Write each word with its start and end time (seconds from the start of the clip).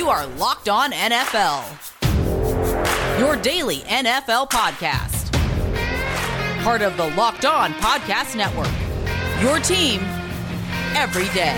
You 0.00 0.08
are 0.08 0.26
Locked 0.38 0.70
On 0.70 0.92
NFL, 0.92 1.60
your 3.18 3.36
daily 3.36 3.80
NFL 3.80 4.48
podcast. 4.48 5.30
Part 6.64 6.80
of 6.80 6.96
the 6.96 7.08
Locked 7.08 7.44
On 7.44 7.74
Podcast 7.74 8.34
Network, 8.34 8.72
your 9.42 9.58
team 9.58 10.00
every 10.96 11.28
day. 11.34 11.54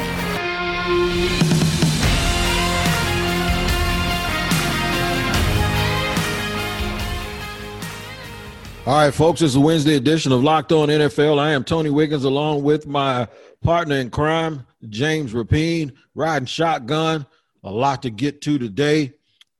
All 8.84 8.94
right, 8.94 9.14
folks, 9.14 9.40
it's 9.40 9.54
a 9.54 9.60
Wednesday 9.60 9.94
edition 9.94 10.32
of 10.32 10.42
Locked 10.42 10.72
On 10.72 10.88
NFL. 10.88 11.38
I 11.38 11.52
am 11.52 11.62
Tony 11.62 11.90
Wiggins 11.90 12.24
along 12.24 12.64
with 12.64 12.88
my 12.88 13.28
partner 13.62 13.94
in 13.94 14.10
crime, 14.10 14.66
James 14.88 15.32
Rapien, 15.32 15.92
riding 16.16 16.46
shotgun. 16.46 17.24
A 17.64 17.70
lot 17.70 18.02
to 18.02 18.10
get 18.10 18.40
to 18.42 18.58
today. 18.58 19.14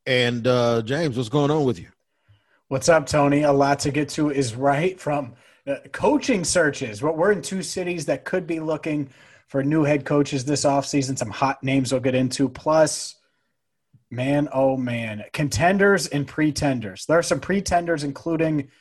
And 0.07 0.47
uh, 0.47 0.83
James, 0.83 1.17
what's 1.17 1.29
going 1.29 1.51
on 1.51 1.65
with 1.65 1.79
you? 1.79 1.89
What's 2.69 2.89
up, 2.89 3.07
Tony? 3.07 3.43
A 3.43 3.53
lot 3.53 3.81
to 3.81 3.91
get 3.91 4.09
to 4.11 4.31
is 4.31 4.55
right 4.55 4.99
from 4.99 5.35
uh, 5.67 5.77
coaching 5.93 6.45
searches. 6.45 7.03
We're 7.03 7.33
in 7.33 7.43
two 7.43 7.63
cities 7.63 8.07
that 8.07 8.25
could 8.25 8.47
be 8.47 8.61
looking 8.61 9.11
for 9.47 9.63
new 9.63 9.85
head 9.85 10.05
coaches 10.05 10.45
this 10.45 10.65
offseason. 10.65 11.17
Some 11.17 11.31
hot 11.31 11.63
names 11.63 11.93
we'll 11.93 12.01
get 12.01 12.15
into. 12.15 12.49
Plus, 12.49 13.17
man, 14.11 14.49
oh 14.53 14.77
man, 14.77 15.25
contenders 15.33 16.07
and 16.09 16.27
pretenders. 16.27 17.07
There 17.07 17.19
are 17.19 17.23
some 17.23 17.41
pretenders, 17.41 18.05
including– 18.05 18.69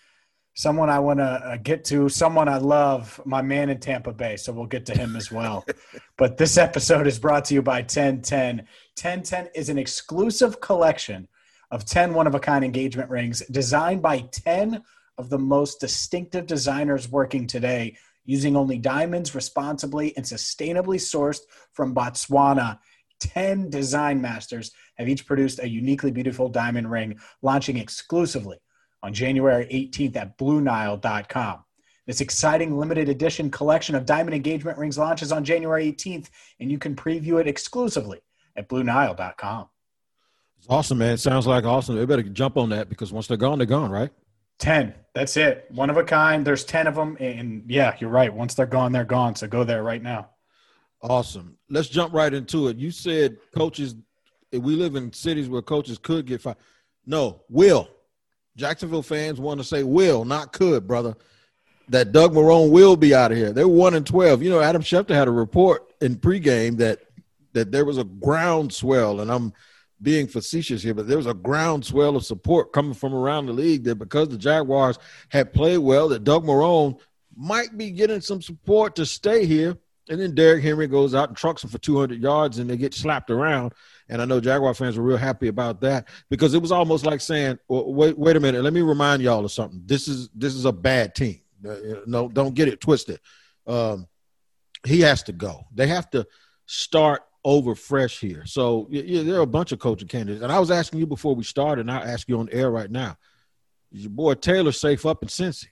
someone 0.53 0.89
I 0.89 0.99
want 0.99 1.19
to 1.19 1.23
uh, 1.23 1.57
get 1.57 1.83
to, 1.85 2.09
someone 2.09 2.49
I 2.49 2.57
love, 2.57 3.21
my 3.25 3.41
man 3.41 3.69
in 3.69 3.79
Tampa 3.79 4.13
Bay. 4.13 4.35
So 4.37 4.51
we'll 4.51 4.65
get 4.65 4.85
to 4.87 4.97
him 4.97 5.15
as 5.15 5.31
well. 5.31 5.65
but 6.17 6.37
this 6.37 6.57
episode 6.57 7.07
is 7.07 7.19
brought 7.19 7.45
to 7.45 7.53
you 7.53 7.61
by 7.61 7.79
1010. 7.79 8.57
1010 8.57 9.49
is 9.55 9.69
an 9.69 9.77
exclusive 9.77 10.59
collection 10.59 11.27
of 11.71 11.85
10 11.85 12.13
one 12.13 12.27
of 12.27 12.35
a 12.35 12.39
kind 12.39 12.65
engagement 12.65 13.09
rings 13.09 13.41
designed 13.49 14.01
by 14.01 14.19
10 14.31 14.83
of 15.17 15.29
the 15.29 15.39
most 15.39 15.79
distinctive 15.79 16.45
designers 16.45 17.09
working 17.09 17.47
today 17.47 17.95
using 18.25 18.55
only 18.55 18.77
diamonds 18.77 19.33
responsibly 19.33 20.15
and 20.17 20.25
sustainably 20.25 20.97
sourced 20.97 21.41
from 21.73 21.95
Botswana. 21.95 22.77
10 23.19 23.69
design 23.69 24.19
masters 24.19 24.71
have 24.95 25.07
each 25.07 25.25
produced 25.25 25.59
a 25.59 25.69
uniquely 25.69 26.11
beautiful 26.11 26.49
diamond 26.49 26.89
ring 26.89 27.17
launching 27.41 27.77
exclusively 27.77 28.57
on 29.03 29.13
January 29.13 29.65
18th 29.65 30.15
at 30.15 30.37
BlueNile.com. 30.37 31.63
This 32.07 32.21
exciting 32.21 32.77
limited 32.77 33.09
edition 33.09 33.49
collection 33.51 33.95
of 33.95 34.05
diamond 34.05 34.35
engagement 34.35 34.77
rings 34.77 34.97
launches 34.97 35.31
on 35.31 35.43
January 35.43 35.91
18th, 35.91 36.29
and 36.59 36.71
you 36.71 36.77
can 36.77 36.95
preview 36.95 37.39
it 37.39 37.47
exclusively 37.47 38.19
at 38.55 38.67
BlueNile.com. 38.67 39.67
It's 40.57 40.67
awesome, 40.69 40.99
man. 40.99 41.13
It 41.13 41.19
sounds 41.19 41.47
like 41.47 41.63
awesome. 41.63 41.95
They 41.95 42.05
better 42.05 42.21
jump 42.23 42.57
on 42.57 42.69
that 42.69 42.89
because 42.89 43.11
once 43.11 43.27
they're 43.27 43.37
gone, 43.37 43.57
they're 43.57 43.65
gone, 43.65 43.91
right? 43.91 44.11
10. 44.59 44.93
That's 45.13 45.35
it. 45.35 45.65
One 45.69 45.89
of 45.89 45.97
a 45.97 46.03
kind. 46.03 46.45
There's 46.45 46.63
10 46.63 46.87
of 46.87 46.95
them. 46.95 47.17
And 47.19 47.63
yeah, 47.67 47.95
you're 47.99 48.11
right. 48.11 48.31
Once 48.31 48.53
they're 48.53 48.67
gone, 48.67 48.91
they're 48.91 49.03
gone. 49.03 49.35
So 49.35 49.47
go 49.47 49.63
there 49.63 49.83
right 49.83 50.01
now. 50.01 50.29
Awesome. 51.01 51.57
Let's 51.69 51.89
jump 51.89 52.13
right 52.13 52.31
into 52.31 52.67
it. 52.67 52.77
You 52.77 52.91
said 52.91 53.37
coaches, 53.55 53.95
we 54.51 54.75
live 54.75 54.95
in 54.95 55.11
cities 55.13 55.49
where 55.49 55.63
coaches 55.63 55.97
could 55.97 56.27
get 56.27 56.41
fired. 56.41 56.57
No, 57.07 57.41
will. 57.49 57.89
Jacksonville 58.55 59.03
fans 59.03 59.39
want 59.39 59.59
to 59.59 59.63
say 59.63 59.83
will, 59.83 60.25
not 60.25 60.53
could, 60.53 60.87
brother. 60.87 61.15
That 61.89 62.11
Doug 62.11 62.33
Marrone 62.33 62.71
will 62.71 62.95
be 62.95 63.13
out 63.13 63.31
of 63.31 63.37
here. 63.37 63.51
They're 63.51 63.67
one 63.67 63.95
and 63.95 64.05
twelve. 64.05 64.41
You 64.41 64.49
know, 64.49 64.61
Adam 64.61 64.81
Schefter 64.81 65.13
had 65.13 65.27
a 65.27 65.31
report 65.31 65.93
in 65.99 66.15
pregame 66.15 66.77
that 66.77 66.99
that 67.53 67.71
there 67.71 67.85
was 67.85 67.97
a 67.97 68.05
groundswell, 68.05 69.19
and 69.19 69.31
I'm 69.31 69.53
being 70.01 70.27
facetious 70.27 70.81
here, 70.81 70.93
but 70.93 71.07
there 71.07 71.17
was 71.17 71.27
a 71.27 71.33
groundswell 71.33 72.15
of 72.15 72.25
support 72.25 72.73
coming 72.73 72.93
from 72.93 73.13
around 73.13 73.45
the 73.45 73.53
league 73.53 73.83
that 73.83 73.95
because 73.95 74.29
the 74.29 74.37
Jaguars 74.37 74.97
had 75.29 75.53
played 75.53 75.79
well, 75.79 76.09
that 76.09 76.23
Doug 76.23 76.43
Marrone 76.43 76.99
might 77.35 77.77
be 77.77 77.91
getting 77.91 78.21
some 78.21 78.41
support 78.41 78.95
to 78.95 79.05
stay 79.05 79.45
here. 79.45 79.77
And 80.09 80.19
then 80.19 80.35
Derrick 80.35 80.63
Henry 80.63 80.87
goes 80.87 81.13
out 81.13 81.29
and 81.29 81.37
trucks 81.37 81.63
him 81.63 81.69
for 81.69 81.77
200 81.77 82.21
yards, 82.21 82.57
and 82.57 82.69
they 82.69 82.75
get 82.75 82.93
slapped 82.93 83.29
around. 83.29 83.73
And 84.11 84.21
I 84.21 84.25
know 84.25 84.41
Jaguar 84.41 84.73
fans 84.73 84.97
were 84.97 85.05
real 85.05 85.17
happy 85.17 85.47
about 85.47 85.79
that 85.81 86.09
because 86.29 86.53
it 86.53 86.61
was 86.61 86.73
almost 86.73 87.05
like 87.05 87.21
saying, 87.21 87.57
well, 87.69 87.91
"Wait, 87.93 88.17
wait 88.19 88.35
a 88.35 88.41
minute. 88.41 88.61
Let 88.61 88.73
me 88.73 88.81
remind 88.81 89.23
y'all 89.23 89.45
of 89.45 89.51
something. 89.53 89.81
This 89.85 90.09
is 90.09 90.29
this 90.35 90.53
is 90.53 90.65
a 90.65 90.71
bad 90.73 91.15
team. 91.15 91.39
Uh, 91.67 91.75
no, 92.05 92.27
don't 92.27 92.53
get 92.53 92.67
it 92.67 92.81
twisted. 92.81 93.21
Um, 93.65 94.07
he 94.85 94.99
has 94.99 95.23
to 95.23 95.31
go. 95.31 95.63
They 95.73 95.87
have 95.87 96.09
to 96.09 96.27
start 96.65 97.23
over 97.45 97.73
fresh 97.73 98.19
here. 98.19 98.45
So 98.45 98.87
yeah, 98.91 99.23
there 99.23 99.37
are 99.37 99.43
a 99.43 99.47
bunch 99.47 99.71
of 99.71 99.79
coaching 99.79 100.09
candidates. 100.09 100.43
And 100.43 100.51
I 100.51 100.59
was 100.59 100.71
asking 100.71 100.99
you 100.99 101.07
before 101.07 101.33
we 101.33 101.45
started, 101.45 101.81
and 101.81 101.91
I 101.91 102.01
ask 102.01 102.27
you 102.27 102.37
on 102.37 102.49
air 102.51 102.69
right 102.69 102.91
now: 102.91 103.15
Is 103.93 104.01
your 104.01 104.09
boy 104.09 104.33
Taylor 104.33 104.73
safe 104.73 105.05
up 105.05 105.23
in 105.23 105.29
Cincy? 105.29 105.67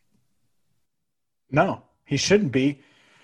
No, 1.52 1.84
he 2.06 2.16
shouldn't 2.16 2.54
be. 2.54 2.80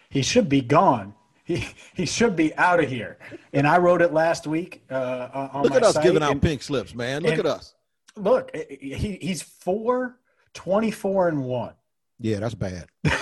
He 0.10 0.24
should 0.24 0.50
be 0.50 0.60
gone 0.60 1.15
he 1.48 1.68
he 1.94 2.06
should 2.06 2.36
be 2.36 2.56
out 2.56 2.84
of 2.84 2.90
here. 2.90 3.20
And 3.54 3.68
I 3.68 3.78
wrote 3.78 4.02
it 4.02 4.12
last 4.12 4.48
week. 4.48 4.84
Uh, 4.90 5.50
on 5.54 5.64
look 5.64 5.76
at 5.76 5.84
us 5.84 5.98
giving 6.00 6.24
out 6.24 6.32
and, 6.32 6.42
pink 6.42 6.64
slips, 6.64 6.96
man. 6.96 7.22
Look 7.22 7.38
at 7.38 7.46
us. 7.46 7.76
Look, 8.18 8.56
he 8.56 9.20
he's 9.22 9.44
four, 9.44 10.20
24 10.56 11.28
and 11.30 11.44
one. 11.44 11.74
Yeah, 12.20 12.40
that's 12.40 12.56
bad. 12.56 12.88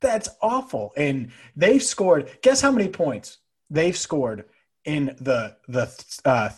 that's 0.00 0.28
awful. 0.42 0.92
And 0.96 1.32
they've 1.56 1.82
scored. 1.82 2.28
Guess 2.42 2.60
how 2.60 2.70
many 2.70 2.88
points 2.88 3.38
they've 3.70 3.96
scored 3.96 4.44
in 4.84 5.16
the 5.20 5.56
the 5.68 5.90
uh, 6.26 6.50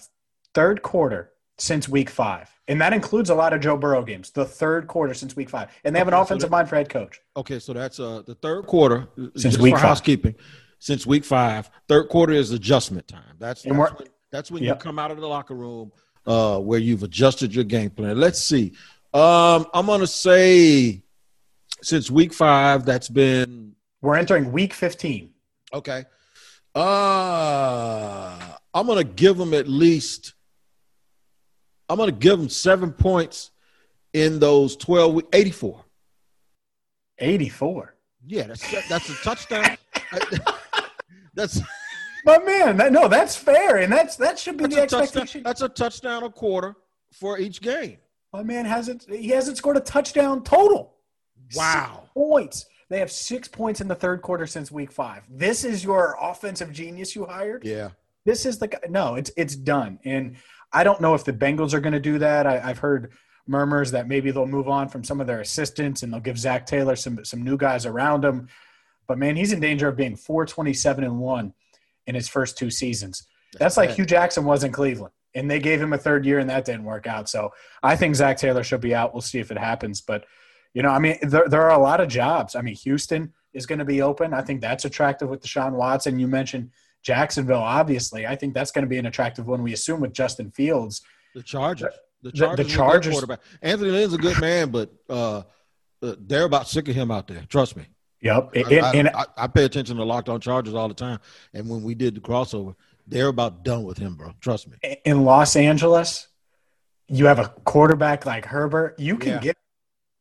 third 0.54 0.82
quarter 0.82 1.30
since 1.56 1.88
week 1.88 2.10
five? 2.10 2.50
And 2.66 2.80
that 2.80 2.92
includes 2.92 3.28
a 3.28 3.34
lot 3.34 3.52
of 3.52 3.60
Joe 3.60 3.76
Burrow 3.76 4.02
games, 4.02 4.30
the 4.30 4.44
third 4.44 4.86
quarter 4.86 5.12
since 5.12 5.36
week 5.36 5.50
five. 5.50 5.68
And 5.84 5.94
they 5.94 5.98
have 5.98 6.08
an 6.08 6.14
offensive 6.14 6.48
so 6.48 6.50
mind 6.50 6.68
for 6.68 6.76
head 6.76 6.88
coach. 6.88 7.20
Okay, 7.36 7.58
so 7.58 7.72
that's 7.74 8.00
uh, 8.00 8.22
the 8.26 8.34
third 8.36 8.66
quarter 8.66 9.08
since 9.36 9.58
week 9.58 9.76
housekeeping. 9.76 10.34
Since 10.78 11.06
week 11.06 11.24
five, 11.24 11.70
third 11.88 12.08
quarter 12.08 12.32
is 12.32 12.50
adjustment 12.50 13.06
time. 13.08 13.36
That's 13.38 13.62
that's 13.62 13.76
when, 13.76 14.08
that's 14.30 14.50
when 14.50 14.62
yep. 14.62 14.76
you 14.76 14.80
come 14.80 14.98
out 14.98 15.10
of 15.10 15.20
the 15.20 15.26
locker 15.26 15.54
room 15.54 15.92
uh, 16.26 16.58
where 16.58 16.78
you've 16.78 17.02
adjusted 17.02 17.54
your 17.54 17.64
game 17.64 17.90
plan. 17.90 18.18
Let's 18.18 18.40
see. 18.40 18.72
Um, 19.12 19.66
I'm 19.72 19.86
gonna 19.86 20.06
say 20.06 21.02
since 21.82 22.10
week 22.10 22.32
five, 22.32 22.84
that's 22.84 23.08
been 23.08 23.74
we're 24.02 24.16
entering 24.16 24.52
week 24.52 24.74
15. 24.74 25.30
Okay. 25.72 26.04
Uh, 26.74 28.38
I'm 28.74 28.86
gonna 28.86 29.04
give 29.04 29.36
them 29.38 29.54
at 29.54 29.68
least 29.68 30.34
I'm 31.88 31.96
going 31.96 32.10
to 32.10 32.16
give 32.16 32.38
them 32.38 32.48
seven 32.48 32.92
points 32.92 33.50
in 34.12 34.38
those 34.38 34.76
12 34.76 35.22
84. 35.32 35.84
84. 37.18 37.94
Yeah, 38.26 38.46
that's 38.46 38.88
that's 38.88 39.08
a 39.10 39.14
touchdown. 39.22 39.76
that's 41.34 41.60
my 42.24 42.38
man. 42.38 42.78
That, 42.78 42.92
no, 42.92 43.08
that's 43.08 43.36
fair, 43.36 43.78
and 43.78 43.92
that's 43.92 44.16
that 44.16 44.38
should 44.38 44.56
be 44.56 44.66
the 44.66 44.80
expectation. 44.80 45.42
That's 45.42 45.60
a 45.60 45.68
touchdown 45.68 46.22
a 46.22 46.30
quarter 46.30 46.74
for 47.12 47.38
each 47.38 47.60
game. 47.60 47.98
My 48.32 48.42
man 48.42 48.64
hasn't 48.64 49.06
he 49.08 49.28
hasn't 49.28 49.58
scored 49.58 49.76
a 49.76 49.80
touchdown 49.80 50.42
total. 50.42 50.94
Wow, 51.54 52.00
six 52.00 52.10
points. 52.14 52.66
They 52.88 52.98
have 52.98 53.10
six 53.10 53.48
points 53.48 53.80
in 53.80 53.88
the 53.88 53.94
third 53.94 54.22
quarter 54.22 54.46
since 54.46 54.70
week 54.70 54.90
five. 54.90 55.24
This 55.28 55.64
is 55.64 55.84
your 55.84 56.16
offensive 56.20 56.72
genius 56.72 57.14
you 57.14 57.26
hired. 57.26 57.64
Yeah, 57.64 57.90
this 58.24 58.46
is 58.46 58.58
the 58.58 58.68
guy. 58.68 58.78
No, 58.88 59.16
it's 59.16 59.30
it's 59.36 59.54
done, 59.54 59.98
and 60.04 60.36
I 60.74 60.84
don't 60.84 61.00
know 61.00 61.14
if 61.14 61.24
the 61.24 61.32
Bengals 61.32 61.72
are 61.72 61.80
going 61.80 61.92
to 61.92 62.00
do 62.00 62.18
that. 62.18 62.46
I, 62.46 62.58
have 62.58 62.78
heard 62.78 63.12
murmurs 63.46 63.92
that 63.92 64.08
maybe 64.08 64.30
they'll 64.30 64.46
move 64.46 64.68
on 64.68 64.88
from 64.88 65.04
some 65.04 65.20
of 65.20 65.26
their 65.26 65.40
assistants 65.40 66.02
and 66.02 66.12
they'll 66.12 66.20
give 66.20 66.38
Zac 66.38 66.66
Taylor 66.66 66.96
some 66.96 67.24
some 67.24 67.42
new 67.42 67.56
guys 67.56 67.86
around 67.86 68.24
him. 68.24 68.48
But 69.06 69.18
man, 69.18 69.36
he's 69.36 69.52
in 69.52 69.60
danger 69.60 69.88
of 69.88 69.96
being 69.96 70.16
427 70.16 71.04
and 71.04 71.20
one 71.20 71.54
in 72.06 72.14
his 72.14 72.28
first 72.28 72.58
two 72.58 72.70
seasons. 72.70 73.26
That's, 73.58 73.76
like 73.76 73.90
Hue 73.90 74.04
Jackson 74.04 74.44
was 74.44 74.64
in 74.64 74.72
Cleveland, 74.72 75.12
and 75.34 75.48
they 75.48 75.60
gave 75.60 75.80
him 75.80 75.92
a 75.92 75.98
third 75.98 76.26
year, 76.26 76.40
and 76.40 76.50
that 76.50 76.64
didn't 76.64 76.84
work 76.84 77.06
out. 77.06 77.28
So 77.28 77.52
I 77.84 77.94
think 77.94 78.16
Zac 78.16 78.36
Taylor 78.36 78.64
should 78.64 78.80
be 78.80 78.94
out. 78.96 79.14
We'll 79.14 79.20
see 79.20 79.38
if 79.38 79.52
it 79.52 79.58
happens. 79.58 80.00
But 80.00 80.24
you 80.72 80.82
know, 80.82 80.88
I 80.88 80.98
mean, 80.98 81.18
there, 81.22 81.48
there 81.48 81.62
are 81.62 81.78
a 81.78 81.82
lot 81.82 82.00
of 82.00 82.08
jobs. 82.08 82.56
I 82.56 82.62
mean, 82.62 82.74
Houston 82.74 83.32
is 83.52 83.66
going 83.66 83.78
to 83.78 83.84
be 83.84 84.02
open. 84.02 84.34
I 84.34 84.42
think 84.42 84.60
that's 84.60 84.84
attractive 84.84 85.28
with 85.28 85.42
Deshaun 85.42 85.72
Watson. 85.72 86.18
You 86.18 86.26
mentioned 86.26 86.70
Jacksonville, 87.04 87.58
obviously, 87.58 88.26
I 88.26 88.34
think 88.34 88.54
that's 88.54 88.70
going 88.70 88.82
to 88.82 88.88
be 88.88 88.98
an 88.98 89.06
attractive 89.06 89.46
one. 89.46 89.62
We 89.62 89.74
assume 89.74 90.00
with 90.00 90.14
Justin 90.14 90.50
Fields. 90.50 91.02
The 91.34 91.42
Chargers. 91.42 91.92
The 92.22 92.32
Chargers. 92.32 92.66
The, 92.66 92.72
Chargers. 92.72 93.12
Quarterback. 93.12 93.40
Anthony 93.60 93.90
Lynn's 93.90 94.14
a 94.14 94.18
good 94.18 94.40
man, 94.40 94.70
but 94.70 94.90
uh, 95.10 95.42
uh, 96.02 96.14
they're 96.18 96.44
about 96.44 96.66
sick 96.66 96.88
of 96.88 96.94
him 96.94 97.10
out 97.10 97.28
there. 97.28 97.44
Trust 97.48 97.76
me. 97.76 97.84
Yep. 98.22 98.50
I, 98.54 98.58
and, 98.58 98.84
I, 98.84 98.92
and, 98.92 99.08
I, 99.08 99.24
I, 99.36 99.46
pay 99.48 99.64
attention 99.64 99.98
to 99.98 100.04
Locked 100.04 100.30
On 100.30 100.40
Chargers 100.40 100.72
all 100.72 100.88
the 100.88 100.94
time, 100.94 101.18
and 101.52 101.68
when 101.68 101.82
we 101.82 101.94
did 101.94 102.14
the 102.14 102.20
crossover, 102.20 102.74
they're 103.06 103.28
about 103.28 103.64
done 103.64 103.82
with 103.82 103.98
him, 103.98 104.14
bro. 104.14 104.32
Trust 104.40 104.68
me. 104.68 104.96
In 105.04 105.24
Los 105.24 105.56
Angeles, 105.56 106.28
you 107.06 107.26
have 107.26 107.38
a 107.38 107.48
quarterback 107.64 108.24
like 108.24 108.46
Herbert. 108.46 108.98
You 108.98 109.18
can 109.18 109.32
yeah. 109.32 109.40
get. 109.40 109.56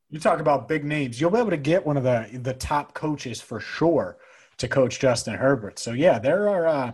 You 0.10 0.20
talk 0.20 0.42
about 0.42 0.68
big 0.68 0.84
names. 0.84 1.22
You'll 1.22 1.32
be 1.32 1.40
able 1.40 1.52
to 1.52 1.58
get 1.58 1.86
one 1.86 1.96
of 1.96 2.04
the 2.04 2.28
the 2.34 2.54
top 2.54 2.94
coaches 2.94 3.40
for 3.40 3.62
sure 3.62 4.18
to 4.64 4.68
coach 4.70 5.00
Justin 5.00 5.36
Herbert. 5.36 5.78
So 5.80 5.92
yeah, 5.92 6.20
there 6.20 6.50
are 6.50 6.66
uh, 6.68 6.92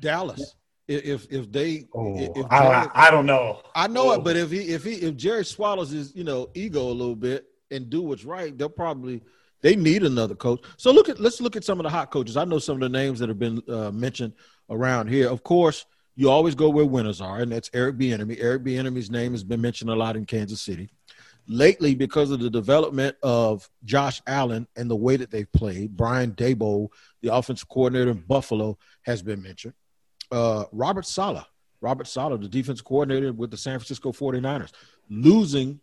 Dallas. 0.00 0.54
if 0.88 1.26
if 1.30 1.52
they 1.52 1.86
Oh, 1.94 2.18
if 2.18 2.34
Jerry, 2.34 2.46
I, 2.50 2.88
I 2.94 3.10
don't 3.10 3.26
know. 3.26 3.62
I 3.74 3.86
know 3.86 4.10
Oh. 4.10 4.12
it, 4.12 4.24
but 4.24 4.36
if 4.36 4.50
he 4.50 4.60
if 4.74 4.82
he 4.84 4.94
if 4.94 5.16
Jerry 5.16 5.44
swallows 5.44 5.90
his 5.90 6.14
you 6.16 6.24
know 6.24 6.48
ego 6.54 6.82
a 6.82 6.96
little 7.00 7.14
bit 7.16 7.46
and 7.70 7.88
do 7.88 8.02
what's 8.02 8.24
right, 8.24 8.56
they'll 8.56 8.68
probably 8.68 9.22
they 9.62 9.76
need 9.76 10.02
another 10.02 10.34
coach. 10.34 10.64
So 10.78 10.90
look 10.90 11.08
at 11.08 11.20
let's 11.20 11.40
look 11.40 11.54
at 11.56 11.64
some 11.64 11.78
of 11.78 11.84
the 11.84 11.90
hot 11.90 12.10
coaches. 12.10 12.36
I 12.36 12.44
know 12.44 12.58
some 12.58 12.76
of 12.76 12.80
the 12.80 12.88
names 12.88 13.18
that 13.20 13.28
have 13.28 13.38
been 13.38 13.62
uh, 13.68 13.90
mentioned 13.92 14.32
around 14.70 15.08
here. 15.08 15.28
Of 15.28 15.42
course, 15.42 15.84
you 16.16 16.30
always 16.30 16.54
go 16.54 16.70
where 16.70 16.86
winners 16.86 17.20
are, 17.20 17.40
and 17.40 17.52
that's 17.52 17.70
Eric 17.74 17.96
Bieniemy. 17.98 18.38
Eric 18.40 18.64
Bieniemy's 18.64 19.10
name 19.10 19.32
has 19.32 19.44
been 19.44 19.60
mentioned 19.60 19.90
a 19.90 19.94
lot 19.94 20.16
in 20.16 20.24
Kansas 20.24 20.60
City 20.62 20.88
lately 21.48 21.94
because 21.94 22.30
of 22.30 22.40
the 22.40 22.50
development 22.50 23.16
of 23.22 23.68
Josh 23.84 24.22
Allen 24.26 24.66
and 24.76 24.90
the 24.90 24.96
way 24.96 25.16
that 25.16 25.30
they've 25.30 25.50
played. 25.52 25.96
Brian 25.96 26.32
Daboll, 26.32 26.88
the 27.22 27.34
offensive 27.34 27.68
coordinator 27.68 28.10
in 28.10 28.24
Buffalo, 28.26 28.78
has 29.02 29.22
been 29.22 29.42
mentioned. 29.42 29.74
Uh, 30.30 30.64
Robert 30.72 31.06
Saleh, 31.06 31.44
Robert 31.80 32.06
Saleh, 32.06 32.40
the 32.40 32.48
defense 32.48 32.80
coordinator 32.80 33.32
with 33.32 33.50
the 33.50 33.56
San 33.56 33.78
Francisco 33.78 34.12
49ers, 34.12 34.72
losing 35.08 35.80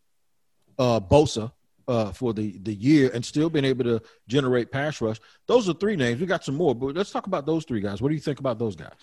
uh, 0.79 0.99
Bosa 0.99 1.51
uh, 1.87 2.11
for 2.11 2.33
the, 2.33 2.57
the 2.59 2.73
year 2.73 3.09
and 3.13 3.23
still 3.23 3.49
being 3.49 3.65
able 3.65 3.83
to 3.83 4.01
generate 4.27 4.71
pass 4.71 5.01
rush. 5.01 5.19
Those 5.47 5.69
are 5.69 5.73
three 5.73 5.95
names. 5.95 6.19
We 6.19 6.27
got 6.27 6.43
some 6.43 6.55
more, 6.55 6.75
but 6.75 6.95
let's 6.95 7.11
talk 7.11 7.27
about 7.27 7.45
those 7.45 7.65
three 7.65 7.81
guys. 7.81 8.01
What 8.01 8.09
do 8.09 8.15
you 8.15 8.21
think 8.21 8.39
about 8.39 8.59
those 8.59 8.75
guys? 8.75 8.95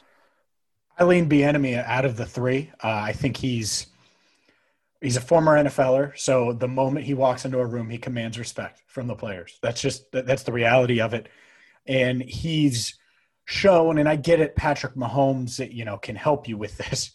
I 0.98 1.04
lean 1.04 1.28
Bieniemy 1.28 1.82
out 1.84 2.04
of 2.04 2.16
the 2.16 2.26
three. 2.26 2.70
Uh, 2.82 2.88
I 2.88 3.12
think 3.12 3.36
he's 3.36 3.88
he's 5.04 5.16
a 5.16 5.20
former 5.20 5.56
NFLer, 5.56 6.16
so 6.18 6.52
the 6.52 6.68
moment 6.68 7.06
he 7.06 7.14
walks 7.14 7.44
into 7.44 7.58
a 7.58 7.66
room, 7.66 7.90
he 7.90 7.98
commands 7.98 8.38
respect 8.38 8.82
from 8.86 9.06
the 9.06 9.14
players. 9.14 9.58
That's 9.62 9.80
just 9.80 10.10
that- 10.12 10.26
that's 10.26 10.42
the 10.44 10.52
reality 10.52 11.00
of 11.00 11.14
it. 11.14 11.28
And 11.86 12.22
he's 12.22 12.98
shown, 13.44 13.98
and 13.98 14.08
I 14.08 14.16
get 14.16 14.40
it, 14.40 14.56
Patrick 14.56 14.94
Mahomes, 14.94 15.72
you 15.72 15.84
know, 15.84 15.98
can 15.98 16.16
help 16.16 16.48
you 16.48 16.56
with 16.56 16.76
this, 16.78 17.12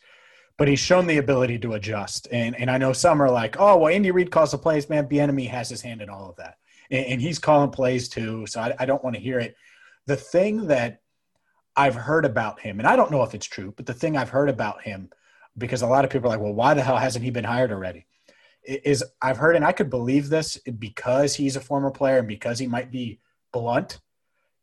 but 0.58 0.68
he's 0.68 0.80
shown 0.80 1.08
the 1.08 1.18
ability 1.18 1.58
to 1.60 1.74
adjust. 1.74 2.28
And 2.32 2.56
and 2.56 2.70
I 2.70 2.78
know 2.78 2.94
some 2.94 3.22
are 3.22 3.32
like, 3.32 3.56
oh, 3.60 3.78
well, 3.78 3.94
Andy 3.94 4.12
Reid 4.12 4.32
calls 4.32 4.52
the 4.52 4.58
plays, 4.58 4.90
man. 4.90 5.08
Bieniemy 5.10 5.50
has 5.50 5.70
his 5.70 5.82
hand 5.82 6.02
in 6.02 6.10
all 6.10 6.30
of 6.30 6.36
that, 6.38 6.58
and, 6.92 7.06
and 7.06 7.22
he's 7.22 7.40
calling 7.40 7.72
plays 7.72 8.10
too. 8.10 8.46
So 8.46 8.62
I, 8.62 8.76
I 8.80 8.86
don't 8.86 9.04
want 9.04 9.16
to 9.16 9.22
hear 9.22 9.40
it. 9.40 9.56
The 10.06 10.16
thing 10.16 10.68
that 10.68 11.02
I've 11.76 11.96
heard 11.96 12.26
about 12.26 12.60
him, 12.60 12.80
and 12.80 12.88
I 12.88 12.96
don't 12.96 13.12
know 13.12 13.24
if 13.24 13.34
it's 13.34 13.46
true, 13.46 13.74
but 13.76 13.86
the 13.86 13.94
thing 13.94 14.18
I've 14.18 14.30
heard 14.30 14.50
about 14.50 14.82
him, 14.84 15.10
because 15.58 15.82
a 15.82 15.88
lot 15.88 16.06
of 16.06 16.12
people 16.12 16.28
are 16.28 16.36
like, 16.36 16.44
well, 16.44 16.54
why 16.54 16.74
the 16.74 16.82
hell 16.82 16.98
hasn't 16.98 17.24
he 17.24 17.32
been 17.32 17.44
hired 17.44 17.72
already? 17.72 18.06
Is 18.64 19.04
I've 19.22 19.38
heard, 19.38 19.56
and 19.56 19.66
I 19.66 19.72
could 19.72 19.90
believe 19.90 20.30
this 20.30 20.58
because 20.58 21.36
he's 21.36 21.56
a 21.56 21.62
former 21.62 21.92
player 21.92 22.20
and 22.20 22.28
because 22.28 22.60
he 22.60 22.68
might 22.68 22.92
be 22.92 23.20
blunt, 23.52 24.00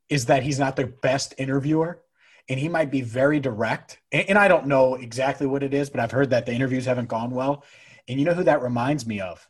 is 0.09 0.27
that 0.27 0.43
he's 0.43 0.59
not 0.59 0.77
the 0.77 0.87
best 0.87 1.35
interviewer 1.39 2.01
and 2.49 2.61
he 2.61 2.69
might 2.69 2.91
be 2.91 3.01
very 3.01 3.41
direct. 3.41 3.99
And, 4.13 4.31
and 4.31 4.39
I 4.39 4.49
don't 4.49 4.67
know 4.67 4.95
exactly 4.95 5.47
what 5.47 5.63
it 5.63 5.75
is, 5.75 5.91
but 5.91 6.01
I've 6.01 6.13
heard 6.13 6.31
that 6.31 6.47
the 6.47 6.53
interviews 6.53 6.85
haven't 6.85 7.09
gone 7.09 7.31
well. 7.31 7.65
And 8.09 8.19
you 8.19 8.25
know 8.25 8.35
who 8.35 8.45
that 8.45 8.63
reminds 8.63 9.07
me 9.07 9.21
of? 9.21 9.47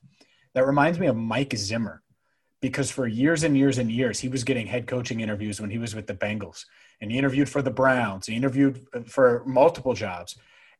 That 0.55 0.67
reminds 0.67 0.99
me 0.99 1.07
of 1.07 1.17
Mike 1.17 1.55
Zimmer 1.57 2.03
because 2.63 2.91
for 2.91 3.07
years 3.07 3.43
and 3.43 3.57
years 3.57 3.77
and 3.77 3.93
years, 3.93 4.19
he 4.19 4.29
was 4.29 4.45
getting 4.45 4.67
head 4.67 4.87
coaching 4.87 5.21
interviews 5.21 5.61
when 5.61 5.71
he 5.71 5.79
was 5.79 5.95
with 5.95 6.07
the 6.07 6.15
Bengals 6.15 6.65
and 7.01 7.13
he 7.13 7.19
interviewed 7.19 7.49
for 7.49 7.61
the 7.61 7.71
Browns. 7.71 8.27
He 8.27 8.35
interviewed 8.35 8.87
uh, 8.95 9.01
for 9.07 9.43
multiple 9.47 9.93
jobs. 9.93 10.37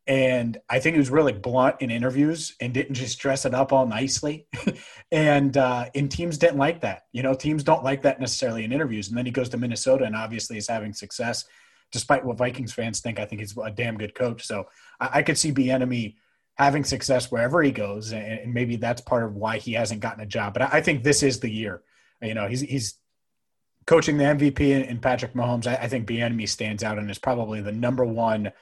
And 0.07 0.59
I 0.69 0.79
think 0.79 0.95
he 0.95 1.01
was 1.01 1.11
really 1.11 1.33
blunt 1.33 1.77
in 1.81 1.91
interviews 1.91 2.55
and 2.61 2.73
didn't 2.73 2.95
just 2.95 3.19
dress 3.19 3.45
it 3.45 3.55
up 3.55 3.73
all 3.73 3.87
nicely. 3.87 4.47
and 5.13 5.57
uh, 5.57 5.87
and 5.95 6.11
teams 6.11 6.39
didn't 6.39 6.59
like 6.59 6.81
that. 6.83 7.07
You 7.13 7.25
know, 7.25 7.35
teams 7.35 7.65
don't 7.65 7.83
like 7.83 8.03
that 8.03 8.21
necessarily 8.21 8.65
in 8.65 8.73
interviews. 8.73 9.09
And 9.09 9.19
then 9.19 9.27
he 9.27 9.33
goes 9.33 9.49
to 9.49 9.57
Minnesota 9.57 10.05
and 10.05 10.15
obviously 10.15 10.59
is 10.59 10.69
having 10.69 10.93
success, 10.93 11.45
despite 11.91 12.25
what 12.25 12.39
Vikings 12.39 12.73
fans 12.73 13.01
think. 13.01 13.19
I 13.19 13.25
think 13.25 13.41
he's 13.41 13.57
a 13.57 13.71
damn 13.71 13.99
good 13.99 14.15
coach. 14.15 14.47
So 14.47 14.69
I, 15.01 15.11
I 15.15 15.23
could 15.23 15.39
see 15.39 15.53
Bieniemy 15.53 16.15
having 16.55 16.85
success 16.85 17.31
wherever 17.31 17.61
he 17.63 17.73
goes, 17.73 18.13
and, 18.13 18.25
and 18.25 18.55
maybe 18.55 18.77
that's 18.77 19.01
part 19.01 19.25
of 19.25 19.35
why 19.35 19.59
he 19.59 19.73
hasn't 19.73 20.01
gotten 20.01 20.23
a 20.23 20.27
job. 20.27 20.53
But 20.53 20.63
I, 20.63 20.69
I 20.75 20.81
think 20.83 21.03
this 21.03 21.25
is 21.25 21.41
the 21.41 21.51
year. 21.51 21.83
You 22.23 22.35
know, 22.35 22.47
he's 22.47 22.61
he's 22.61 22.95
coaching 23.87 24.19
the 24.19 24.25
MVP 24.25 24.89
in, 24.89 24.99
Patrick 24.99 25.35
Mahomes. 25.35 25.67
I, 25.67 25.75
I 25.83 25.89
think 25.89 26.07
Bieniemy 26.07 26.49
stands 26.49 26.85
out 26.85 26.99
and 26.99 27.11
is 27.11 27.19
probably 27.19 27.61
the 27.61 27.73
number 27.73 28.05
one 28.05 28.53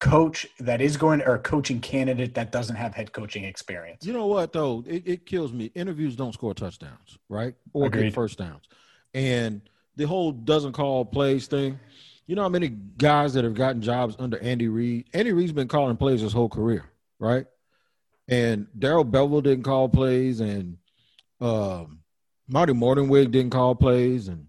coach 0.00 0.46
that 0.58 0.80
is 0.80 0.96
going 0.96 1.22
or 1.22 1.38
coaching 1.38 1.78
candidate 1.78 2.34
that 2.34 2.50
doesn't 2.50 2.76
have 2.76 2.94
head 2.94 3.12
coaching 3.12 3.44
experience. 3.44 4.04
You 4.04 4.12
know 4.12 4.26
what 4.26 4.52
though? 4.52 4.82
It, 4.86 5.06
it 5.06 5.26
kills 5.26 5.52
me. 5.52 5.66
Interviews 5.74 6.16
don't 6.16 6.32
score 6.32 6.54
touchdowns, 6.54 7.18
right? 7.28 7.54
Or 7.72 7.86
Agreed. 7.86 8.04
get 8.04 8.14
first 8.14 8.38
downs. 8.38 8.64
And 9.14 9.60
the 9.96 10.06
whole 10.06 10.32
doesn't 10.32 10.72
call 10.72 11.04
plays 11.04 11.46
thing. 11.46 11.78
You 12.26 12.36
know 12.36 12.42
how 12.42 12.48
many 12.48 12.68
guys 12.68 13.34
that 13.34 13.44
have 13.44 13.54
gotten 13.54 13.82
jobs 13.82 14.16
under 14.18 14.38
Andy 14.38 14.68
Reid? 14.68 15.08
Andy 15.12 15.32
Reid's 15.32 15.52
been 15.52 15.68
calling 15.68 15.96
plays 15.96 16.20
his 16.20 16.32
whole 16.32 16.48
career, 16.48 16.84
right? 17.18 17.46
And 18.28 18.68
Darrell 18.78 19.04
Bevell 19.04 19.42
didn't 19.42 19.64
call 19.64 19.88
plays, 19.88 20.40
and 20.40 20.76
um, 21.40 22.00
Marty 22.48 22.72
Mornhinweg 22.72 23.32
didn't 23.32 23.50
call 23.50 23.74
plays, 23.74 24.28
and 24.28 24.46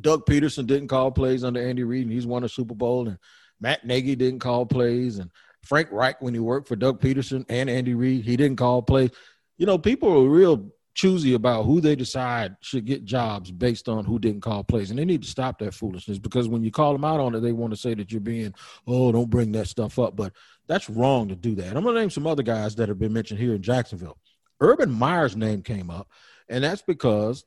Doug 0.00 0.26
Pederson 0.26 0.66
didn't 0.66 0.88
call 0.88 1.12
plays 1.12 1.44
under 1.44 1.64
Andy 1.64 1.84
Reid, 1.84 2.02
and 2.06 2.12
he's 2.12 2.26
won 2.26 2.42
a 2.42 2.48
Super 2.48 2.74
Bowl, 2.74 3.06
and 3.06 3.18
Matt 3.62 3.86
Nagy 3.86 4.16
didn't 4.16 4.40
call 4.40 4.66
plays, 4.66 5.18
and 5.18 5.30
Frank 5.62 5.88
Reich, 5.92 6.20
when 6.20 6.34
he 6.34 6.40
worked 6.40 6.68
for 6.68 6.76
Doug 6.76 7.00
Pederson 7.00 7.46
and 7.48 7.70
Andy 7.70 7.94
Reid, 7.94 8.24
he 8.24 8.36
didn't 8.36 8.56
call 8.56 8.82
plays. 8.82 9.10
You 9.56 9.66
know, 9.66 9.78
people 9.78 10.12
are 10.12 10.28
real 10.28 10.72
choosy 10.94 11.32
about 11.34 11.62
who 11.62 11.80
they 11.80 11.94
decide 11.94 12.56
should 12.60 12.84
get 12.84 13.04
jobs 13.04 13.50
based 13.50 13.88
on 13.88 14.04
who 14.04 14.18
didn't 14.18 14.42
call 14.42 14.64
plays, 14.64 14.90
and 14.90 14.98
they 14.98 15.04
need 15.04 15.22
to 15.22 15.28
stop 15.28 15.60
that 15.60 15.74
foolishness 15.74 16.18
because 16.18 16.48
when 16.48 16.64
you 16.64 16.70
call 16.72 16.92
them 16.92 17.04
out 17.04 17.20
on 17.20 17.34
it, 17.34 17.40
they 17.40 17.52
want 17.52 17.72
to 17.72 17.78
say 17.78 17.94
that 17.94 18.10
you're 18.10 18.20
being, 18.20 18.52
oh, 18.86 19.12
don't 19.12 19.30
bring 19.30 19.52
that 19.52 19.68
stuff 19.68 19.98
up, 19.98 20.16
but 20.16 20.32
that's 20.66 20.90
wrong 20.90 21.28
to 21.28 21.36
do 21.36 21.54
that. 21.54 21.76
I'm 21.76 21.84
going 21.84 21.94
to 21.94 22.00
name 22.00 22.10
some 22.10 22.26
other 22.26 22.42
guys 22.42 22.74
that 22.76 22.88
have 22.88 22.98
been 22.98 23.12
mentioned 23.12 23.40
here 23.40 23.54
in 23.54 23.62
Jacksonville. 23.62 24.18
Urban 24.60 24.90
Meyer's 24.90 25.36
name 25.36 25.62
came 25.62 25.88
up, 25.88 26.08
and 26.48 26.64
that's 26.64 26.82
because 26.82 27.44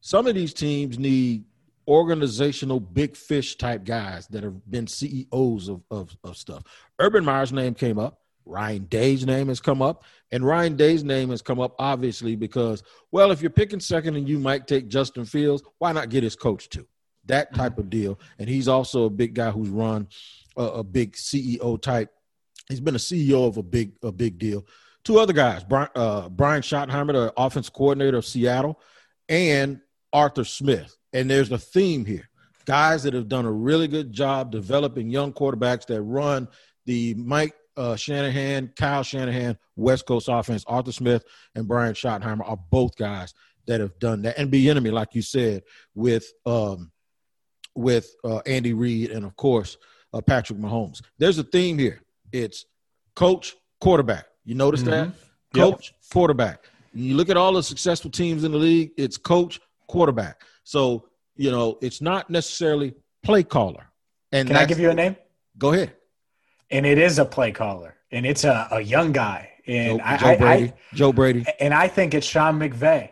some 0.00 0.26
of 0.26 0.34
these 0.34 0.54
teams 0.54 0.98
need 0.98 1.44
organizational 1.88 2.80
big 2.80 3.16
fish 3.16 3.56
type 3.56 3.84
guys 3.84 4.26
that 4.28 4.42
have 4.42 4.68
been 4.70 4.86
CEOs 4.86 5.68
of, 5.68 5.82
of, 5.90 6.16
of 6.24 6.36
stuff. 6.36 6.62
Urban 6.98 7.24
Meyer's 7.24 7.52
name 7.52 7.74
came 7.74 7.98
up. 7.98 8.20
Ryan 8.44 8.84
Day's 8.84 9.26
name 9.26 9.48
has 9.48 9.60
come 9.60 9.82
up. 9.82 10.04
And 10.30 10.44
Ryan 10.44 10.76
Day's 10.76 11.04
name 11.04 11.30
has 11.30 11.42
come 11.42 11.60
up 11.60 11.74
obviously 11.78 12.36
because, 12.36 12.82
well, 13.10 13.30
if 13.30 13.40
you're 13.40 13.50
picking 13.50 13.80
second 13.80 14.16
and 14.16 14.28
you 14.28 14.38
might 14.38 14.66
take 14.66 14.88
Justin 14.88 15.24
Fields, 15.24 15.62
why 15.78 15.92
not 15.92 16.10
get 16.10 16.22
his 16.22 16.36
coach 16.36 16.68
too? 16.68 16.86
That 17.26 17.54
type 17.54 17.78
of 17.78 17.90
deal. 17.90 18.20
And 18.38 18.48
he's 18.48 18.68
also 18.68 19.04
a 19.04 19.10
big 19.10 19.34
guy 19.34 19.50
who's 19.50 19.68
run 19.68 20.08
a, 20.56 20.62
a 20.62 20.84
big 20.84 21.12
CEO 21.12 21.80
type. 21.80 22.12
He's 22.68 22.80
been 22.80 22.94
a 22.94 22.98
CEO 22.98 23.46
of 23.46 23.56
a 23.56 23.62
big 23.62 23.92
a 24.02 24.12
big 24.12 24.38
deal. 24.38 24.66
Two 25.04 25.18
other 25.18 25.32
guys, 25.32 25.62
Brian, 25.62 25.88
uh, 25.94 26.28
Brian 26.28 26.62
Schottenheimer, 26.62 27.12
the 27.12 27.32
offense 27.36 27.68
coordinator 27.68 28.16
of 28.16 28.26
Seattle, 28.26 28.80
and 29.28 29.80
Arthur 30.12 30.44
Smith. 30.44 30.96
And 31.16 31.30
there's 31.30 31.50
a 31.50 31.56
theme 31.56 32.04
here. 32.04 32.28
Guys 32.66 33.02
that 33.04 33.14
have 33.14 33.26
done 33.26 33.46
a 33.46 33.50
really 33.50 33.88
good 33.88 34.12
job 34.12 34.52
developing 34.52 35.08
young 35.08 35.32
quarterbacks 35.32 35.86
that 35.86 36.02
run 36.02 36.46
the 36.84 37.14
Mike 37.14 37.54
uh, 37.74 37.96
Shanahan, 37.96 38.70
Kyle 38.76 39.02
Shanahan, 39.02 39.56
West 39.76 40.04
Coast 40.04 40.28
offense. 40.30 40.62
Arthur 40.66 40.92
Smith 40.92 41.24
and 41.54 41.66
Brian 41.66 41.94
Schottenheimer 41.94 42.46
are 42.46 42.58
both 42.70 42.96
guys 42.96 43.32
that 43.66 43.80
have 43.80 43.98
done 43.98 44.22
that. 44.22 44.36
And 44.36 44.52
Bieniemy, 44.52 44.92
like 44.92 45.14
you 45.14 45.22
said, 45.22 45.62
with 45.94 46.30
um, 46.44 46.92
with 47.74 48.14
uh, 48.22 48.40
Andy 48.44 48.74
Reid 48.74 49.10
and 49.10 49.24
of 49.24 49.36
course 49.36 49.78
uh, 50.12 50.20
Patrick 50.20 50.58
Mahomes. 50.58 51.00
There's 51.18 51.38
a 51.38 51.44
theme 51.44 51.78
here. 51.78 52.02
It's 52.30 52.66
coach, 53.14 53.56
quarterback. 53.80 54.26
You 54.44 54.54
notice 54.54 54.82
that? 54.82 55.06
Yep. 55.06 55.14
Coach, 55.54 55.94
quarterback. 56.12 56.64
You 56.92 57.14
look 57.14 57.30
at 57.30 57.38
all 57.38 57.54
the 57.54 57.62
successful 57.62 58.10
teams 58.10 58.44
in 58.44 58.52
the 58.52 58.58
league, 58.58 58.90
it's 58.98 59.16
coach, 59.16 59.60
quarterback. 59.86 60.42
So, 60.70 61.08
you 61.36 61.52
know, 61.52 61.78
it's 61.80 62.00
not 62.00 62.28
necessarily 62.28 62.94
play 63.22 63.44
caller. 63.44 63.86
And 64.32 64.48
Can 64.48 64.56
I 64.56 64.64
give 64.66 64.80
you 64.80 64.90
a 64.90 64.94
name? 64.94 65.14
go 65.56 65.72
ahead. 65.72 65.92
And 66.72 66.84
it 66.84 66.98
is 66.98 67.20
a 67.20 67.24
play 67.24 67.52
caller, 67.52 67.94
and 68.10 68.26
it's 68.26 68.42
a, 68.42 68.66
a 68.72 68.80
young 68.80 69.12
guy. 69.12 69.52
And 69.68 70.00
Joe, 70.00 70.04
I, 70.04 70.16
Joe 70.16 70.26
I- 70.26 70.36
Brady. 70.36 70.72
Joe 70.92 71.12
Brady. 71.12 71.44
And 71.60 71.72
I 71.72 71.86
think 71.86 72.14
it's 72.14 72.26
Sean 72.26 72.58
McVay. 72.58 73.10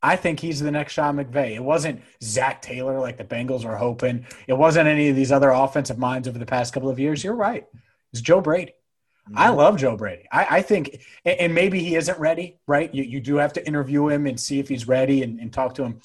I 0.00 0.14
think 0.16 0.38
he's 0.38 0.60
the 0.60 0.70
next 0.70 0.92
Sean 0.92 1.16
McVay. 1.16 1.56
It 1.56 1.64
wasn't 1.64 2.02
Zac 2.22 2.62
Taylor 2.62 3.00
like 3.00 3.16
the 3.16 3.24
Bengals 3.24 3.64
were 3.64 3.76
hoping. 3.76 4.24
It 4.46 4.52
wasn't 4.52 4.86
any 4.86 5.08
of 5.08 5.16
these 5.16 5.32
other 5.32 5.50
offensive 5.50 5.98
minds 5.98 6.28
over 6.28 6.38
the 6.38 6.46
past 6.46 6.72
couple 6.72 6.90
of 6.90 7.00
years. 7.00 7.24
You're 7.24 7.34
right. 7.34 7.66
It's 8.12 8.20
Joe 8.22 8.40
Brady. 8.40 8.74
I 9.34 9.48
Mm-hmm. 9.48 9.56
love 9.56 9.76
Joe 9.78 9.96
Brady. 9.96 10.26
I, 10.30 10.46
I 10.58 10.62
think, 10.62 11.02
and 11.24 11.40
and 11.40 11.54
maybe 11.54 11.80
he 11.80 11.96
isn't 11.96 12.18
ready, 12.20 12.58
right? 12.68 12.94
You, 12.94 13.02
you 13.02 13.18
do 13.20 13.36
have 13.36 13.54
to 13.54 13.66
interview 13.66 14.08
him 14.08 14.26
and 14.26 14.38
see 14.38 14.60
if 14.60 14.68
he's 14.68 14.86
ready 14.86 15.22
and, 15.24 15.40
and 15.40 15.50
talk 15.52 15.74
to 15.76 15.82
him. 15.84 16.00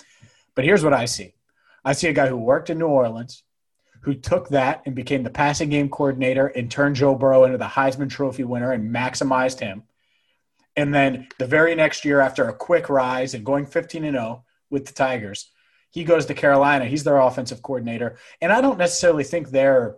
But 0.60 0.66
here's 0.66 0.84
what 0.84 0.94
I 0.94 1.06
see 1.06 1.36
I 1.86 1.94
see 1.94 2.10
a 2.10 2.14
guy 2.14 2.28
who 2.28 2.36
worked 2.36 2.70
in 2.70 2.80
New 2.80 2.88
Orleans, 2.88 3.44
who 4.02 4.14
took 4.14 4.50
that 4.50 4.82
and 4.86 4.94
became 4.94 5.24
the 5.24 5.30
passing 5.30 5.70
game 5.70 5.88
coordinator 5.88 6.48
and 6.48 6.70
turned 6.70 6.98
Joe 6.98 7.16
Burrow 7.16 7.46
into 7.46 7.58
the 7.58 7.64
Heisman 7.64 8.10
Trophy 8.10 8.44
winner 8.44 8.74
and 8.74 8.94
maximized 8.94 9.62
him. 9.62 9.84
And 10.76 10.94
then 10.94 11.30
the 11.38 11.48
very 11.48 11.76
next 11.76 12.04
year, 12.04 12.20
after 12.20 12.50
a 12.50 12.54
quick 12.54 12.90
rise 12.90 13.36
and 13.36 13.46
going 13.46 13.68
15 13.68 14.04
and 14.04 14.18
0 14.18 14.44
with 14.70 14.86
the 14.86 14.92
Tigers, 14.92 15.50
he 15.92 16.04
goes 16.04 16.26
to 16.26 16.34
Carolina. 16.34 16.84
He's 16.84 17.06
their 17.06 17.20
offensive 17.20 17.62
coordinator. 17.62 18.18
And 18.42 18.52
I 18.52 18.60
don't 18.60 18.78
necessarily 18.78 19.24
think 19.24 19.52
they're 19.52 19.96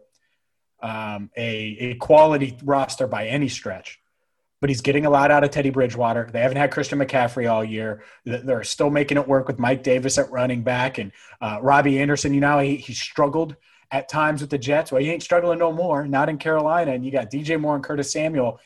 um, 0.84 1.32
a, 1.36 1.77
a 1.80 1.96
quality 1.96 2.56
roster 2.63 3.08
by 3.08 3.25
any 3.25 3.50
stretch. 3.50 4.00
But 4.62 4.70
he's 4.70 4.82
getting 4.82 5.06
a 5.06 5.10
lot 5.10 5.32
out 5.32 5.44
of 5.44 5.50
Teddy 5.50 5.72
Bridgewater. 5.72 6.30
They 6.32 6.39
haven't 6.39 6.58
had 6.58 6.72
Christian 6.72 7.00
McCaffrey 7.00 7.51
all 7.51 7.65
year. 7.65 8.03
They're 8.25 8.63
still 8.63 8.89
making 8.89 9.18
it 9.18 9.27
work 9.27 9.48
with 9.48 9.60
Mike 9.60 9.84
Davis 9.84 10.18
at 10.18 10.32
running 10.32 10.62
back 10.62 11.00
and 11.00 11.12
uh, 11.41 11.60
Robbie 11.62 12.00
Anderson. 12.00 12.34
You 12.34 12.41
know, 12.41 12.60
he, 12.60 12.75
he 12.77 12.94
struggled 12.94 13.56
at 13.89 14.08
times 14.08 14.39
with 14.39 14.51
the 14.51 14.60
Jets. 14.60 14.91
Well, 14.91 15.01
he 15.01 15.10
ain't 15.10 15.24
struggling 15.24 15.60
no 15.60 15.74
more, 15.74 16.08
not 16.08 16.30
in 16.30 16.38
Carolina. 16.38 16.91
And 16.91 17.03
you 17.03 17.12
got 17.12 17.32
DJ 17.32 17.60
Moore 17.60 17.75
and 17.75 17.84
Curtis 17.84 18.12
Samuel. 18.12 18.60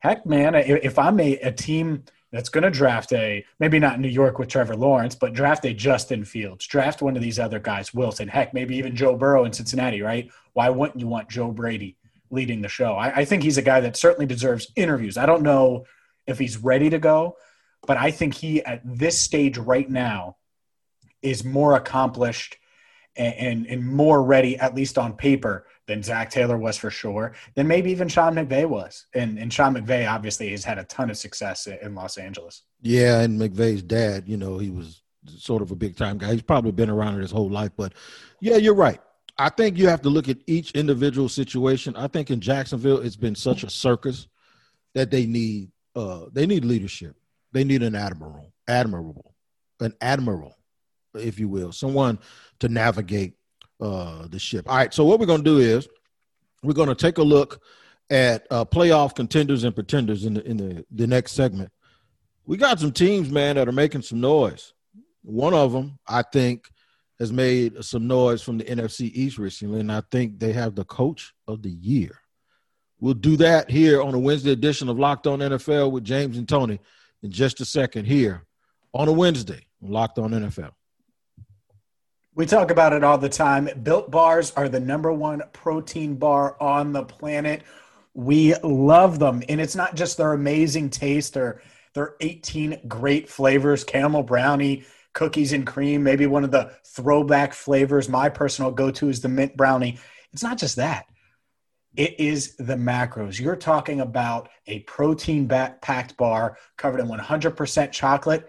Heck, 0.00 0.26
man, 0.26 0.54
if 0.54 0.98
I'm 0.98 1.18
a, 1.18 1.32
a 1.38 1.52
team– 1.52 2.04
that's 2.32 2.48
going 2.48 2.64
to 2.64 2.70
draft 2.70 3.12
a 3.12 3.44
maybe 3.60 3.78
not 3.78 4.00
New 4.00 4.08
York 4.08 4.38
with 4.38 4.48
Trevor 4.48 4.74
Lawrence, 4.74 5.14
but 5.14 5.34
draft 5.34 5.64
a 5.66 5.74
Justin 5.74 6.24
Fields, 6.24 6.66
draft 6.66 7.02
one 7.02 7.14
of 7.14 7.22
these 7.22 7.38
other 7.38 7.60
guys, 7.60 7.94
Wilson, 7.94 8.26
heck, 8.26 8.54
maybe 8.54 8.76
even 8.76 8.96
Joe 8.96 9.16
Burrow 9.16 9.44
in 9.44 9.52
Cincinnati, 9.52 10.00
right? 10.00 10.30
Why 10.54 10.70
wouldn't 10.70 10.98
you 10.98 11.06
want 11.06 11.28
Joe 11.28 11.50
Brady 11.52 11.96
leading 12.32 12.62
the 12.62 12.68
show? 12.68 12.94
I, 12.94 13.20
I 13.20 13.24
think 13.24 13.42
he's 13.42 13.58
a 13.58 13.62
guy 13.62 13.80
that 13.80 13.96
certainly 13.96 14.26
deserves 14.26 14.72
interviews. 14.74 15.16
I 15.16 15.26
don't 15.26 15.42
know 15.42 15.84
if 16.26 16.38
he's 16.38 16.56
ready 16.56 16.90
to 16.90 16.98
go, 16.98 17.36
but 17.86 17.96
I 17.96 18.10
think 18.10 18.34
he 18.34 18.64
at 18.64 18.80
this 18.84 19.20
stage 19.20 19.58
right 19.58 19.88
now 19.88 20.36
is 21.20 21.44
more 21.44 21.74
accomplished 21.74 22.56
and, 23.16 23.34
and, 23.34 23.66
and 23.66 23.86
more 23.86 24.22
ready, 24.22 24.58
at 24.58 24.74
least 24.74 24.98
on 24.98 25.14
paper, 25.14 25.66
than 25.86 26.02
Zac 26.02 26.30
Taylor 26.30 26.56
was 26.56 26.76
for 26.76 26.90
sure, 26.90 27.34
than 27.54 27.66
maybe 27.66 27.90
even 27.90 28.08
Sean 28.08 28.34
McVay 28.34 28.66
was. 28.66 29.06
And, 29.14 29.38
and 29.38 29.52
Sean 29.52 29.74
McVay 29.74 30.08
obviously 30.10 30.50
has 30.50 30.64
had 30.64 30.78
a 30.78 30.84
ton 30.84 31.10
of 31.10 31.16
success 31.16 31.66
in 31.66 31.94
Los 31.94 32.16
Angeles. 32.16 32.62
Yeah, 32.80 33.20
and 33.20 33.40
McVay's 33.40 33.82
dad, 33.82 34.28
you 34.28 34.36
know, 34.36 34.58
he 34.58 34.70
was 34.70 35.02
sort 35.26 35.62
of 35.62 35.70
a 35.70 35.76
big 35.76 35.96
time 35.96 36.18
guy. 36.18 36.32
He's 36.32 36.42
probably 36.42 36.72
been 36.72 36.90
around 36.90 37.16
it 37.16 37.22
his 37.22 37.30
whole 37.30 37.50
life. 37.50 37.72
But 37.76 37.94
yeah, 38.40 38.56
you're 38.56 38.74
right. 38.74 39.00
I 39.38 39.48
think 39.48 39.78
you 39.78 39.88
have 39.88 40.02
to 40.02 40.10
look 40.10 40.28
at 40.28 40.38
each 40.46 40.72
individual 40.72 41.28
situation. 41.28 41.96
I 41.96 42.06
think 42.06 42.30
in 42.30 42.40
Jacksonville, 42.40 42.98
it's 42.98 43.16
been 43.16 43.34
such 43.34 43.64
a 43.64 43.70
circus 43.70 44.28
that 44.94 45.10
they 45.10 45.26
need 45.26 45.70
uh, 45.94 46.26
they 46.32 46.46
need 46.46 46.64
leadership. 46.64 47.16
They 47.52 47.64
need 47.64 47.82
an 47.82 47.94
admiral, 47.94 48.52
admirable, 48.66 49.34
an 49.80 49.94
admiral, 50.00 50.56
if 51.14 51.38
you 51.38 51.48
will, 51.48 51.72
someone 51.72 52.18
to 52.60 52.68
navigate 52.68 53.34
uh, 53.80 54.26
the 54.28 54.38
ship. 54.38 54.68
All 54.68 54.76
right. 54.76 54.92
So 54.92 55.04
what 55.04 55.20
we're 55.20 55.26
going 55.26 55.44
to 55.44 55.50
do 55.50 55.58
is 55.58 55.86
we're 56.62 56.72
going 56.72 56.88
to 56.88 56.94
take 56.94 57.18
a 57.18 57.22
look 57.22 57.60
at 58.10 58.46
uh, 58.50 58.64
playoff 58.64 59.14
contenders 59.14 59.64
and 59.64 59.74
pretenders 59.74 60.24
in 60.24 60.34
the 60.34 60.46
in 60.46 60.56
the, 60.56 60.84
the 60.90 61.06
next 61.06 61.32
segment. 61.32 61.70
We 62.44 62.56
got 62.56 62.80
some 62.80 62.92
teams, 62.92 63.30
man, 63.30 63.56
that 63.56 63.68
are 63.68 63.72
making 63.72 64.02
some 64.02 64.20
noise. 64.20 64.72
One 65.22 65.54
of 65.54 65.72
them, 65.72 65.98
I 66.06 66.22
think, 66.22 66.68
has 67.22 67.32
made 67.32 67.84
some 67.84 68.08
noise 68.08 68.42
from 68.42 68.58
the 68.58 68.64
NFC 68.64 69.02
East 69.14 69.38
recently, 69.38 69.78
and 69.78 69.92
I 69.92 70.02
think 70.10 70.40
they 70.40 70.52
have 70.54 70.74
the 70.74 70.84
coach 70.84 71.32
of 71.46 71.62
the 71.62 71.70
year. 71.70 72.18
We'll 72.98 73.14
do 73.14 73.36
that 73.36 73.70
here 73.70 74.02
on 74.02 74.12
a 74.12 74.18
Wednesday 74.18 74.50
edition 74.50 74.88
of 74.88 74.98
Locked 74.98 75.28
On 75.28 75.38
NFL 75.38 75.92
with 75.92 76.02
James 76.02 76.36
and 76.36 76.48
Tony 76.48 76.80
in 77.22 77.30
just 77.30 77.60
a 77.60 77.64
second 77.64 78.06
here 78.06 78.42
on 78.92 79.06
a 79.06 79.12
Wednesday, 79.12 79.64
Locked 79.80 80.18
On 80.18 80.32
NFL. 80.32 80.72
We 82.34 82.44
talk 82.44 82.72
about 82.72 82.92
it 82.92 83.04
all 83.04 83.18
the 83.18 83.28
time. 83.28 83.68
Built 83.84 84.10
bars 84.10 84.50
are 84.56 84.68
the 84.68 84.80
number 84.80 85.12
one 85.12 85.44
protein 85.52 86.16
bar 86.16 86.60
on 86.60 86.92
the 86.92 87.04
planet. 87.04 87.62
We 88.14 88.56
love 88.64 89.20
them. 89.20 89.44
And 89.48 89.60
it's 89.60 89.76
not 89.76 89.94
just 89.94 90.16
their 90.16 90.32
amazing 90.32 90.90
taste, 90.90 91.34
they're, 91.34 91.62
they're 91.94 92.16
18 92.20 92.80
great 92.88 93.28
flavors 93.28 93.84
caramel 93.84 94.24
brownie, 94.24 94.86
cookies 95.12 95.52
and 95.52 95.66
cream, 95.66 96.02
maybe 96.02 96.26
one 96.26 96.44
of 96.44 96.50
the 96.50 96.72
throwback 96.84 97.52
flavors. 97.52 98.08
My 98.08 98.28
personal 98.28 98.70
go 98.70 98.90
to 98.92 99.08
is 99.08 99.20
the 99.20 99.28
mint 99.28 99.56
brownie. 99.56 99.98
It's 100.32 100.42
not 100.42 100.58
just 100.58 100.76
that, 100.76 101.06
it 101.94 102.18
is 102.18 102.56
the 102.56 102.74
macros. 102.74 103.38
You're 103.38 103.56
talking 103.56 104.00
about 104.00 104.48
a 104.66 104.80
protein 104.80 105.46
packed 105.46 106.16
bar 106.16 106.56
covered 106.76 107.00
in 107.00 107.08
100% 107.08 107.92
chocolate, 107.92 108.48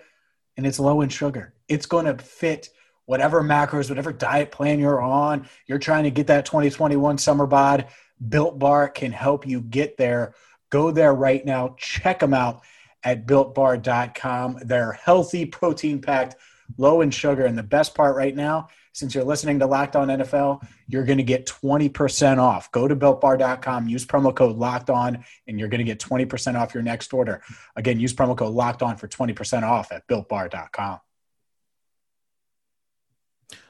and 0.56 0.66
it's 0.66 0.80
low 0.80 1.02
in 1.02 1.10
sugar. 1.10 1.54
It's 1.68 1.86
going 1.86 2.06
to 2.06 2.22
fit 2.24 2.70
whatever 3.06 3.44
macros, 3.44 3.90
whatever 3.90 4.14
diet 4.14 4.52
plan 4.52 4.80
you're 4.80 5.02
on, 5.02 5.48
you're 5.68 5.80
trying 5.80 6.04
to 6.04 6.12
get 6.12 6.28
that 6.28 6.46
2021 6.46 7.18
summer 7.18 7.46
bod, 7.46 7.88
Built 8.30 8.58
Bar 8.60 8.90
can 8.90 9.12
help 9.12 9.46
you 9.46 9.62
get 9.62 9.98
there. 9.98 10.34
Go 10.70 10.92
there 10.92 11.14
right 11.14 11.46
now. 11.46 11.76
Check 11.78 12.20
them 12.20 12.34
out 12.34 12.62
at 13.04 13.28
builtbar.com. 13.28 14.60
They're 14.64 14.94
healthy, 14.94 15.46
protein 15.46 16.02
packed, 16.02 16.36
low 16.78 17.02
in 17.02 17.12
sugar. 17.12 17.46
And 17.46 17.58
the 17.58 17.64
best 17.64 17.96
part 17.96 18.16
right 18.16 18.36
now, 18.36 18.68
since 18.94 19.16
you're 19.16 19.24
listening 19.24 19.60
to 19.60 19.66
Locked 19.66 19.96
On 19.96 20.08
NFL, 20.08 20.66
you're 20.88 21.06
going 21.06 21.18
to 21.18 21.24
get 21.24 21.48
20% 21.48 22.38
off. 22.38 22.72
Go 22.72 22.88
to 22.88 22.96
builtbar.com, 22.96 23.88
use 23.88 24.06
promo 24.06 24.36
code 24.36 24.56
Locked 24.56 24.90
On, 24.90 25.24
and 25.48 25.60
you're 25.60 25.70
going 25.70 25.80
to 25.80 25.84
get 25.84 26.00
20% 26.00 26.56
off 26.56 26.74
your 26.74 26.84
next 26.84 27.14
order. 27.14 27.42
Again, 27.76 28.00
use 28.00 28.14
promo 28.14 28.38
code 28.38 28.54
Locked 28.54 28.84
On 28.84 28.96
for 28.96 29.08
20% 29.08 29.64
off 29.64 29.92
at 29.92 30.08
builtbar.com. 30.08 31.00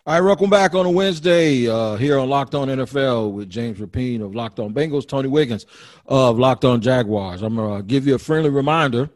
All 0.06 0.14
right, 0.14 0.20
welcome 0.20 0.50
back 0.50 0.76
on 0.76 0.86
a 0.86 0.92
Wednesday 0.92 1.70
uh, 1.70 1.96
here 1.96 2.20
on 2.20 2.28
Locked 2.28 2.56
On 2.56 2.68
NFL 2.68 3.32
with 3.32 3.50
James 3.50 3.80
Rapien 3.80 4.22
of 4.22 4.36
Locked 4.36 4.60
On 4.60 4.74
Bengals, 4.74 5.08
Tony 5.08 5.30
Wiggins 5.30 5.66
of 6.06 6.38
Locked 6.38 6.66
On 6.66 6.82
Jaguars. 6.82 7.42
I'm 7.42 7.56
going 7.56 7.78
to 7.78 7.84
give 7.84 8.06
you 8.06 8.16
a 8.16 8.20
friendly 8.20 8.50
reminder 8.50 9.10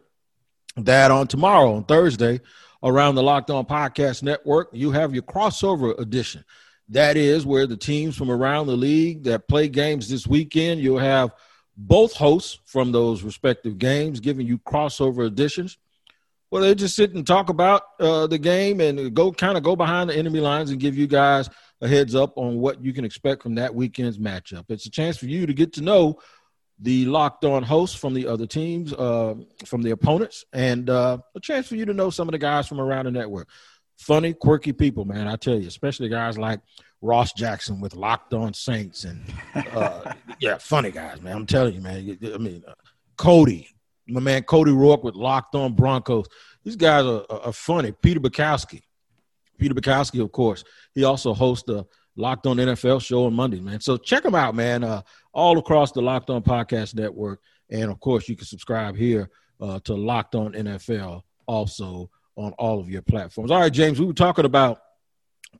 that 0.77 1.11
on 1.11 1.27
tomorrow, 1.27 1.73
on 1.73 1.83
Thursday, 1.83 2.39
around 2.83 3.15
the 3.15 3.23
Locked 3.23 3.49
On 3.49 3.65
Podcast 3.65 4.23
Network, 4.23 4.69
you 4.71 4.91
have 4.91 5.13
your 5.13 5.23
crossover 5.23 5.99
edition. 5.99 6.43
That 6.89 7.17
is 7.17 7.45
where 7.45 7.67
the 7.67 7.77
teams 7.77 8.15
from 8.15 8.31
around 8.31 8.67
the 8.67 8.77
league 8.77 9.23
that 9.23 9.47
play 9.47 9.67
games 9.67 10.09
this 10.09 10.25
weekend, 10.25 10.79
you'll 10.81 10.99
have 10.99 11.31
both 11.75 12.13
hosts 12.13 12.59
from 12.65 12.91
those 12.91 13.23
respective 13.23 13.77
games 13.77 14.19
giving 14.19 14.47
you 14.47 14.57
crossover 14.59 15.27
editions. 15.27 15.77
Well, 16.49 16.61
they 16.61 16.75
just 16.75 16.95
sit 16.95 17.13
and 17.13 17.27
talk 17.27 17.49
about 17.49 17.83
uh, 17.99 18.27
the 18.27 18.37
game 18.37 18.79
and 18.79 19.13
go 19.13 19.33
kind 19.33 19.57
of 19.57 19.63
go 19.63 19.75
behind 19.75 20.09
the 20.09 20.15
enemy 20.15 20.39
lines 20.39 20.71
and 20.71 20.79
give 20.79 20.97
you 20.97 21.05
guys 21.05 21.49
a 21.81 21.87
heads 21.87 22.15
up 22.15 22.37
on 22.37 22.57
what 22.57 22.83
you 22.83 22.93
can 22.93 23.03
expect 23.03 23.43
from 23.43 23.55
that 23.55 23.75
weekend's 23.75 24.17
matchup. 24.17 24.65
It's 24.69 24.85
a 24.85 24.89
chance 24.89 25.17
for 25.17 25.25
you 25.25 25.45
to 25.45 25.53
get 25.53 25.73
to 25.73 25.81
know 25.81 26.19
the 26.79 27.05
locked 27.05 27.43
on 27.43 27.63
hosts 27.63 27.95
from 27.95 28.13
the 28.13 28.27
other 28.27 28.45
teams, 28.45 28.93
uh, 28.93 29.35
from 29.65 29.81
the 29.81 29.91
opponents, 29.91 30.45
and 30.53 30.89
uh, 30.89 31.17
a 31.35 31.39
chance 31.39 31.67
for 31.67 31.75
you 31.75 31.85
to 31.85 31.93
know 31.93 32.09
some 32.09 32.27
of 32.27 32.33
the 32.33 32.37
guys 32.37 32.67
from 32.67 32.79
around 32.79 33.05
the 33.05 33.11
network. 33.11 33.47
Funny, 33.97 34.33
quirky 34.33 34.73
people, 34.73 35.05
man, 35.05 35.27
I 35.27 35.37
tell 35.37 35.59
you, 35.59 35.67
especially 35.67 36.07
guys 36.09 36.37
like 36.37 36.59
Ross 37.01 37.33
Jackson 37.33 37.79
with 37.79 37.95
Locked 37.95 38.33
On 38.33 38.53
Saints 38.53 39.05
and 39.05 39.23
uh, 39.73 40.13
yeah, 40.39 40.57
funny 40.59 40.91
guys, 40.91 41.21
man. 41.21 41.35
I'm 41.35 41.45
telling 41.47 41.73
you, 41.73 41.81
man. 41.81 42.17
I 42.33 42.37
mean, 42.37 42.63
uh, 42.67 42.73
Cody, 43.17 43.69
my 44.07 44.19
man 44.19 44.43
Cody 44.43 44.71
Rourke 44.71 45.03
with 45.03 45.15
Locked 45.15 45.55
On 45.55 45.73
Broncos. 45.73 46.27
These 46.63 46.75
guys 46.75 47.05
are, 47.05 47.25
are 47.29 47.53
funny. 47.53 47.91
Peter 47.91 48.19
Bukowski, 48.19 48.81
Peter 49.57 49.73
Bukowski, 49.73 50.21
of 50.21 50.31
course. 50.31 50.63
He 50.93 51.03
also 51.03 51.33
hosts 51.33 51.65
the 51.65 51.85
Locked 52.15 52.47
On 52.47 52.57
NFL 52.57 53.01
show 53.01 53.25
on 53.25 53.33
Monday, 53.33 53.59
man. 53.59 53.79
So 53.79 53.97
check 53.97 54.23
them 54.23 54.35
out, 54.35 54.55
man. 54.55 54.83
Uh, 54.83 55.01
all 55.37 55.57
across 55.57 55.91
the 55.91 56.01
Locked 56.01 56.29
On 56.29 56.41
Podcast 56.41 56.95
Network, 56.95 57.39
and 57.69 57.89
of 57.89 57.99
course, 57.99 58.27
you 58.27 58.35
can 58.35 58.45
subscribe 58.45 58.95
here 58.97 59.29
uh, 59.61 59.79
to 59.85 59.93
Locked 59.93 60.35
On 60.35 60.51
NFL 60.53 61.21
also 61.45 62.09
on 62.35 62.51
all 62.53 62.79
of 62.79 62.89
your 62.89 63.01
platforms. 63.01 63.51
All 63.51 63.59
right, 63.59 63.71
James, 63.71 63.99
we 63.99 64.05
were 64.05 64.13
talking 64.13 64.45
about 64.45 64.81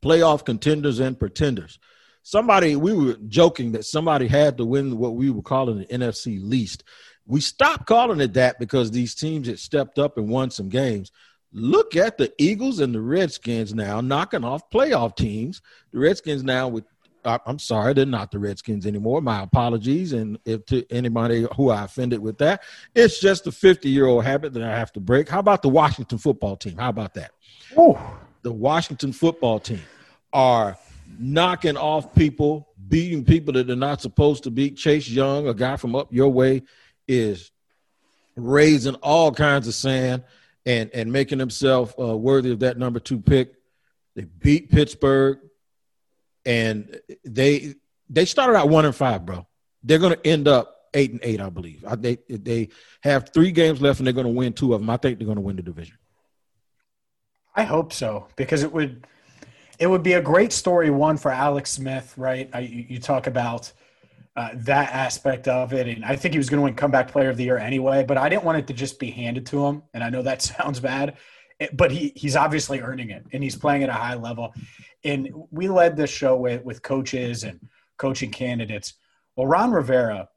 playoff 0.01 0.43
contenders 0.43 0.99
and 0.99 1.17
pretenders. 1.17 1.79
Somebody, 2.23 2.75
we 2.75 2.93
were 2.93 3.17
joking 3.27 3.71
that 3.71 3.85
somebody 3.85 4.27
had 4.27 4.57
to 4.57 4.65
win 4.65 4.97
what 4.97 5.15
we 5.15 5.29
were 5.29 5.41
calling 5.41 5.79
the 5.79 5.85
NFC 5.85 6.39
least 6.41 6.83
we 7.27 7.41
stopped 7.41 7.85
calling 7.85 8.21
it 8.21 8.33
that 8.33 8.57
because 8.57 8.89
these 8.89 9.13
teams 9.13 9.47
had 9.47 9.59
stepped 9.59 9.99
up 9.99 10.17
and 10.17 10.29
won 10.29 10.49
some 10.49 10.69
games. 10.69 11.11
Look 11.51 11.95
at 11.95 12.17
the 12.17 12.33
Eagles 12.37 12.79
and 12.79 12.95
the 12.95 13.01
Redskins 13.01 13.73
now 13.73 14.01
knocking 14.01 14.43
off 14.43 14.69
playoff 14.69 15.15
teams. 15.15 15.61
The 15.91 15.99
Redskins 15.99 16.43
now 16.43 16.69
with 16.69 16.85
I'm 17.25 17.59
sorry, 17.59 17.93
they're 17.93 18.05
not 18.05 18.31
the 18.31 18.39
Redskins 18.39 18.85
anymore. 18.85 19.21
My 19.21 19.43
apologies, 19.43 20.13
and 20.13 20.39
if 20.45 20.65
to 20.67 20.85
anybody 20.89 21.45
who 21.55 21.69
I 21.69 21.83
offended 21.83 22.19
with 22.19 22.37
that, 22.37 22.63
it's 22.95 23.19
just 23.19 23.47
a 23.47 23.51
50 23.51 23.89
year 23.89 24.05
old 24.05 24.23
habit 24.23 24.53
that 24.53 24.63
I 24.63 24.77
have 24.77 24.93
to 24.93 24.99
break. 24.99 25.27
How 25.27 25.39
about 25.39 25.61
the 25.61 25.69
Washington 25.69 26.17
football 26.17 26.55
team? 26.55 26.77
How 26.77 26.89
about 26.89 27.13
that? 27.15 27.31
Ooh. 27.77 27.97
The 28.43 28.51
Washington 28.51 29.11
football 29.11 29.59
team 29.59 29.81
are 30.31 30.77
knocking 31.19 31.77
off 31.77 32.13
people, 32.13 32.67
beating 32.87 33.25
people 33.25 33.53
that 33.53 33.67
they're 33.67 33.75
not 33.75 34.01
supposed 34.01 34.43
to 34.43 34.51
beat. 34.51 34.77
Chase 34.77 35.09
Young, 35.09 35.47
a 35.47 35.53
guy 35.53 35.75
from 35.77 35.95
up 35.95 36.13
your 36.13 36.29
way, 36.29 36.63
is 37.07 37.51
raising 38.35 38.95
all 38.95 39.31
kinds 39.31 39.67
of 39.67 39.73
sand 39.73 40.23
and 40.65 40.91
and 40.93 41.11
making 41.11 41.39
himself 41.39 41.97
uh, 41.99 42.15
worthy 42.15 42.51
of 42.51 42.59
that 42.59 42.77
number 42.77 42.99
two 42.99 43.19
pick. 43.19 43.53
They 44.15 44.25
beat 44.25 44.69
Pittsburgh, 44.69 45.39
and 46.47 46.99
they 47.25 47.75
they 48.09 48.25
started 48.25 48.57
out 48.57 48.69
one 48.69 48.85
and 48.85 48.95
five, 48.95 49.25
bro. 49.25 49.45
They're 49.83 49.99
going 49.99 50.15
to 50.15 50.27
end 50.27 50.47
up 50.47 50.73
eight 50.93 51.11
and 51.11 51.19
eight, 51.21 51.41
I 51.41 51.49
believe. 51.49 51.83
I, 51.85 51.95
they 51.95 52.17
they 52.29 52.69
have 53.01 53.29
three 53.33 53.51
games 53.51 53.81
left, 53.81 53.99
and 53.99 54.07
they're 54.07 54.13
going 54.13 54.25
to 54.25 54.33
win 54.33 54.53
two 54.53 54.73
of 54.73 54.79
them. 54.79 54.89
I 54.89 54.97
think 54.97 55.19
they're 55.19 55.25
going 55.25 55.35
to 55.35 55.41
win 55.41 55.57
the 55.57 55.61
division. 55.61 55.97
I 57.53 57.63
hope 57.63 57.91
so 57.91 58.27
because 58.37 58.63
it 58.63 58.71
would 58.71 59.05
it 59.77 59.87
would 59.87 60.03
be 60.03 60.13
a 60.13 60.21
great 60.21 60.53
story 60.53 60.89
one 60.89 61.17
for 61.17 61.31
Alex 61.31 61.71
Smith, 61.71 62.13
right? 62.17 62.49
I, 62.53 62.59
you 62.61 62.99
talk 62.99 63.27
about 63.27 63.71
uh, 64.37 64.49
that 64.53 64.93
aspect 64.93 65.47
of 65.47 65.73
it. 65.73 65.87
And 65.87 66.05
I 66.05 66.15
think 66.15 66.33
he 66.33 66.37
was 66.37 66.49
going 66.49 66.59
to 66.59 66.63
win 66.63 66.75
comeback 66.75 67.11
player 67.11 67.29
of 67.29 67.37
the 67.37 67.43
year 67.43 67.57
anyway, 67.57 68.05
but 68.07 68.17
I 68.17 68.29
didn't 68.29 68.43
want 68.43 68.59
it 68.59 68.67
to 68.67 68.73
just 68.73 68.99
be 68.99 69.09
handed 69.09 69.47
to 69.47 69.65
him. 69.65 69.81
And 69.93 70.03
I 70.03 70.09
know 70.09 70.21
that 70.21 70.41
sounds 70.43 70.79
bad, 70.79 71.17
but 71.73 71.91
he, 71.91 72.13
he's 72.15 72.35
obviously 72.35 72.81
earning 72.81 73.09
it 73.09 73.25
and 73.31 73.43
he's 73.43 73.55
playing 73.55 73.83
at 73.83 73.89
a 73.89 73.93
high 73.93 74.15
level. 74.15 74.53
And 75.03 75.29
we 75.51 75.67
led 75.67 75.95
this 75.95 76.09
show 76.09 76.35
with, 76.35 76.63
with 76.63 76.81
coaches 76.81 77.43
and 77.43 77.59
coaching 77.97 78.31
candidates. 78.31 78.93
Well, 79.35 79.47
Ron 79.47 79.71
Rivera 79.71 80.29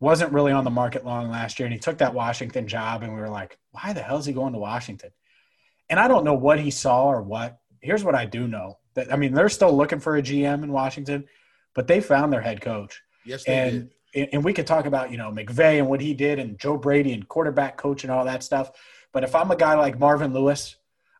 wasn't 0.00 0.32
really 0.32 0.52
on 0.52 0.64
the 0.64 0.70
market 0.70 1.04
long 1.04 1.28
last 1.28 1.58
year 1.58 1.66
and 1.66 1.72
he 1.72 1.80
took 1.80 1.98
that 1.98 2.14
Washington 2.14 2.68
job 2.68 3.02
and 3.02 3.12
we 3.12 3.20
were 3.20 3.28
like, 3.28 3.58
why 3.72 3.92
the 3.92 4.02
hell 4.02 4.18
is 4.18 4.26
he 4.26 4.32
going 4.32 4.52
to 4.52 4.58
Washington? 4.58 5.10
And 5.90 5.98
I 5.98 6.06
don't 6.06 6.24
know 6.24 6.34
what 6.34 6.60
he 6.60 6.70
saw 6.70 7.06
or 7.06 7.22
what. 7.22 7.58
Here's 7.80 8.04
what 8.04 8.14
I 8.14 8.24
do 8.24 8.46
know 8.46 8.78
that 8.94 9.12
I 9.12 9.16
mean, 9.16 9.32
they're 9.32 9.48
still 9.48 9.76
looking 9.76 10.00
for 10.00 10.16
a 10.16 10.22
GM 10.22 10.62
in 10.62 10.72
Washington, 10.72 11.24
but 11.74 11.86
they 11.86 12.00
found 12.00 12.32
their 12.32 12.40
head 12.40 12.60
coach 12.60 13.02
Yes, 13.28 13.44
they 13.44 13.52
and, 13.52 13.90
did. 14.14 14.28
And 14.32 14.42
we 14.42 14.54
could 14.54 14.66
talk 14.66 14.86
about, 14.86 15.10
you 15.12 15.18
know, 15.18 15.30
McVay 15.30 15.78
and 15.78 15.86
what 15.86 16.00
he 16.00 16.14
did 16.14 16.38
and 16.38 16.58
Joe 16.58 16.78
Brady 16.78 17.12
and 17.12 17.28
quarterback 17.28 17.76
coach 17.76 18.04
and 18.04 18.10
all 18.10 18.24
that 18.24 18.42
stuff. 18.42 18.70
But 19.12 19.24
if 19.24 19.34
I'm 19.34 19.50
a 19.50 19.56
guy 19.56 19.74
like 19.74 19.98
Marvin 19.98 20.32
Lewis, 20.32 20.76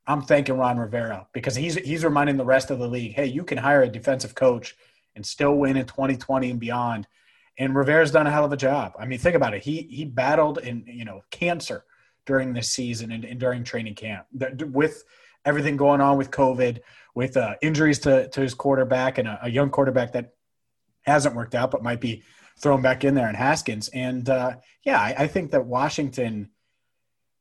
I'm 0.07 0.23
thanking 0.23 0.57
Ron 0.57 0.79
Rivera 0.79 1.27
because 1.33 1.55
he's 1.55 1.75
he's 1.75 2.05
reminding 2.05 2.37
the 2.37 2.45
rest 2.45 2.71
of 2.71 2.79
the 2.79 2.89
league, 2.89 3.15
hey, 3.15 3.27
you 3.27 3.45
can 3.45 3.59
hire 3.59 3.83
a 3.83 3.89
defensive 3.89 4.35
coach 4.35 4.75
and 5.15 5.25
still 5.25 5.57
win 5.57 5.77
in 5.77 5.87
2020 5.87 6.51
and 6.51 6.61
beyond. 6.61 7.07
And 7.59 7.75
Rivera's 7.75 8.13
done 8.13 8.27
a 8.27 8.31
hell 8.31 8.45
of 8.45 8.53
a 8.53 8.57
job. 8.57 8.93
I 8.99 9.07
mean, 9.07 9.19
think 9.19 9.35
about 9.35 9.55
it. 9.55 9.63
He 9.63 9.83
he 9.91 10.05
battled 10.05 10.59
in 10.59 10.85
you 10.87 11.05
know 11.05 11.23
cancer 11.31 11.85
during 12.25 12.53
this 12.53 12.71
season 12.71 13.11
and, 13.11 13.25
and 13.25 13.41
during 13.41 13.65
training 13.65 13.95
camp 13.95 14.27
with 14.33 15.03
everything 15.45 15.77
going 15.77 16.01
on 16.01 16.19
with 16.19 16.31
COVID, 16.31 16.81
with 17.15 17.37
uh, 17.37 17.55
injuries 17.63 17.99
to 18.01 18.29
to 18.29 18.41
his 18.41 18.55
quarterback 18.55 19.19
and 19.19 19.29
a, 19.29 19.41
a 19.43 19.51
young 19.51 19.71
quarterback 19.71 20.13
that 20.13 20.35
hasn't 21.03 21.35
worked 21.35 21.55
out, 21.55 21.71
but 21.71 21.83
might 21.83 22.01
be 22.01 22.23
thrown 22.59 22.83
back 22.83 23.05
in 23.05 23.15
there 23.15 23.29
in 23.29 23.35
Haskins. 23.35 23.89
And 23.89 24.29
uh, 24.29 24.57
yeah, 24.83 25.01
I, 25.01 25.15
I, 25.19 25.27
think 25.27 25.53
that 25.53 25.65
Washington, 25.65 26.51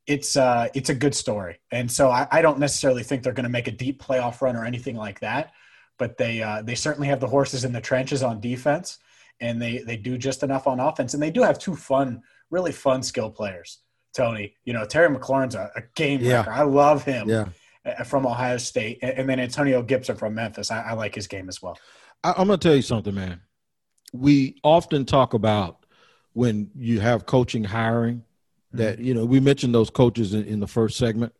it's 0.07 0.35
uh, 0.35 0.69
it's 0.73 0.89
a 0.89 0.95
good 0.95 1.13
story. 1.13 1.59
And 1.71 1.91
so 1.91 2.09
I, 2.09 2.27
I 2.31 2.41
don't 2.41 2.59
necessarily 2.59 3.03
think 3.03 3.23
they're 3.23 3.33
going 3.33 3.43
to 3.43 3.49
make 3.49 3.67
a 3.67 3.71
deep 3.71 4.01
playoff 4.01 4.41
run 4.41 4.55
or 4.55 4.65
anything 4.65 4.95
like 4.95 5.19
that. 5.19 5.51
But 5.97 6.17
they 6.17 6.41
uh, 6.41 6.61
they 6.61 6.75
certainly 6.75 7.07
have 7.07 7.19
the 7.19 7.27
horses 7.27 7.65
in 7.65 7.73
the 7.73 7.81
trenches 7.81 8.23
on 8.23 8.39
defense, 8.39 8.99
and 9.39 9.61
they 9.61 9.79
they 9.79 9.97
do 9.97 10.17
just 10.17 10.43
enough 10.43 10.67
on 10.67 10.79
offense. 10.79 11.13
And 11.13 11.21
they 11.21 11.31
do 11.31 11.43
have 11.43 11.59
two 11.59 11.75
fun, 11.75 12.21
really 12.49 12.71
fun 12.71 13.03
skill 13.03 13.29
players. 13.29 13.79
Tony, 14.15 14.55
you 14.63 14.73
know 14.73 14.85
Terry 14.85 15.13
McLaurin's 15.15 15.55
a, 15.55 15.71
a 15.75 15.81
game 15.95 16.21
yeah. 16.21 16.45
I 16.47 16.63
love 16.63 17.03
him. 17.03 17.29
Yeah. 17.29 17.49
Uh, 17.85 18.03
from 18.03 18.27
Ohio 18.27 18.57
State, 18.57 18.99
and 19.01 19.29
then 19.29 19.39
Antonio 19.39 19.81
Gibson 19.81 20.17
from 20.17 20.35
Memphis. 20.35 20.71
I, 20.71 20.81
I 20.89 20.93
like 20.93 21.15
his 21.15 21.25
game 21.25 21.47
as 21.47 21.61
well. 21.61 21.77
I, 22.21 22.33
I'm 22.37 22.47
going 22.47 22.59
to 22.59 22.67
tell 22.67 22.75
you 22.75 22.81
something, 22.81 23.15
man 23.15 23.39
we 24.13 24.55
often 24.63 25.05
talk 25.05 25.33
about 25.33 25.85
when 26.33 26.69
you 26.75 26.99
have 26.99 27.25
coaching 27.25 27.63
hiring 27.63 28.23
that 28.71 28.99
you 28.99 29.13
know 29.13 29.25
we 29.25 29.39
mentioned 29.39 29.73
those 29.73 29.89
coaches 29.89 30.33
in, 30.33 30.43
in, 30.45 30.59
the 30.59 30.67
first 30.67 30.97
segment. 30.97 31.33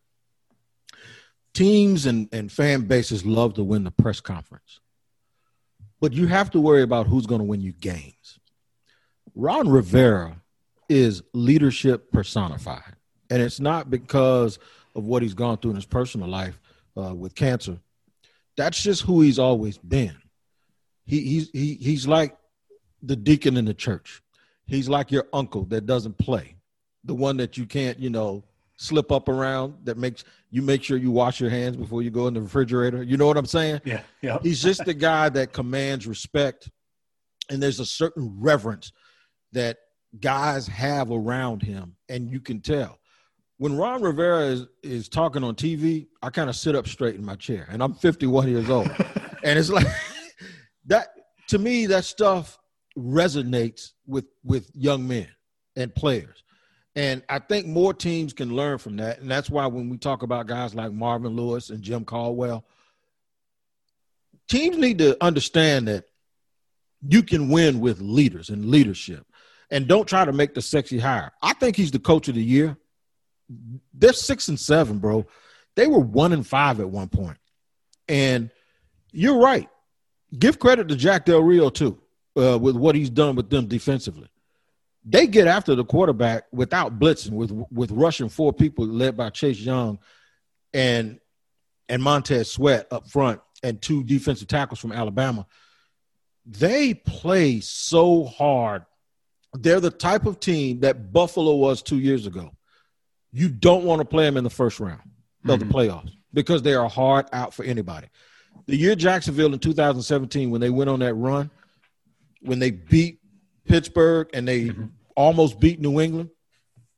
Teams 1.53 2.05
and, 2.05 2.29
and 2.31 2.51
fan 2.51 2.81
bases 2.81 3.25
love 3.25 3.55
to 3.55 3.63
win 3.63 3.84
the 3.84 3.91
press 3.91 4.19
conference. 4.19 4.79
But 6.00 6.13
you 6.13 6.27
have 6.27 6.51
to 6.51 6.62
worry 6.62 6.84
about 6.84 7.07
who's 7.07 7.25
going 7.25 7.39
to 7.39 7.46
win 7.46 7.62
you 7.62 7.72
games. 7.72 8.39
Ron 9.34 9.67
rivera 9.67 10.41
is 10.89 11.24
leadership 11.34 12.12
personified. 12.12 12.96
And 13.29 13.41
it's 13.41 13.60
not 13.60 13.89
because 13.89 14.60
of 14.96 15.03
what 15.05 15.22
he's 15.22 15.34
gone 15.34 15.57
through 15.57 15.72
in 15.72 15.75
his 15.75 15.86
personal 15.86 16.27
life 16.27 16.60
uh, 16.96 17.13
with 17.13 17.36
cancer. 17.36 17.79
That's 18.55 18.81
just 18.81 19.03
who 19.03 19.22
he's 19.22 19.39
always 19.39 19.77
been. 19.77 20.15
He, 21.05 21.22
he's 21.22 21.50
he, 21.51 21.75
he's 21.75 22.07
like 22.07 22.38
the 23.01 23.15
deacon 23.15 23.57
in 23.57 23.65
the 23.65 23.74
church. 23.74 24.22
He's 24.65 24.89
like 24.89 25.12
your 25.12 25.27
uncle 25.31 25.66
that 25.66 25.85
doesn't 25.85 26.18
play, 26.18 26.56
the 27.07 27.15
one 27.15 27.37
that 27.37 27.57
you 27.57 27.65
can't, 27.65 27.98
you 28.00 28.09
know, 28.09 28.43
slip 28.75 29.11
up 29.11 29.27
around 29.27 29.74
that 29.85 29.98
makes 29.98 30.24
you 30.51 30.61
make 30.61 30.83
sure 30.83 30.98
you 30.98 31.11
wash 31.11 31.41
your 31.41 31.50
hands 31.50 31.75
before 31.75 32.03
you 32.03 32.11
go 32.11 32.27
in 32.27 32.33
the 32.33 32.41
refrigerator. 32.41 33.01
You 33.01 33.17
know 33.17 33.25
what 33.25 33.37
I'm 33.37 33.46
saying? 33.46 33.81
Yeah. 33.83 34.01
Yeah. 34.22 34.37
He's 34.43 34.61
just 34.61 34.85
the 34.85 34.93
guy 34.93 35.29
that 35.29 35.51
commands 35.51 36.05
respect. 36.05 36.70
And 37.50 37.61
there's 37.61 37.79
a 37.79 37.85
certain 37.85 38.35
reverence 38.39 38.91
that 39.53 39.77
guys 40.20 40.67
have 40.67 41.11
around 41.11 41.63
him. 41.63 41.96
And 42.09 42.29
you 42.29 42.39
can 42.39 42.61
tell. 42.61 43.00
When 43.57 43.75
Ron 43.75 44.03
Rivera 44.03 44.41
is, 44.46 44.67
is 44.83 45.09
talking 45.09 45.43
on 45.43 45.55
TV, 45.55 46.07
I 46.22 46.29
kind 46.29 46.50
of 46.50 46.55
sit 46.55 46.75
up 46.75 46.87
straight 46.87 47.15
in 47.15 47.25
my 47.25 47.35
chair. 47.35 47.67
And 47.72 47.81
I'm 47.81 47.96
51 47.96 48.48
years 48.50 48.70
old. 48.70 48.87
and 49.43 49.57
it's 49.57 49.70
like 49.70 49.87
that 50.85 51.07
to 51.48 51.57
me, 51.57 51.87
that 51.87 52.05
stuff 52.05 52.59
resonates 52.98 53.91
with 54.05 54.25
with 54.43 54.70
young 54.74 55.07
men 55.07 55.27
and 55.75 55.93
players. 55.93 56.43
And 56.98 57.22
I 57.29 57.38
think 57.38 57.68
more 57.68 57.94
teams 57.94 58.33
can 58.33 58.55
learn 58.55 58.79
from 58.79 58.98
that. 58.98 59.20
And 59.20 59.29
that's 59.29 59.51
why 59.51 59.68
when 59.68 59.88
we 59.88 59.98
talk 59.98 60.24
about 60.24 60.48
guys 60.48 60.74
like 60.74 60.92
Marvin 60.92 61.36
Lewis 61.36 61.70
and 61.70 61.83
Jim 61.83 62.03
Caldwell, 62.03 62.66
teams 64.48 64.77
need 64.77 64.98
to 64.98 65.16
understand 65.24 65.88
that 65.90 66.05
you 67.07 67.22
can 67.22 67.50
win 67.50 67.81
with 67.81 68.01
leaders 68.01 68.50
and 68.50 68.66
leadership. 68.66 69.27
And 69.70 69.88
don't 69.88 70.07
try 70.07 70.25
to 70.25 70.33
make 70.33 70.55
the 70.55 70.62
sexy 70.62 70.98
hire. 70.98 71.31
I 71.40 71.53
think 71.53 71.75
he's 71.75 71.92
the 71.92 72.00
coach 72.00 72.29
of 72.29 72.36
the 72.36 72.44
year. 72.44 72.75
They're 73.94 74.12
six 74.12 74.48
and 74.48 74.60
seven, 74.60 74.98
bro. 74.98 75.27
They 75.75 75.86
were 75.86 76.00
one 76.00 76.33
and 76.33 76.48
five 76.48 76.79
at 76.79 76.90
one 76.90 77.10
point. 77.10 77.38
And 78.10 78.50
you're 79.12 79.40
right. 79.40 79.70
Give 80.38 80.57
credit 80.57 80.88
to 80.88 80.96
Jack 80.96 81.25
Del 81.25 81.44
Rio, 81.44 81.70
too 81.70 82.01
uh, 82.38 82.57
with 82.57 82.75
what 82.75 82.96
he's 82.96 83.10
done 83.10 83.36
with 83.36 83.51
them 83.51 83.68
defensively. 83.68 84.29
They 85.09 85.25
get 85.25 85.48
after 85.48 85.74
the 85.74 85.85
quarterback 85.85 86.43
without 86.51 87.00
blitzing, 87.00 87.31
with 87.31 87.51
with 87.72 87.91
rushing 87.91 88.27
four 88.27 88.51
people 88.51 88.85
led 88.85 89.15
by 89.15 89.29
Chase 89.29 89.59
Young 89.59 90.00
and 90.74 91.20
and 91.87 92.03
Montez 92.03 92.51
Sweat 92.51 92.87
up 92.91 93.09
front 93.09 93.39
and 93.63 93.81
two 93.81 94.03
defensive 94.03 94.50
tackles 94.50 94.79
from 94.79 94.91
Alabama. 94.91 95.48
They 96.46 96.93
play 96.93 97.61
so 97.61 98.25
hard. 98.25 98.85
They're 99.53 99.79
the 99.79 99.91
type 99.91 100.25
of 100.25 100.41
team 100.41 100.81
that 100.81 101.13
Buffalo 101.13 101.55
was 101.55 101.81
two 101.81 102.00
years 102.00 102.27
ago. 102.27 102.51
You 103.31 103.48
don't 103.48 103.85
want 103.85 104.00
to 104.01 104.05
play 104.05 104.25
them 104.25 104.35
in 104.35 104.43
the 104.43 104.50
first 104.50 104.79
round 104.79 105.01
of 105.46 105.59
mm-hmm. 105.59 105.70
the 105.70 105.74
playoffs 105.74 106.11
because 106.33 106.61
they 106.61 106.74
are 106.74 106.89
hard 106.89 107.27
out 107.31 107.53
for 107.53 107.63
anybody. 107.63 108.07
The 108.65 108.75
year 108.75 108.96
Jacksonville 108.96 109.53
in 109.53 109.59
2017, 109.59 110.51
when 110.51 110.59
they 110.59 110.70
went 110.70 110.89
on 110.89 111.00
that 111.00 111.13
run, 111.13 111.50
when 112.41 112.59
they 112.59 112.72
beat 112.72 113.20
Pittsburgh 113.65 114.29
and 114.33 114.48
they 114.48 114.65
mm-hmm. 114.65 114.85
Almost 115.18 115.60
beat 115.60 115.82
New 115.82 116.00
England, 116.00 116.30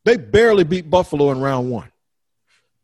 they 0.06 0.18
barely 0.18 0.64
beat 0.64 0.90
Buffalo 0.90 1.32
in 1.32 1.40
round 1.40 1.72
one. 1.72 1.90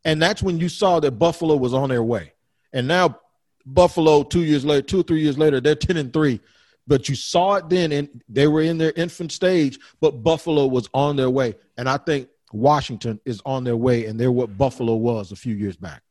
And 0.04 0.22
that's 0.22 0.42
when 0.42 0.60
you 0.60 0.70
saw 0.70 1.00
that 1.02 1.12
Buffalo 1.12 1.56
was 1.56 1.74
on 1.74 1.90
their 1.90 2.04
way. 2.04 2.34
And 2.74 2.88
now 2.88 3.20
Buffalo, 3.66 4.24
two 4.24 4.44
years 4.44 4.64
later, 4.64 4.82
two 4.82 5.02
or 5.02 5.04
three 5.04 5.22
years 5.22 5.38
later, 5.38 5.60
they're 5.60 5.76
10 5.76 5.98
and 5.98 6.14
three. 6.14 6.40
But 6.88 7.10
you 7.10 7.16
saw 7.16 7.56
it 7.56 7.70
then, 7.70 7.92
and 7.92 8.22
they 8.30 8.48
were 8.48 8.62
in 8.62 8.78
their 8.78 8.94
infant 8.96 9.32
stage, 9.32 9.80
but 10.00 10.24
Buffalo 10.24 10.68
was 10.68 10.88
on 10.94 11.16
their 11.16 11.32
way. 11.32 11.56
And 11.78 11.90
I 11.90 11.98
think 11.98 12.30
Washington 12.54 13.20
is 13.26 13.42
on 13.46 13.64
their 13.64 13.76
way, 13.76 14.06
and 14.06 14.20
they're 14.20 14.32
what 14.32 14.56
Buffalo 14.56 14.96
was 14.96 15.32
a 15.32 15.36
few 15.36 15.56
years 15.56 15.76
back. 15.76 16.04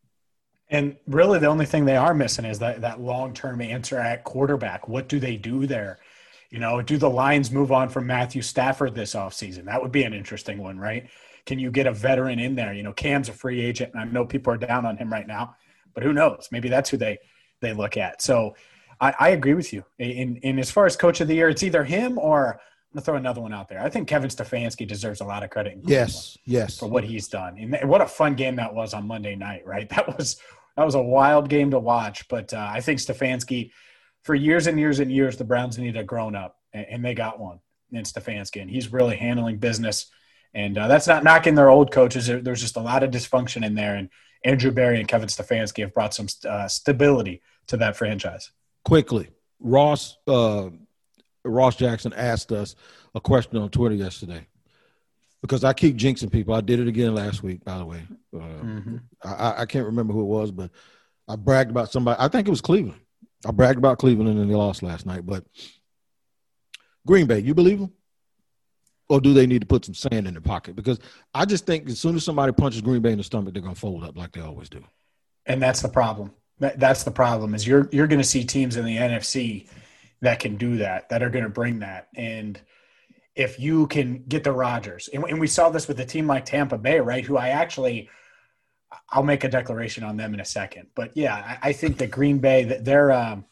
And 0.70 0.96
really, 1.06 1.38
the 1.38 1.46
only 1.46 1.66
thing 1.66 1.84
they 1.84 1.96
are 1.96 2.14
missing 2.14 2.44
is 2.44 2.58
that, 2.58 2.80
that 2.80 3.00
long 3.00 3.32
term 3.32 3.60
answer 3.60 3.98
at 3.98 4.24
quarterback. 4.24 4.88
What 4.88 5.08
do 5.08 5.20
they 5.20 5.36
do 5.36 5.66
there? 5.66 6.00
You 6.54 6.60
know, 6.60 6.80
do 6.80 6.98
the 6.98 7.10
Lions 7.10 7.50
move 7.50 7.72
on 7.72 7.88
from 7.88 8.06
Matthew 8.06 8.40
Stafford 8.40 8.94
this 8.94 9.16
offseason? 9.16 9.64
That 9.64 9.82
would 9.82 9.90
be 9.90 10.04
an 10.04 10.14
interesting 10.14 10.58
one, 10.58 10.78
right? 10.78 11.08
Can 11.46 11.58
you 11.58 11.72
get 11.72 11.88
a 11.88 11.92
veteran 11.92 12.38
in 12.38 12.54
there? 12.54 12.72
You 12.72 12.84
know, 12.84 12.92
Cam's 12.92 13.28
a 13.28 13.32
free 13.32 13.60
agent, 13.60 13.92
and 13.92 14.00
I 14.00 14.04
know 14.04 14.24
people 14.24 14.52
are 14.52 14.56
down 14.56 14.86
on 14.86 14.96
him 14.96 15.12
right 15.12 15.26
now, 15.26 15.56
but 15.94 16.04
who 16.04 16.12
knows? 16.12 16.46
Maybe 16.52 16.68
that's 16.68 16.88
who 16.88 16.96
they 16.96 17.18
they 17.60 17.72
look 17.72 17.96
at. 17.96 18.22
So 18.22 18.54
I, 19.00 19.12
I 19.18 19.28
agree 19.30 19.54
with 19.54 19.72
you. 19.72 19.84
In 19.98 20.36
in 20.36 20.60
as 20.60 20.70
far 20.70 20.86
as 20.86 20.94
coach 20.94 21.20
of 21.20 21.26
the 21.26 21.34
year, 21.34 21.48
it's 21.48 21.64
either 21.64 21.82
him 21.82 22.20
or 22.20 22.52
I'm 22.52 22.58
gonna 22.94 23.04
throw 23.04 23.16
another 23.16 23.40
one 23.40 23.52
out 23.52 23.66
there. 23.68 23.80
I 23.80 23.90
think 23.90 24.06
Kevin 24.06 24.30
Stefanski 24.30 24.86
deserves 24.86 25.20
a 25.20 25.24
lot 25.24 25.42
of 25.42 25.50
credit. 25.50 25.80
Yes, 25.82 26.38
yes, 26.44 26.78
for 26.78 26.88
what 26.88 27.02
he's 27.02 27.26
done. 27.26 27.58
And 27.58 27.90
what 27.90 28.00
a 28.00 28.06
fun 28.06 28.36
game 28.36 28.54
that 28.56 28.72
was 28.72 28.94
on 28.94 29.08
Monday 29.08 29.34
night, 29.34 29.66
right? 29.66 29.88
That 29.88 30.16
was 30.16 30.36
that 30.76 30.84
was 30.84 30.94
a 30.94 31.02
wild 31.02 31.48
game 31.48 31.72
to 31.72 31.80
watch. 31.80 32.28
But 32.28 32.54
uh, 32.54 32.70
I 32.72 32.80
think 32.80 33.00
Stefanski 33.00 33.72
for 34.24 34.34
years 34.34 34.66
and 34.66 34.78
years 34.78 34.98
and 34.98 35.12
years, 35.12 35.36
the 35.36 35.44
Browns 35.44 35.78
need 35.78 35.96
a 35.96 36.02
grown 36.02 36.34
up, 36.34 36.58
and, 36.72 36.86
and 36.90 37.04
they 37.04 37.14
got 37.14 37.38
one 37.38 37.60
in 37.92 38.02
Stefanski, 38.02 38.60
and 38.60 38.70
he's 38.70 38.92
really 38.92 39.16
handling 39.16 39.58
business. 39.58 40.06
And 40.52 40.76
uh, 40.76 40.88
that's 40.88 41.06
not 41.06 41.24
knocking 41.24 41.54
their 41.54 41.68
old 41.68 41.92
coaches. 41.92 42.26
There's 42.26 42.60
just 42.60 42.76
a 42.76 42.80
lot 42.80 43.02
of 43.02 43.10
dysfunction 43.10 43.64
in 43.64 43.74
there, 43.74 43.94
and 43.94 44.08
Andrew 44.44 44.70
Berry 44.70 44.98
and 44.98 45.08
Kevin 45.08 45.28
Stefanski 45.28 45.82
have 45.82 45.94
brought 45.94 46.14
some 46.14 46.26
uh, 46.48 46.68
stability 46.68 47.42
to 47.68 47.76
that 47.78 47.96
franchise. 47.96 48.50
Quickly, 48.84 49.28
Ross 49.60 50.16
uh, 50.26 50.70
Ross 51.44 51.76
Jackson 51.76 52.12
asked 52.12 52.52
us 52.52 52.76
a 53.14 53.20
question 53.20 53.58
on 53.58 53.70
Twitter 53.70 53.94
yesterday 53.94 54.46
because 55.40 55.64
I 55.64 55.72
keep 55.72 55.96
jinxing 55.96 56.32
people. 56.32 56.54
I 56.54 56.60
did 56.60 56.80
it 56.80 56.88
again 56.88 57.14
last 57.14 57.42
week, 57.42 57.64
by 57.64 57.78
the 57.78 57.84
way. 57.84 58.06
Uh, 58.34 58.38
mm-hmm. 58.38 58.96
I, 59.22 59.62
I, 59.62 59.66
can't 59.66 59.86
remember 59.86 60.12
who 60.12 60.22
it 60.22 60.26
was, 60.26 60.50
but 60.50 60.70
I 61.28 61.36
bragged 61.36 61.70
about 61.70 61.92
somebody. 61.92 62.16
I 62.18 62.28
think 62.28 62.48
it 62.48 62.50
was 62.50 62.62
Cleveland. 62.62 63.00
I 63.46 63.50
bragged 63.50 63.78
about 63.78 63.98
Cleveland 63.98 64.38
and 64.38 64.50
they 64.50 64.54
lost 64.54 64.82
last 64.82 65.06
night, 65.06 65.26
but 65.26 65.44
Green 67.06 67.26
Bay, 67.26 67.40
you 67.40 67.54
believe 67.54 67.80
them? 67.80 67.92
Or 69.08 69.20
do 69.20 69.34
they 69.34 69.46
need 69.46 69.60
to 69.60 69.66
put 69.66 69.84
some 69.84 69.94
sand 69.94 70.26
in 70.26 70.32
their 70.32 70.40
pocket? 70.40 70.76
Because 70.76 70.98
I 71.34 71.44
just 71.44 71.66
think 71.66 71.88
as 71.88 71.98
soon 71.98 72.16
as 72.16 72.24
somebody 72.24 72.52
punches 72.52 72.80
Green 72.80 73.02
Bay 73.02 73.12
in 73.12 73.18
the 73.18 73.24
stomach, 73.24 73.52
they're 73.52 73.62
going 73.62 73.74
to 73.74 73.80
fold 73.80 74.02
up 74.02 74.16
like 74.16 74.32
they 74.32 74.40
always 74.40 74.70
do. 74.70 74.82
And 75.44 75.62
that's 75.62 75.82
the 75.82 75.88
problem. 75.88 76.32
That's 76.58 77.04
the 77.04 77.10
problem 77.10 77.54
is 77.54 77.66
you're 77.66 77.88
you're 77.92 78.06
going 78.06 78.20
to 78.20 78.26
see 78.26 78.44
teams 78.44 78.76
in 78.76 78.84
the 78.84 78.96
NFC 78.96 79.68
that 80.22 80.40
can 80.40 80.56
do 80.56 80.78
that, 80.78 81.10
that 81.10 81.22
are 81.22 81.28
going 81.28 81.44
to 81.44 81.50
bring 81.50 81.80
that. 81.80 82.08
And 82.14 82.58
if 83.34 83.60
you 83.60 83.88
can 83.88 84.24
get 84.26 84.44
the 84.44 84.52
Rodgers, 84.52 85.10
and, 85.12 85.24
and 85.24 85.38
we 85.38 85.48
saw 85.48 85.68
this 85.68 85.86
with 85.86 86.00
a 86.00 86.06
team 86.06 86.26
like 86.26 86.46
Tampa 86.46 86.78
Bay, 86.78 87.00
right? 87.00 87.24
Who 87.24 87.36
I 87.36 87.48
actually– 87.48 88.08
I'll 89.10 89.22
make 89.22 89.44
a 89.44 89.48
declaration 89.48 90.04
on 90.04 90.16
them 90.16 90.34
in 90.34 90.40
a 90.40 90.44
second. 90.44 90.88
But 90.94 91.12
yeah, 91.14 91.34
I, 91.62 91.70
I 91.70 91.72
think 91.72 91.98
that 91.98 92.10
Green 92.10 92.38
Bay, 92.38 92.64
they're, 92.64 93.12
um, 93.12 93.44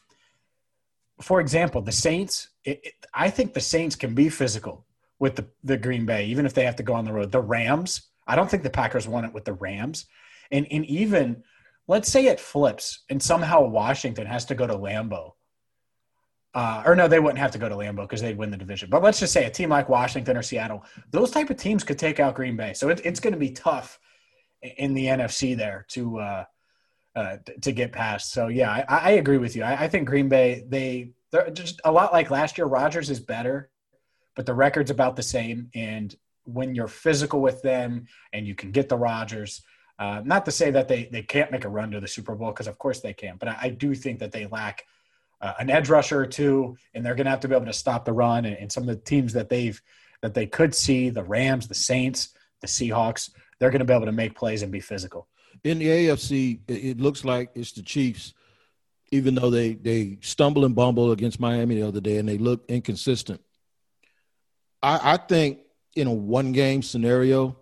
for 1.21 1.39
example, 1.39 1.81
the 1.81 1.91
Saints. 1.91 2.49
It, 2.63 2.81
it, 2.83 2.93
I 3.13 3.29
think 3.29 3.53
the 3.53 3.61
Saints 3.61 3.95
can 3.95 4.13
be 4.13 4.29
physical 4.29 4.85
with 5.19 5.35
the, 5.35 5.45
the 5.63 5.77
Green 5.77 6.05
Bay, 6.05 6.25
even 6.25 6.45
if 6.45 6.53
they 6.53 6.65
have 6.65 6.75
to 6.77 6.83
go 6.83 6.93
on 6.93 7.05
the 7.05 7.13
road. 7.13 7.31
The 7.31 7.41
Rams, 7.41 8.09
I 8.27 8.35
don't 8.35 8.49
think 8.49 8.63
the 8.63 8.69
Packers 8.69 9.07
won 9.07 9.25
it 9.25 9.33
with 9.33 9.45
the 9.45 9.53
Rams, 9.53 10.05
and 10.51 10.67
and 10.71 10.85
even 10.85 11.43
let's 11.87 12.09
say 12.09 12.27
it 12.27 12.39
flips 12.39 13.03
and 13.09 13.21
somehow 13.21 13.61
Washington 13.61 14.25
has 14.25 14.45
to 14.45 14.55
go 14.55 14.67
to 14.67 14.73
Lambeau. 14.73 15.33
Uh, 16.55 16.83
or 16.85 16.95
no, 16.95 17.07
they 17.07 17.19
wouldn't 17.19 17.39
have 17.39 17.51
to 17.51 17.57
go 17.57 17.67
to 17.67 17.75
Lambeau 17.75 18.03
because 18.03 18.21
they'd 18.21 18.37
win 18.37 18.51
the 18.51 18.57
division. 18.57 18.89
But 18.89 19.01
let's 19.01 19.19
just 19.19 19.33
say 19.33 19.45
a 19.45 19.49
team 19.49 19.69
like 19.69 19.89
Washington 19.89 20.37
or 20.37 20.43
Seattle, 20.43 20.85
those 21.09 21.31
type 21.31 21.49
of 21.49 21.57
teams 21.57 21.83
could 21.83 21.97
take 21.97 22.19
out 22.19 22.35
Green 22.35 22.55
Bay. 22.55 22.73
So 22.73 22.89
it, 22.89 23.01
it's 23.03 23.19
going 23.19 23.33
to 23.33 23.39
be 23.39 23.49
tough 23.49 23.99
in 24.63 24.93
the 24.93 25.05
NFC 25.05 25.55
there 25.55 25.85
to 25.89 26.19
uh, 26.19 26.45
uh, 27.15 27.37
to 27.61 27.71
get 27.71 27.91
past. 27.91 28.31
So 28.31 28.47
yeah, 28.47 28.71
I, 28.71 28.85
I 28.97 29.11
agree 29.11 29.37
with 29.37 29.55
you. 29.55 29.63
I, 29.63 29.83
I, 29.83 29.87
think 29.87 30.07
Green 30.07 30.29
Bay 30.29 30.63
they 30.67 31.11
they're 31.31 31.49
just 31.51 31.79
a 31.85 31.91
lot 31.91 32.11
like 32.11 32.31
last 32.31 32.57
year. 32.57 32.65
Rodgers 32.65 33.09
is 33.09 33.19
better, 33.19 33.69
but 34.35 34.45
the 34.45 34.53
record's 34.53 34.91
about 34.91 35.15
the 35.15 35.23
same. 35.23 35.69
And 35.75 36.15
when 36.45 36.73
you're 36.75 36.87
physical 36.87 37.41
with 37.41 37.61
them 37.61 38.07
and 38.31 38.47
you 38.47 38.55
can 38.55 38.71
get 38.71 38.89
the 38.89 38.97
Rodgers, 38.97 39.61
uh, 39.99 40.21
not 40.25 40.45
to 40.45 40.51
say 40.51 40.71
that 40.71 40.87
they 40.87 41.05
they 41.11 41.21
can't 41.21 41.51
make 41.51 41.65
a 41.65 41.69
run 41.69 41.91
to 41.91 41.99
the 41.99 42.07
Super 42.07 42.35
Bowl 42.35 42.51
because 42.51 42.67
of 42.67 42.79
course 42.79 42.99
they 42.99 43.13
can, 43.13 43.37
but 43.37 43.49
I, 43.49 43.57
I 43.61 43.69
do 43.69 43.93
think 43.95 44.19
that 44.19 44.31
they 44.31 44.47
lack. 44.47 44.85
Uh, 45.41 45.53
an 45.59 45.69
edge 45.69 45.89
rusher 45.89 46.21
or 46.21 46.25
two, 46.25 46.77
and 46.93 47.05
they're 47.05 47.15
going 47.15 47.25
to 47.25 47.29
have 47.29 47.41
to 47.41 47.49
be 47.49 47.53
able 47.53 47.65
to 47.65 47.73
stop 47.73 48.05
the 48.05 48.13
run. 48.13 48.45
And, 48.45 48.55
and 48.55 48.71
some 48.71 48.83
of 48.83 48.87
the 48.87 48.95
teams 48.95 49.33
that 49.33 49.49
they've 49.49 49.81
that 50.21 50.33
they 50.33 50.45
could 50.45 50.73
see, 50.73 51.09
the 51.09 51.21
Rams, 51.21 51.67
the 51.67 51.75
Saints, 51.75 52.29
the 52.61 52.67
Seahawks, 52.67 53.29
they're 53.63 53.71
going 53.71 53.79
to 53.79 53.85
be 53.85 53.93
able 53.93 54.07
to 54.07 54.11
make 54.11 54.35
plays 54.35 54.61
and 54.61 54.73
be 54.73 54.81
physical. 54.81 55.25
In 55.63 55.79
the 55.79 55.87
AFC, 55.87 56.59
it 56.67 56.99
looks 56.99 57.23
like 57.23 57.51
it's 57.55 57.71
the 57.71 57.81
Chiefs, 57.81 58.33
even 59.11 59.35
though 59.35 59.49
they 59.49 59.75
they 59.75 60.17
stumble 60.19 60.65
and 60.65 60.75
bumble 60.75 61.13
against 61.13 61.39
Miami 61.39 61.75
the 61.75 61.87
other 61.87 62.01
day 62.01 62.17
and 62.17 62.27
they 62.27 62.37
look 62.37 62.65
inconsistent. 62.67 63.39
I, 64.81 65.13
I 65.13 65.17
think 65.17 65.59
in 65.95 66.07
a 66.07 66.13
one 66.13 66.51
game 66.51 66.81
scenario, 66.81 67.55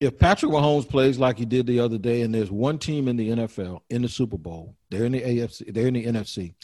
if 0.00 0.18
Patrick 0.18 0.50
Mahomes 0.50 0.88
plays 0.88 1.18
like 1.18 1.36
he 1.36 1.44
did 1.44 1.66
the 1.66 1.80
other 1.80 1.98
day, 1.98 2.22
and 2.22 2.34
there's 2.34 2.50
one 2.50 2.78
team 2.78 3.08
in 3.08 3.18
the 3.18 3.28
NFL 3.28 3.80
in 3.90 4.00
the 4.00 4.08
Super 4.08 4.38
Bowl, 4.38 4.74
they're 4.90 5.04
in 5.04 5.12
the 5.12 5.20
AFC, 5.20 5.74
they're 5.74 5.88
in 5.88 5.94
the 5.94 6.06
NFC, 6.06 6.54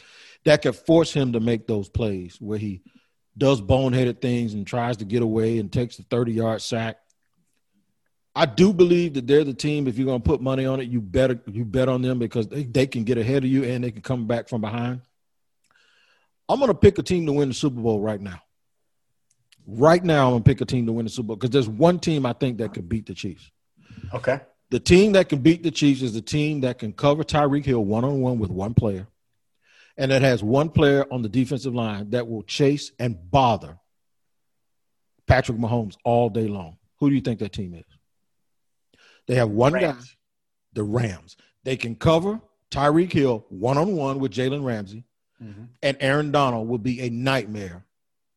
that 0.47 0.63
could 0.63 0.77
force 0.77 1.13
him 1.13 1.35
to 1.35 1.41
make 1.41 1.67
those 1.67 1.91
plays 1.91 2.39
where 2.41 2.59
he 2.59 2.81
does 3.37 3.61
boneheaded 3.61 4.23
things 4.23 4.55
and 4.55 4.67
tries 4.67 4.97
to 4.97 5.05
get 5.05 5.21
away 5.21 5.59
and 5.59 5.71
takes 5.71 5.99
the 5.99 6.05
30 6.05 6.33
yard 6.33 6.63
sack 6.63 6.97
I 8.35 8.47
do 8.47 8.73
believe 8.73 9.15
that 9.15 9.27
they're 9.27 9.45
the 9.45 9.53
team. 9.53 9.87
If 9.87 9.99
you're 9.99 10.07
going 10.07 10.23
to 10.23 10.27
put 10.27 10.41
money 10.41 10.65
on 10.65 10.81
it, 10.81 10.89
you 10.89 11.01
better 11.01 11.41
you 11.47 11.65
bet 11.65 11.89
on 11.89 12.01
them 12.01 12.19
because 12.19 12.49
they, 12.49 12.65
they 12.65 12.87
can 12.87 13.05
get 13.05 13.19
ahead 13.19 13.45
of 13.45 13.51
you 13.51 13.65
and 13.65 13.85
they 13.85 13.91
can 13.91 14.01
come 14.01 14.27
back 14.27 14.49
from 14.49 14.63
behind. 14.63 15.03
I'm 16.49 16.59
going 16.59 16.69
to 16.69 16.75
pick 16.75 16.99
a 16.99 17.03
team 17.03 17.27
to 17.27 17.33
win 17.33 17.49
the 17.49 17.55
Super 17.55 17.81
Bowl 17.81 18.01
right 18.01 18.21
now. 18.21 18.41
Right 19.67 20.03
now, 20.03 20.27
I'm 20.27 20.33
going 20.33 20.43
to 20.43 20.49
pick 20.49 20.61
a 20.61 20.65
team 20.65 20.87
to 20.87 20.93
win 20.93 21.05
the 21.05 21.11
Super 21.11 21.29
Bowl 21.29 21.37
because 21.37 21.51
there's 21.51 21.69
one 21.69 21.99
team 21.99 22.27
I 22.27 22.33
think 22.33 22.59
that 22.59 22.75
could 22.75 22.89
beat 22.89 23.07
the 23.07 23.15
Chiefs. 23.15 23.51
Okay. 24.13 24.41
The 24.71 24.81
team 24.81 25.13
that 25.13 25.29
can 25.29 25.41
beat 25.41 25.63
the 25.63 25.71
Chiefs 25.71 26.01
is 26.01 26.15
the 26.15 26.23
team 26.23 26.63
that 26.63 26.79
can 26.79 26.95
cover 26.95 27.23
Tyreek 27.23 27.65
Hill 27.65 27.85
one 27.85 28.05
on 28.05 28.21
one 28.23 28.39
with 28.39 28.51
one 28.51 28.73
player, 28.73 29.07
and 29.99 30.11
that 30.11 30.23
has 30.23 30.43
one 30.43 30.71
player 30.71 31.05
on 31.13 31.21
the 31.21 31.29
defensive 31.29 31.75
line 31.75 32.11
that 32.11 32.27
will 32.27 32.43
chase 32.43 32.91
and 32.99 33.31
bother 33.31 33.79
Patrick 35.27 35.59
Mahomes 35.59 35.97
all 36.05 36.31
day 36.31 36.49
long. 36.49 36.79
Who 36.99 37.11
do 37.11 37.15
you 37.15 37.21
think 37.21 37.41
that 37.41 37.53
team 37.53 37.75
is? 37.75 37.85
They 39.27 39.35
have 39.37 39.51
one 39.51 39.73
Rams. 39.73 40.05
guy, 40.05 40.11
the 40.75 40.83
Rams. 40.83 41.37
They 41.65 41.77
can 41.77 41.95
cover 41.95 42.41
Tyreek 42.71 43.13
Hill 43.13 43.45
one 43.49 43.79
on 43.79 43.95
one 43.95 44.19
with 44.19 44.33
Jalen 44.33 44.65
Ramsey, 44.65 45.05
mm-hmm. 45.43 45.65
and 45.83 45.97
Aaron 46.01 46.33
Donald 46.33 46.69
will 46.69 46.79
be 46.79 47.01
a 47.03 47.11
nightmare 47.11 47.85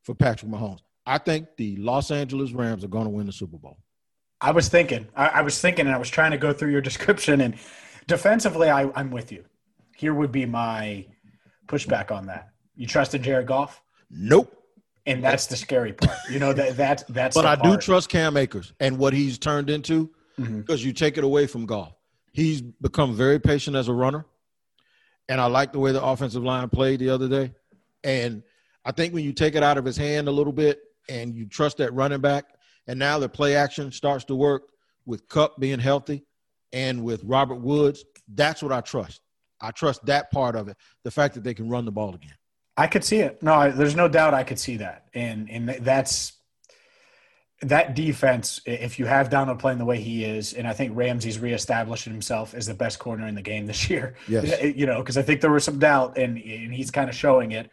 for 0.03 0.13
Patrick 0.13 0.51
Mahomes. 0.51 0.79
I 1.05 1.17
think 1.17 1.47
the 1.57 1.75
Los 1.77 2.11
Angeles 2.11 2.51
Rams 2.51 2.83
are 2.83 2.87
going 2.87 3.05
to 3.05 3.09
win 3.09 3.25
the 3.25 3.31
Super 3.31 3.57
Bowl. 3.57 3.77
I 4.41 4.51
was 4.51 4.67
thinking, 4.67 5.07
I, 5.15 5.27
I, 5.27 5.41
was 5.41 5.59
thinking, 5.59 5.85
and 5.85 5.95
I 5.95 5.97
was 5.97 6.09
trying 6.09 6.31
to 6.31 6.37
go 6.37 6.51
through 6.53 6.71
your 6.71 6.81
description, 6.89 7.41
and 7.41 7.55
defensively, 8.07 8.69
I, 8.69 8.89
I'm 8.95 9.11
with 9.11 9.31
you. 9.31 9.45
Here 9.95 10.13
would 10.13 10.31
be 10.31 10.45
my 10.45 11.05
pushback 11.67 12.11
on 12.11 12.27
that. 12.27 12.49
You 12.75 12.85
trust 12.85 13.15
in 13.15 13.23
Jared 13.23 13.47
Goff? 13.47 13.81
Nope. 14.09 14.51
And 15.07 15.23
that's 15.23 15.45
the 15.45 15.55
scary 15.55 15.93
part. 15.93 16.17
You 16.29 16.39
know 16.39 16.51
that 16.51 16.77
that 16.77 17.03
that's. 17.09 17.35
But 17.35 17.45
I 17.45 17.55
part. 17.55 17.79
do 17.79 17.85
trust 17.85 18.09
Cam 18.09 18.35
Akers 18.35 18.73
and 18.79 18.97
what 18.97 19.13
he's 19.13 19.37
turned 19.37 19.69
into 19.69 20.09
mm-hmm. 20.39 20.59
because 20.59 20.83
you 20.83 20.93
take 20.93 21.17
it 21.17 21.23
away 21.23 21.47
from 21.47 21.65
Goff. 21.65 21.93
He's 22.31 22.61
become 22.61 23.15
very 23.15 23.39
patient 23.39 23.75
as 23.75 23.87
a 23.87 23.93
runner. 23.93 24.25
And 25.29 25.41
I 25.41 25.45
like 25.45 25.71
the 25.71 25.79
way 25.79 25.91
the 25.91 26.03
offensive 26.03 26.43
line 26.43 26.69
played 26.69 26.99
the 26.99 27.09
other 27.09 27.27
day. 27.27 27.53
And 28.03 28.43
I 28.83 28.91
think 28.91 29.13
when 29.13 29.23
you 29.23 29.33
take 29.33 29.55
it 29.55 29.63
out 29.63 29.77
of 29.77 29.85
his 29.85 29.97
hand 29.97 30.27
a 30.27 30.31
little 30.31 30.53
bit 30.53 30.79
and 31.09 31.33
you 31.33 31.47
trust 31.47 31.77
that 31.77 31.93
running 31.93 32.21
back, 32.21 32.45
and 32.87 32.99
now 32.99 33.17
the 33.17 33.27
play 33.27 33.55
action 33.55 33.91
starts 33.91 34.25
to 34.25 34.35
work 34.35 34.69
with 35.05 35.27
Kupp 35.27 35.59
being 35.59 35.79
healthy 35.79 36.23
and 36.71 37.03
with 37.03 37.23
Robert 37.23 37.61
Woods, 37.61 38.03
that's 38.33 38.61
what 38.61 38.71
I 38.71 38.81
trust. 38.81 39.21
I 39.61 39.71
trust 39.71 40.05
that 40.05 40.29
part 40.31 40.55
of 40.55 40.67
it, 40.67 40.77
the 41.03 41.11
fact 41.11 41.33
that 41.35 41.43
they 41.43 41.53
can 41.53 41.69
run 41.69 41.85
the 41.85 41.91
ball 41.91 42.13
again. 42.13 42.35
I 42.77 42.87
could 42.87 43.03
see 43.03 43.19
it. 43.19 43.41
No, 43.41 43.71
there's 43.71 43.95
no 43.95 44.07
doubt 44.07 44.33
I 44.33 44.43
could 44.43 44.59
see 44.59 44.77
that. 44.77 45.07
And 45.13 45.49
and 45.49 45.69
that's 45.81 46.33
that 47.69 47.95
defense, 47.95 48.61
if 48.65 48.99
you 48.99 49.05
have 49.05 49.29
Donald 49.29 49.59
playing 49.59 49.77
the 49.77 49.85
way 49.85 49.99
he 49.99 50.23
is, 50.23 50.53
and 50.53 50.67
I 50.67 50.73
think 50.73 50.95
Ramsey's 50.95 51.39
reestablishing 51.39 52.13
himself 52.13 52.53
as 52.53 52.65
the 52.65 52.73
best 52.73 52.99
corner 52.99 53.27
in 53.27 53.35
the 53.35 53.41
game 53.41 53.65
this 53.65 53.89
year. 53.89 54.15
Yes. 54.27 54.61
You 54.75 54.85
know, 54.85 54.99
because 54.99 55.17
I 55.17 55.21
think 55.21 55.41
there 55.41 55.51
was 55.51 55.63
some 55.63 55.79
doubt, 55.79 56.17
and, 56.17 56.37
and 56.37 56.73
he's 56.73 56.91
kind 56.91 57.09
of 57.09 57.15
showing 57.15 57.51
it. 57.51 57.69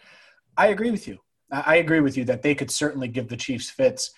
I 0.56 0.68
agree 0.68 0.90
with 0.90 1.06
you. 1.08 1.18
I 1.50 1.76
agree 1.76 2.00
with 2.00 2.16
you 2.16 2.24
that 2.26 2.42
they 2.42 2.54
could 2.54 2.70
certainly 2.70 3.08
give 3.08 3.28
the 3.28 3.36
Chiefs 3.36 3.68
fits. 3.68 4.12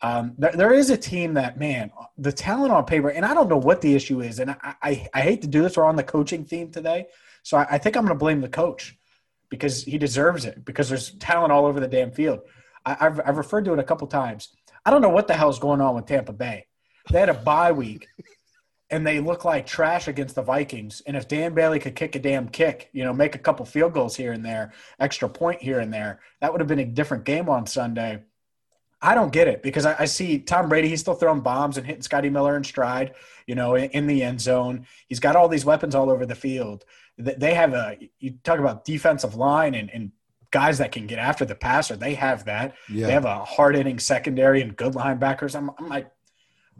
Um, 0.00 0.34
there, 0.38 0.52
there 0.52 0.72
is 0.72 0.90
a 0.90 0.96
team 0.96 1.34
that, 1.34 1.58
man, 1.58 1.90
the 2.16 2.32
talent 2.32 2.72
on 2.72 2.84
paper, 2.84 3.10
and 3.10 3.24
I 3.24 3.34
don't 3.34 3.48
know 3.48 3.58
what 3.58 3.80
the 3.80 3.94
issue 3.94 4.20
is, 4.22 4.38
and 4.38 4.50
I, 4.50 4.74
I, 4.82 5.08
I 5.14 5.20
hate 5.20 5.42
to 5.42 5.48
do 5.48 5.62
this. 5.62 5.76
We're 5.76 5.84
on 5.84 5.96
the 5.96 6.02
coaching 6.02 6.44
theme 6.44 6.70
today, 6.70 7.06
so 7.42 7.58
I, 7.58 7.66
I 7.72 7.78
think 7.78 7.96
I'm 7.96 8.04
going 8.04 8.14
to 8.14 8.18
blame 8.18 8.40
the 8.40 8.48
coach 8.48 8.96
because 9.50 9.84
he 9.84 9.98
deserves 9.98 10.44
it 10.46 10.64
because 10.64 10.88
there's 10.88 11.10
talent 11.12 11.52
all 11.52 11.66
over 11.66 11.80
the 11.80 11.88
damn 11.88 12.10
field. 12.10 12.40
I, 12.86 12.94
have 12.94 13.20
I've 13.24 13.36
referred 13.38 13.64
to 13.66 13.72
it 13.72 13.78
a 13.78 13.84
couple 13.84 14.06
times 14.06 14.48
I 14.84 14.90
don't 14.90 15.02
know 15.02 15.08
what 15.08 15.26
the 15.28 15.34
hell's 15.34 15.58
going 15.58 15.80
on 15.80 15.94
with 15.94 16.06
Tampa 16.06 16.32
Bay. 16.32 16.66
They 17.10 17.20
had 17.20 17.28
a 17.28 17.34
bye 17.34 17.72
week 17.72 18.06
and 18.90 19.06
they 19.06 19.20
look 19.20 19.44
like 19.44 19.66
trash 19.66 20.08
against 20.08 20.34
the 20.34 20.42
Vikings. 20.42 21.02
And 21.06 21.16
if 21.16 21.26
Dan 21.26 21.54
Bailey 21.54 21.78
could 21.78 21.96
kick 21.96 22.14
a 22.16 22.18
damn 22.18 22.48
kick, 22.48 22.90
you 22.92 23.04
know, 23.04 23.12
make 23.12 23.34
a 23.34 23.38
couple 23.38 23.64
field 23.66 23.94
goals 23.94 24.16
here 24.16 24.32
and 24.32 24.44
there, 24.44 24.72
extra 25.00 25.28
point 25.28 25.62
here 25.62 25.80
and 25.80 25.92
there, 25.92 26.20
that 26.40 26.52
would 26.52 26.60
have 26.60 26.68
been 26.68 26.78
a 26.78 26.84
different 26.84 27.24
game 27.24 27.48
on 27.48 27.66
Sunday. 27.66 28.22
I 29.00 29.14
don't 29.14 29.32
get 29.32 29.48
it 29.48 29.62
because 29.62 29.84
I, 29.84 29.96
I 30.00 30.04
see 30.04 30.38
Tom 30.38 30.68
Brady, 30.68 30.88
he's 30.88 31.00
still 31.00 31.14
throwing 31.14 31.40
bombs 31.40 31.76
and 31.76 31.86
hitting 31.86 32.02
Scotty 32.02 32.30
Miller 32.30 32.56
in 32.56 32.64
stride, 32.64 33.14
you 33.46 33.54
know, 33.54 33.74
in, 33.74 33.90
in 33.90 34.06
the 34.06 34.22
end 34.22 34.40
zone. 34.40 34.86
He's 35.08 35.20
got 35.20 35.36
all 35.36 35.48
these 35.48 35.64
weapons 35.64 35.94
all 35.94 36.10
over 36.10 36.24
the 36.24 36.34
field. 36.34 36.84
They 37.18 37.54
have 37.54 37.74
a, 37.74 37.98
you 38.18 38.34
talk 38.42 38.58
about 38.58 38.84
defensive 38.84 39.34
line 39.34 39.74
and, 39.74 39.90
and 39.90 40.12
guys 40.54 40.78
that 40.78 40.92
can 40.92 41.08
get 41.08 41.18
after 41.18 41.44
the 41.44 41.56
passer. 41.56 41.96
They 41.96 42.14
have 42.14 42.44
that. 42.44 42.76
Yeah. 42.88 43.08
They 43.08 43.12
have 43.12 43.24
a 43.24 43.44
hard 43.44 43.74
hitting 43.74 43.98
secondary 43.98 44.62
and 44.62 44.76
good 44.76 44.92
linebackers. 44.92 45.56
I'm, 45.56 45.68
I'm, 45.78 45.88
like, 45.88 46.08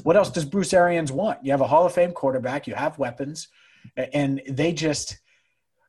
what 0.05 0.17
else 0.17 0.31
does 0.31 0.45
Bruce 0.45 0.73
Arians 0.73 1.11
want? 1.11 1.45
You 1.45 1.51
have 1.51 1.61
a 1.61 1.67
Hall 1.67 1.85
of 1.85 1.93
Fame 1.93 2.13
quarterback. 2.13 2.69
You 2.69 2.77
have 2.77 3.01
weapons, 3.01 3.49
and 3.97 4.41
they 4.49 4.73
just 4.73 5.19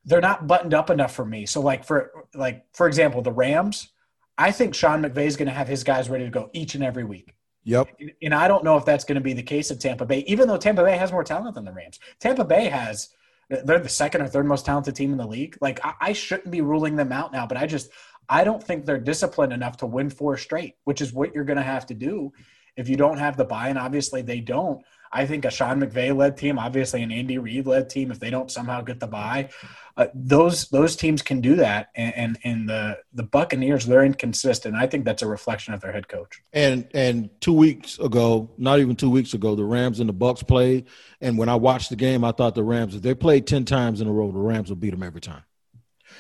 they're 0.03 0.19
not 0.19 0.47
buttoned 0.47 0.73
up 0.73 0.89
enough 0.89 1.13
for 1.13 1.25
me. 1.25 1.45
So 1.45 1.61
like 1.61 1.83
for 1.83 2.25
like 2.33 2.65
for 2.73 2.87
example, 2.87 3.21
the 3.21 3.31
Rams. 3.31 3.91
I 4.37 4.51
think 4.51 4.75
Sean 4.75 5.01
McVay 5.01 5.27
is 5.27 5.37
going 5.37 5.47
to 5.47 5.53
have 5.53 5.67
his 5.67 5.83
guys 5.83 6.09
ready 6.09 6.25
to 6.25 6.29
go 6.29 6.49
each 6.53 6.75
and 6.75 6.83
every 6.83 7.05
week. 7.05 7.33
Yep. 7.63 7.87
And 8.21 8.33
I 8.33 8.47
don't 8.47 8.63
know 8.65 8.77
if 8.77 8.83
that's 8.83 9.05
going 9.05 9.15
to 9.15 9.21
be 9.21 9.31
the 9.33 9.41
case 9.41 9.71
at 9.71 9.79
Tampa 9.79 10.05
Bay, 10.05 10.25
even 10.27 10.47
though 10.47 10.57
Tampa 10.57 10.83
Bay 10.83 10.97
has 10.97 11.11
more 11.11 11.23
talent 11.23 11.55
than 11.55 11.63
the 11.63 11.71
Rams. 11.71 11.99
Tampa 12.19 12.43
Bay 12.43 12.65
has 12.65 13.09
they're 13.49 13.79
the 13.79 13.89
second 13.89 14.21
or 14.21 14.27
third 14.27 14.47
most 14.47 14.65
talented 14.65 14.95
team 14.95 15.11
in 15.11 15.17
the 15.17 15.27
league. 15.27 15.57
Like 15.61 15.79
I, 15.83 15.93
I 16.01 16.13
shouldn't 16.13 16.51
be 16.51 16.61
ruling 16.61 16.95
them 16.95 17.11
out 17.11 17.31
now, 17.31 17.45
but 17.45 17.57
I 17.57 17.65
just 17.65 17.89
I 18.27 18.43
don't 18.43 18.63
think 18.63 18.85
they're 18.85 18.99
disciplined 18.99 19.53
enough 19.53 19.77
to 19.77 19.85
win 19.85 20.09
four 20.09 20.37
straight, 20.37 20.75
which 20.83 21.01
is 21.01 21.13
what 21.13 21.33
you're 21.33 21.43
going 21.43 21.57
to 21.57 21.63
have 21.63 21.85
to 21.87 21.93
do 21.93 22.31
if 22.75 22.89
you 22.89 22.97
don't 22.97 23.19
have 23.19 23.37
the 23.37 23.45
bye. 23.45 23.69
And 23.69 23.77
obviously 23.77 24.21
they 24.21 24.39
don't. 24.39 24.81
I 25.15 25.25
think 25.25 25.45
a 25.45 25.49
Sean 25.49 25.79
McVay 25.79 26.15
led 26.15 26.35
team, 26.35 26.59
obviously 26.59 27.01
an 27.01 27.11
Andy 27.11 27.37
Reid 27.37 27.65
led 27.65 27.89
team, 27.89 28.11
if 28.11 28.19
they 28.19 28.29
don't 28.29 28.51
somehow 28.51 28.81
get 28.81 28.99
the 28.99 29.07
bye, 29.07 29.49
uh, 29.95 30.07
those 30.13 30.67
those 30.69 30.97
teams 30.97 31.21
can 31.21 31.39
do 31.39 31.55
that. 31.55 31.87
And, 31.95 32.13
and 32.15 32.39
and 32.43 32.69
the 32.69 32.97
the 33.13 33.23
Buccaneers, 33.23 33.85
they're 33.85 34.03
inconsistent. 34.03 34.75
I 34.75 34.87
think 34.87 35.05
that's 35.05 35.21
a 35.21 35.27
reflection 35.27 35.73
of 35.73 35.79
their 35.79 35.93
head 35.93 36.09
coach. 36.09 36.41
And 36.51 36.87
and 36.93 37.29
two 37.39 37.53
weeks 37.53 37.97
ago, 37.97 38.49
not 38.57 38.79
even 38.79 38.97
two 38.97 39.09
weeks 39.09 39.33
ago, 39.33 39.55
the 39.55 39.63
Rams 39.63 40.01
and 40.01 40.09
the 40.09 40.13
Bucks 40.13 40.43
played. 40.43 40.87
And 41.21 41.37
when 41.37 41.47
I 41.47 41.55
watched 41.55 41.89
the 41.89 41.95
game, 41.95 42.25
I 42.25 42.33
thought 42.33 42.53
the 42.53 42.63
Rams, 42.63 42.93
if 42.93 43.01
they 43.01 43.15
played 43.15 43.47
ten 43.47 43.63
times 43.63 44.01
in 44.01 44.07
a 44.07 44.11
row, 44.11 44.31
the 44.31 44.39
Rams 44.39 44.67
will 44.67 44.75
beat 44.75 44.91
them 44.91 45.01
every 45.03 45.21
time. 45.21 45.43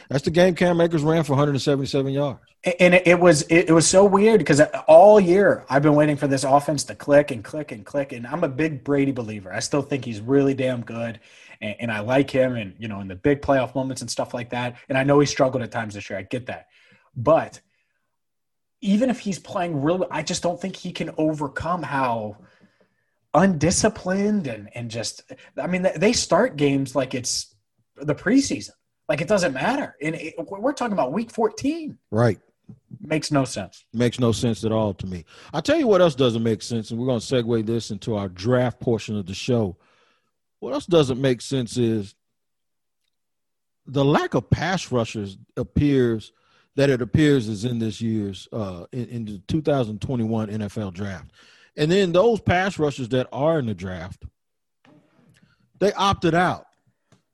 That's 0.09 0.23
the 0.23 0.31
game 0.31 0.55
Cam 0.55 0.79
Akers 0.81 1.03
ran 1.03 1.23
for 1.23 1.33
177 1.33 2.13
yards. 2.13 2.39
And 2.79 2.95
it, 2.95 3.19
was 3.19 3.43
it, 3.43 3.71
was 3.71 3.87
so 3.87 4.05
weird 4.05 4.39
because 4.39 4.59
all 4.87 5.19
year 5.19 5.65
I've 5.69 5.83
been 5.83 5.93
waiting 5.93 6.15
for 6.15 6.27
this 6.27 6.43
offense 6.43 6.83
to 6.85 6.95
click 6.95 7.31
and 7.31 7.43
click 7.43 7.71
and 7.71 7.85
click. 7.85 8.11
And 8.11 8.25
I'm 8.25 8.43
a 8.43 8.49
big 8.49 8.83
Brady 8.83 9.11
believer. 9.11 9.53
I 9.53 9.59
still 9.59 9.83
think 9.83 10.03
he's 10.03 10.19
really 10.19 10.55
damn 10.55 10.81
good, 10.81 11.19
and, 11.61 11.75
and 11.79 11.91
I 11.91 11.99
like 11.99 12.31
him. 12.31 12.55
And 12.55 12.73
you 12.79 12.87
know, 12.87 13.01
in 13.01 13.07
the 13.07 13.15
big 13.15 13.41
playoff 13.41 13.75
moments 13.75 14.01
and 14.01 14.09
stuff 14.09 14.33
like 14.33 14.49
that. 14.49 14.77
And 14.89 14.97
I 14.97 15.03
know 15.03 15.19
he 15.19 15.27
struggled 15.27 15.61
at 15.61 15.71
times 15.71 15.93
this 15.93 16.09
year. 16.09 16.17
I 16.17 16.23
get 16.23 16.47
that, 16.47 16.67
but 17.15 17.61
even 18.81 19.11
if 19.11 19.19
he's 19.19 19.39
playing 19.39 19.81
really, 19.81 20.07
I 20.09 20.23
just 20.23 20.41
don't 20.41 20.59
think 20.59 20.75
he 20.75 20.91
can 20.91 21.11
overcome 21.17 21.83
how 21.83 22.37
undisciplined 23.35 24.47
and 24.47 24.69
and 24.73 24.89
just. 24.89 25.21
I 25.55 25.67
mean, 25.67 25.87
they 25.95 26.13
start 26.13 26.57
games 26.57 26.95
like 26.95 27.13
it's 27.13 27.53
the 27.95 28.15
preseason 28.15 28.71
like 29.07 29.21
it 29.21 29.27
doesn't 29.27 29.53
matter. 29.53 29.95
And 30.01 30.15
it, 30.15 30.35
we're 30.37 30.73
talking 30.73 30.93
about 30.93 31.13
week 31.13 31.31
14. 31.31 31.97
Right. 32.11 32.39
Makes 32.99 33.31
no 33.31 33.45
sense. 33.45 33.85
Makes 33.93 34.19
no 34.19 34.31
sense 34.31 34.63
at 34.63 34.71
all 34.71 34.93
to 34.95 35.05
me. 35.05 35.25
I'll 35.53 35.61
tell 35.61 35.77
you 35.77 35.87
what 35.87 36.01
else 36.01 36.15
doesn't 36.15 36.41
make 36.41 36.61
sense, 36.61 36.89
and 36.89 36.99
we're 36.99 37.05
going 37.05 37.19
to 37.19 37.25
segue 37.25 37.65
this 37.65 37.91
into 37.91 38.15
our 38.15 38.27
draft 38.29 38.79
portion 38.79 39.17
of 39.17 39.27
the 39.27 39.35
show. 39.35 39.77
What 40.59 40.73
else 40.73 40.85
doesn't 40.87 41.21
make 41.21 41.41
sense 41.41 41.77
is 41.77 42.15
the 43.85 44.03
lack 44.03 44.33
of 44.33 44.49
pass 44.49 44.91
rushers 44.91 45.37
appears 45.57 46.31
that 46.75 46.89
it 46.89 47.01
appears 47.01 47.47
is 47.47 47.65
in 47.65 47.79
this 47.79 48.01
year's 48.01 48.47
uh, 48.51 48.85
in, 48.91 49.07
in 49.09 49.25
the 49.25 49.41
2021 49.47 50.49
NFL 50.49 50.93
draft. 50.93 51.31
And 51.77 51.91
then 51.91 52.11
those 52.11 52.39
pass 52.39 52.79
rushers 52.79 53.09
that 53.09 53.27
are 53.31 53.59
in 53.59 53.65
the 53.65 53.73
draft, 53.73 54.23
they 55.79 55.93
opted 55.93 56.33
out. 56.33 56.65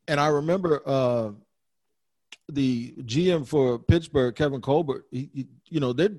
And 0.08 0.20
I 0.20 0.28
remember 0.28 0.82
uh, 0.86 1.32
the 2.50 2.94
GM 3.00 3.48
for 3.48 3.80
Pittsburgh, 3.80 4.36
Kevin 4.36 4.62
Colbert, 4.62 5.06
he, 5.12 5.30
he, 5.34 5.48
you 5.70 5.80
know, 5.80 5.94
they 5.94 6.10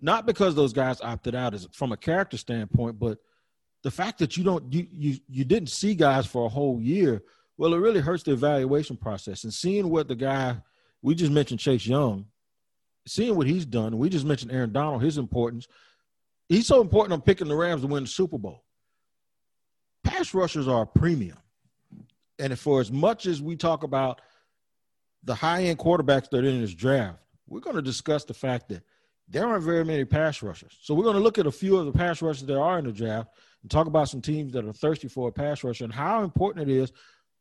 not 0.00 0.26
because 0.26 0.54
those 0.54 0.72
guys 0.72 1.00
opted 1.00 1.34
out 1.34 1.54
is 1.54 1.66
from 1.72 1.92
a 1.92 1.96
character 1.96 2.36
standpoint, 2.36 2.98
but 2.98 3.18
the 3.82 3.90
fact 3.90 4.18
that 4.18 4.36
you 4.36 4.44
don't 4.44 4.72
you 4.72 4.86
you 4.90 5.18
you 5.28 5.44
didn't 5.44 5.70
see 5.70 5.94
guys 5.94 6.26
for 6.26 6.46
a 6.46 6.48
whole 6.48 6.80
year, 6.80 7.22
well, 7.56 7.74
it 7.74 7.78
really 7.78 8.00
hurts 8.00 8.22
the 8.22 8.32
evaluation 8.32 8.96
process. 8.96 9.44
And 9.44 9.52
seeing 9.52 9.88
what 9.88 10.08
the 10.08 10.16
guy 10.16 10.56
we 11.02 11.14
just 11.14 11.32
mentioned 11.32 11.60
Chase 11.60 11.86
Young, 11.86 12.26
seeing 13.06 13.36
what 13.36 13.46
he's 13.46 13.66
done, 13.66 13.98
we 13.98 14.08
just 14.08 14.26
mentioned 14.26 14.52
Aaron 14.52 14.72
Donald, 14.72 15.02
his 15.02 15.18
importance. 15.18 15.66
He's 16.48 16.66
so 16.66 16.80
important 16.80 17.12
on 17.12 17.22
picking 17.22 17.48
the 17.48 17.56
Rams 17.56 17.82
to 17.82 17.88
win 17.88 18.04
the 18.04 18.08
Super 18.08 18.38
Bowl. 18.38 18.62
Pass 20.04 20.32
rushers 20.32 20.68
are 20.68 20.82
a 20.82 20.86
premium. 20.86 21.38
And 22.38 22.56
for 22.56 22.80
as 22.80 22.92
much 22.92 23.26
as 23.26 23.42
we 23.42 23.56
talk 23.56 23.82
about– 23.82 24.20
the 25.24 25.34
high 25.34 25.64
end 25.64 25.78
quarterbacks 25.78 26.30
that 26.30 26.44
are 26.44 26.48
in 26.48 26.60
this 26.60 26.74
draft, 26.74 27.18
we're 27.46 27.60
going 27.60 27.76
to 27.76 27.82
discuss 27.82 28.24
the 28.24 28.34
fact 28.34 28.68
that 28.68 28.82
there 29.28 29.46
aren't 29.46 29.64
very 29.64 29.84
many 29.84 30.04
pass 30.04 30.42
rushers. 30.42 30.78
So 30.82 30.94
we're 30.94 31.04
going 31.04 31.16
to 31.16 31.22
look 31.22 31.38
at 31.38 31.46
a 31.46 31.52
few 31.52 31.76
of 31.76 31.86
the 31.86 31.92
pass 31.92 32.22
rushers 32.22 32.46
that 32.46 32.58
are 32.58 32.78
in 32.78 32.84
the 32.84 32.92
draft 32.92 33.30
and 33.62 33.70
talk 33.70 33.86
about 33.86 34.08
some 34.08 34.20
teams 34.20 34.52
that 34.52 34.64
are 34.64 34.72
thirsty 34.72 35.08
for 35.08 35.28
a 35.28 35.32
pass 35.32 35.64
rusher 35.64 35.84
and 35.84 35.92
how 35.92 36.22
important 36.22 36.68
it 36.70 36.74
is 36.74 36.92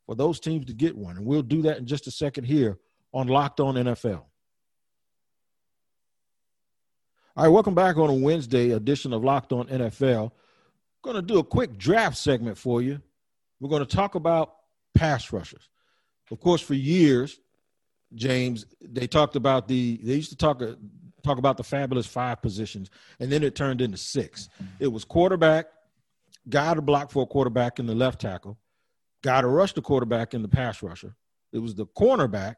for 0.05 0.15
those 0.15 0.39
teams 0.39 0.65
to 0.65 0.73
get 0.73 0.97
one. 0.97 1.17
And 1.17 1.25
we'll 1.25 1.43
do 1.43 1.61
that 1.63 1.77
in 1.77 1.85
just 1.85 2.07
a 2.07 2.11
second 2.11 2.45
here 2.45 2.79
on 3.13 3.27
Locked 3.27 3.59
On 3.59 3.75
NFL. 3.75 4.23
All 7.37 7.43
right, 7.43 7.49
welcome 7.49 7.75
back 7.75 7.97
on 7.97 8.09
a 8.09 8.13
Wednesday 8.13 8.71
edition 8.71 9.13
of 9.13 9.23
Locked 9.23 9.51
On 9.53 9.67
NFL. 9.67 10.31
Going 11.03 11.17
to 11.17 11.21
do 11.21 11.37
a 11.37 11.43
quick 11.43 11.77
draft 11.77 12.17
segment 12.17 12.57
for 12.57 12.81
you. 12.81 13.01
We're 13.59 13.69
going 13.69 13.85
to 13.85 13.95
talk 13.95 14.15
about 14.15 14.55
pass 14.95 15.31
rushers. 15.31 15.69
Of 16.31 16.39
course, 16.39 16.61
for 16.61 16.73
years, 16.73 17.39
James, 18.13 18.65
they 18.81 19.07
talked 19.07 19.35
about 19.35 19.67
the 19.67 19.99
they 20.03 20.15
used 20.15 20.29
to 20.29 20.37
talk 20.37 20.61
uh, 20.61 20.75
talk 21.23 21.37
about 21.37 21.57
the 21.57 21.63
fabulous 21.63 22.05
five 22.05 22.41
positions, 22.41 22.89
and 23.19 23.31
then 23.31 23.43
it 23.43 23.55
turned 23.55 23.81
into 23.81 23.97
six. 23.97 24.49
It 24.79 24.87
was 24.87 25.03
quarterback, 25.03 25.65
guy 26.47 26.73
to 26.73 26.81
block 26.81 27.11
for 27.11 27.23
a 27.23 27.25
quarterback 27.25 27.79
in 27.79 27.87
the 27.87 27.95
left 27.95 28.21
tackle, 28.21 28.57
guy 29.23 29.41
to 29.41 29.47
rush 29.47 29.73
the 29.73 29.81
quarterback 29.81 30.33
in 30.33 30.41
the 30.41 30.47
pass 30.47 30.81
rusher. 30.83 31.15
It 31.51 31.59
was 31.59 31.75
the 31.75 31.87
cornerback. 31.87 32.55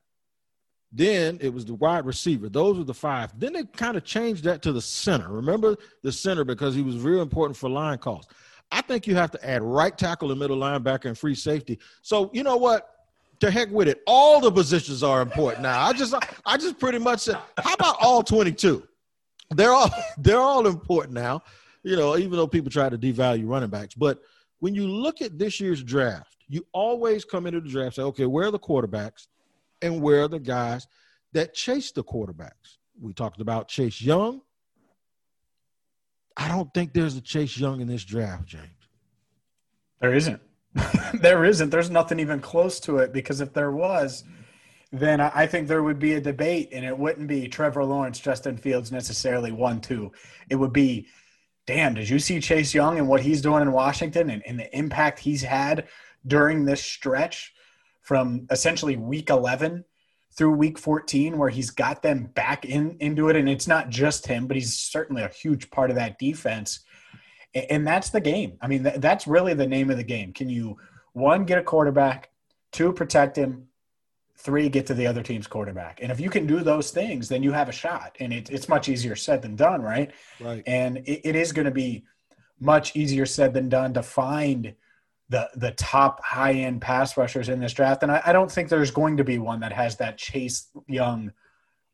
Then 0.91 1.37
it 1.41 1.53
was 1.53 1.65
the 1.65 1.73
wide 1.75 2.05
receiver. 2.05 2.47
Those 2.47 2.77
were 2.77 2.83
the 2.85 2.93
five. 2.93 3.37
Then 3.37 3.53
they 3.53 3.65
kind 3.65 3.97
of 3.97 4.05
changed 4.05 4.45
that 4.45 4.61
to 4.61 4.71
the 4.71 4.81
center. 4.81 5.29
Remember 5.29 5.75
the 6.01 6.11
center 6.11 6.45
because 6.45 6.75
he 6.75 6.81
was 6.81 6.97
real 6.97 7.21
important 7.21 7.57
for 7.57 7.69
line 7.69 7.97
calls. 7.97 8.25
I 8.71 8.81
think 8.81 9.05
you 9.05 9.15
have 9.15 9.31
to 9.31 9.49
add 9.49 9.61
right 9.61 9.97
tackle 9.97 10.31
and 10.31 10.39
middle 10.39 10.57
linebacker 10.57 11.05
and 11.05 11.17
free 11.17 11.35
safety. 11.35 11.79
So 12.01 12.29
you 12.33 12.43
know 12.43 12.57
what? 12.57 12.89
To 13.39 13.51
heck 13.51 13.69
with 13.71 13.87
it. 13.87 14.01
All 14.07 14.39
the 14.39 14.51
positions 14.51 15.03
are 15.03 15.21
important 15.21 15.61
now. 15.61 15.81
I 15.81 15.93
just 15.93 16.13
I 16.45 16.57
just 16.57 16.79
pretty 16.79 16.99
much 16.99 17.21
said, 17.21 17.37
how 17.57 17.73
about 17.73 17.97
all 18.01 18.23
22? 18.23 18.83
They're 19.51 19.71
all 19.71 19.89
they're 20.17 20.39
all 20.39 20.67
important 20.67 21.13
now. 21.13 21.41
You 21.83 21.95
know, 21.95 22.17
even 22.17 22.33
though 22.33 22.47
people 22.47 22.71
try 22.71 22.89
to 22.89 22.97
devalue 22.97 23.47
running 23.47 23.69
backs, 23.69 23.95
but 23.95 24.19
when 24.59 24.73
you 24.75 24.87
look 24.87 25.21
at 25.21 25.37
this 25.37 25.59
year's 25.59 25.83
draft, 25.83 26.35
you 26.49 26.65
always 26.73 27.23
come 27.23 27.45
into 27.45 27.61
the 27.61 27.69
draft 27.69 27.95
say, 27.95 28.01
okay, 28.01 28.25
where 28.25 28.47
are 28.47 28.51
the 28.51 28.59
quarterbacks 28.59 29.27
and 29.81 30.01
where 30.01 30.23
are 30.23 30.27
the 30.27 30.39
guys 30.39 30.87
that 31.33 31.53
chase 31.53 31.91
the 31.91 32.03
quarterbacks? 32.03 32.77
We 32.99 33.13
talked 33.13 33.41
about 33.41 33.67
Chase 33.67 34.01
Young. 34.01 34.41
I 36.35 36.47
don't 36.47 36.73
think 36.73 36.93
there's 36.93 37.15
a 37.15 37.21
Chase 37.21 37.57
Young 37.57 37.81
in 37.81 37.87
this 37.87 38.03
draft, 38.03 38.45
James. 38.45 38.63
There 40.01 40.13
isn't. 40.13 40.41
there 41.13 41.45
isn't. 41.45 41.69
There's 41.69 41.89
nothing 41.89 42.19
even 42.19 42.39
close 42.39 42.79
to 42.81 42.97
it 42.97 43.13
because 43.13 43.41
if 43.41 43.53
there 43.53 43.71
was, 43.71 44.23
then 44.91 45.19
I 45.19 45.45
think 45.47 45.67
there 45.67 45.83
would 45.83 45.99
be 45.99 46.13
a 46.13 46.21
debate, 46.21 46.69
and 46.71 46.85
it 46.85 46.97
wouldn't 46.97 47.27
be 47.27 47.47
Trevor 47.47 47.83
Lawrence, 47.83 48.19
Justin 48.19 48.57
Fields 48.57 48.91
necessarily 48.91 49.51
one 49.51 49.81
two. 49.81 50.11
It 50.49 50.55
would 50.55 50.73
be, 50.73 51.07
damn, 51.65 51.93
did 51.93 52.09
you 52.09 52.19
see 52.19 52.39
Chase 52.39 52.73
Young 52.73 52.97
and 52.97 53.07
what 53.07 53.21
he's 53.21 53.41
doing 53.41 53.61
in 53.61 53.71
Washington 53.71 54.29
and, 54.29 54.41
and 54.45 54.59
the 54.59 54.77
impact 54.77 55.19
he's 55.19 55.43
had 55.43 55.87
during 56.25 56.65
this 56.65 56.81
stretch 56.81 57.53
from 58.01 58.47
essentially 58.49 58.95
week 58.95 59.29
11 59.29 59.83
through 60.33 60.51
week 60.51 60.77
14 60.77 61.37
where 61.37 61.49
he's 61.49 61.71
got 61.71 62.01
them 62.01 62.25
back 62.35 62.63
in 62.63 62.95
into 62.99 63.27
it 63.27 63.35
and 63.35 63.49
it's 63.49 63.67
not 63.67 63.89
just 63.89 64.27
him 64.27 64.47
but 64.47 64.55
he's 64.55 64.77
certainly 64.77 65.23
a 65.23 65.29
huge 65.29 65.69
part 65.71 65.89
of 65.89 65.95
that 65.95 66.17
defense 66.19 66.81
and 67.69 67.87
that's 67.87 68.09
the 68.09 68.21
game. 68.21 68.57
I 68.61 68.67
mean, 68.67 68.83
that's 68.83 69.27
really 69.27 69.53
the 69.53 69.67
name 69.67 69.89
of 69.89 69.97
the 69.97 70.03
game. 70.03 70.33
Can 70.33 70.49
you 70.49 70.77
one 71.13 71.45
get 71.45 71.57
a 71.57 71.63
quarterback, 71.63 72.29
two 72.71 72.91
protect 72.93 73.37
him, 73.37 73.67
three 74.35 74.69
get 74.69 74.85
to 74.87 74.93
the 74.93 75.07
other 75.07 75.23
team's 75.23 75.47
quarterback? 75.47 75.99
And 76.01 76.11
if 76.11 76.19
you 76.19 76.29
can 76.29 76.45
do 76.45 76.61
those 76.61 76.91
things, 76.91 77.29
then 77.29 77.43
you 77.43 77.51
have 77.51 77.69
a 77.69 77.73
shot. 77.73 78.15
And 78.19 78.33
it, 78.33 78.49
it's 78.49 78.69
much 78.69 78.89
easier 78.89 79.15
said 79.15 79.41
than 79.41 79.55
done, 79.55 79.81
right? 79.81 80.11
Right. 80.39 80.63
And 80.65 80.97
it, 80.97 81.21
it 81.29 81.35
is 81.35 81.51
going 81.51 81.65
to 81.65 81.71
be 81.71 82.05
much 82.59 82.95
easier 82.95 83.25
said 83.25 83.53
than 83.53 83.69
done 83.69 83.93
to 83.93 84.03
find 84.03 84.73
the 85.29 85.49
the 85.55 85.71
top 85.71 86.23
high 86.23 86.53
end 86.53 86.81
pass 86.81 87.17
rushers 87.17 87.49
in 87.49 87.59
this 87.59 87.73
draft. 87.73 88.03
And 88.03 88.11
I, 88.11 88.21
I 88.25 88.33
don't 88.33 88.51
think 88.51 88.69
there's 88.69 88.91
going 88.91 89.17
to 89.17 89.23
be 89.23 89.39
one 89.39 89.59
that 89.59 89.73
has 89.73 89.97
that 89.97 90.17
Chase 90.17 90.67
Young 90.87 91.33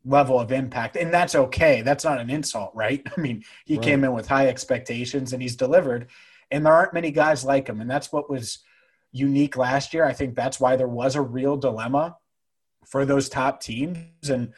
level 0.05 0.39
of 0.39 0.51
impact 0.51 0.95
and 0.95 1.13
that's 1.13 1.35
okay. 1.35 1.81
That's 1.81 2.03
not 2.03 2.19
an 2.19 2.29
insult 2.29 2.71
right? 2.73 3.01
I 3.17 3.19
mean 3.19 3.43
he 3.65 3.75
right. 3.75 3.83
came 3.83 4.03
in 4.03 4.13
with 4.13 4.27
high 4.27 4.47
expectations 4.47 5.33
and 5.33 5.41
he's 5.41 5.55
delivered 5.55 6.07
and 6.51 6.65
there 6.65 6.73
aren't 6.73 6.93
many 6.93 7.11
guys 7.11 7.45
like 7.45 7.67
him 7.67 7.79
and 7.81 7.89
that's 7.89 8.11
what 8.11 8.29
was 8.29 8.59
unique 9.11 9.55
last 9.55 9.93
year. 9.93 10.05
I 10.05 10.13
think 10.13 10.35
that's 10.35 10.59
why 10.59 10.75
there 10.75 10.87
was 10.87 11.15
a 11.15 11.21
real 11.21 11.55
dilemma 11.55 12.17
for 12.85 13.05
those 13.05 13.29
top 13.29 13.61
teams 13.61 14.29
and 14.29 14.53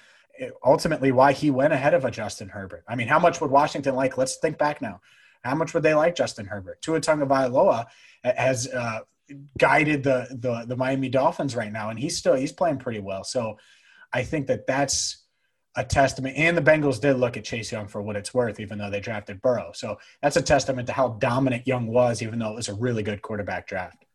ultimately 0.66 1.12
why 1.12 1.32
he 1.32 1.52
went 1.52 1.74
ahead 1.74 1.94
of 1.94 2.06
a 2.06 2.12
justin 2.12 2.50
herbert. 2.50 2.84
I 2.88 2.96
mean 2.96 3.08
how 3.08 3.20
much 3.20 3.40
would 3.40 3.52
washington 3.52 3.96
like? 3.96 4.18
Let's 4.18 4.38
think 4.38 4.58
back 4.58 4.82
now. 4.82 5.02
How 5.44 5.54
much 5.54 5.76
would 5.76 5.84
they 5.84 5.94
like 5.94 6.16
justin 6.16 6.48
herbert? 6.48 6.82
Tua 6.82 7.02
tagovailoa 7.02 7.86
has 8.24 8.68
uh, 8.68 9.02
guided 9.60 10.04
the, 10.04 10.28
the 10.32 10.66
the 10.66 10.76
miami 10.76 11.10
dolphins 11.10 11.56
right 11.56 11.72
now 11.72 11.92
and 11.92 12.00
he's 12.00 12.18
still 12.18 12.34
he's 12.34 12.52
playing 12.52 12.78
pretty 12.80 13.00
well. 13.00 13.24
So 13.24 13.58
i 14.14 14.24
think 14.24 14.48
that 14.48 14.66
that's 14.66 15.25
a 15.76 15.84
testament. 15.84 16.38
And 16.38 16.58
the 16.58 16.62
Bengals 16.62 17.02
did 17.02 17.18
look 17.18 17.38
at 17.38 17.44
Chase 17.44 17.72
Young 17.72 17.88
for 17.88 18.02
what 18.02 18.16
it's 18.16 18.34
worth, 18.34 18.60
even 18.60 18.78
though 18.78 18.90
they 18.90 19.00
drafted 19.00 19.42
Burrow. 19.42 19.72
So 19.74 19.98
that's 20.22 20.38
a 20.38 20.42
testament 20.42 20.88
to 20.88 20.94
how 20.94 21.10
dominant 21.10 21.68
Young 21.68 21.88
was, 21.88 22.22
even 22.22 22.40
though 22.40 22.52
it 22.52 22.56
was 22.56 22.70
a 22.70 22.74
really 22.74 23.04
good 23.04 23.22
quarterback 23.22 23.68
draft. 23.68 24.06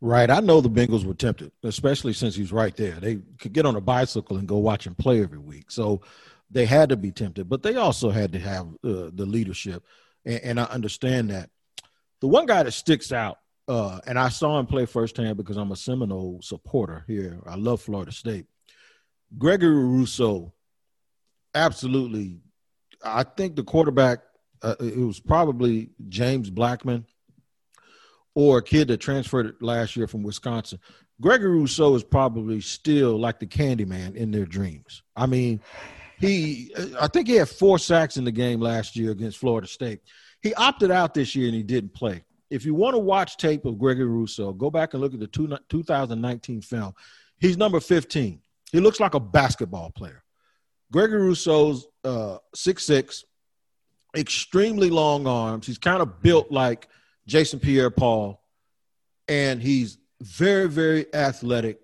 Right. 0.00 0.30
I 0.30 0.40
know 0.40 0.60
the 0.60 0.68
Bengals 0.68 1.04
were 1.04 1.14
tempted, 1.14 1.52
especially 1.62 2.12
since 2.12 2.34
he's 2.34 2.52
right 2.52 2.76
there. 2.76 2.94
They 2.94 3.20
could 3.38 3.52
get 3.52 3.64
on 3.64 3.76
a 3.76 3.80
bicycle 3.80 4.36
and 4.36 4.48
go 4.48 4.58
watch 4.58 4.86
him 4.86 4.94
play 4.94 5.22
every 5.22 5.38
week. 5.38 5.70
So 5.70 6.02
they 6.50 6.66
had 6.66 6.90
to 6.90 6.96
be 6.96 7.10
tempted, 7.10 7.48
but 7.48 7.62
they 7.62 7.76
also 7.76 8.10
had 8.10 8.32
to 8.32 8.38
have 8.38 8.66
uh, 8.84 9.10
the 9.12 9.26
leadership. 9.26 9.84
And, 10.24 10.40
and 10.42 10.60
I 10.60 10.64
understand 10.64 11.30
that. 11.30 11.50
The 12.20 12.28
one 12.28 12.46
guy 12.46 12.62
that 12.62 12.72
sticks 12.72 13.12
out 13.12 13.38
uh, 13.66 14.00
and 14.06 14.18
I 14.18 14.28
saw 14.28 14.58
him 14.58 14.66
play 14.66 14.86
firsthand 14.86 15.36
because 15.36 15.56
I'm 15.56 15.72
a 15.72 15.76
Seminole 15.76 16.40
supporter 16.42 17.04
here. 17.06 17.40
I 17.46 17.56
love 17.56 17.80
Florida 17.80 18.12
State. 18.12 18.46
Gregory 19.38 19.74
Rousseau, 19.74 20.52
absolutely. 21.54 22.38
I 23.02 23.22
think 23.22 23.56
the 23.56 23.64
quarterback, 23.64 24.20
uh, 24.62 24.76
it 24.80 24.98
was 24.98 25.20
probably 25.20 25.90
James 26.08 26.50
Blackman 26.50 27.06
or 28.34 28.58
a 28.58 28.62
kid 28.62 28.88
that 28.88 28.98
transferred 28.98 29.56
last 29.60 29.96
year 29.96 30.06
from 30.06 30.22
Wisconsin. 30.22 30.78
Gregory 31.20 31.50
Rousseau 31.50 31.94
is 31.94 32.02
probably 32.02 32.60
still 32.60 33.18
like 33.18 33.38
the 33.38 33.46
Candyman 33.46 34.16
in 34.16 34.30
their 34.30 34.46
dreams. 34.46 35.02
I 35.14 35.26
mean, 35.26 35.60
he, 36.18 36.74
I 37.00 37.06
think 37.08 37.28
he 37.28 37.34
had 37.34 37.48
four 37.48 37.78
sacks 37.78 38.16
in 38.16 38.24
the 38.24 38.32
game 38.32 38.60
last 38.60 38.96
year 38.96 39.12
against 39.12 39.38
Florida 39.38 39.68
State. 39.68 40.00
He 40.42 40.54
opted 40.54 40.90
out 40.90 41.14
this 41.14 41.36
year 41.36 41.46
and 41.46 41.54
he 41.54 41.62
didn't 41.62 41.94
play 41.94 42.24
if 42.50 42.64
you 42.64 42.74
want 42.74 42.94
to 42.94 42.98
watch 42.98 43.36
tape 43.36 43.64
of 43.64 43.78
Gregory 43.78 44.06
Rousseau, 44.06 44.52
go 44.52 44.70
back 44.70 44.94
and 44.94 45.02
look 45.02 45.14
at 45.14 45.20
the 45.20 45.26
two, 45.26 45.56
2019 45.68 46.60
film. 46.60 46.94
He's 47.38 47.56
number 47.56 47.80
15. 47.80 48.40
He 48.70 48.80
looks 48.80 49.00
like 49.00 49.14
a 49.14 49.20
basketball 49.20 49.90
player. 49.90 50.22
Gregory 50.94 51.22
Rousseau's 51.22 51.88
uh, 52.04 52.38
6'6, 52.54 53.24
extremely 54.16 54.90
long 54.90 55.26
arms. 55.26 55.66
He's 55.66 55.76
kind 55.76 56.00
of 56.00 56.22
built 56.22 56.52
like 56.52 56.88
Jason 57.26 57.58
Pierre 57.58 57.90
Paul, 57.90 58.40
and 59.26 59.60
he's 59.60 59.98
very, 60.22 60.68
very 60.68 61.12
athletic. 61.12 61.80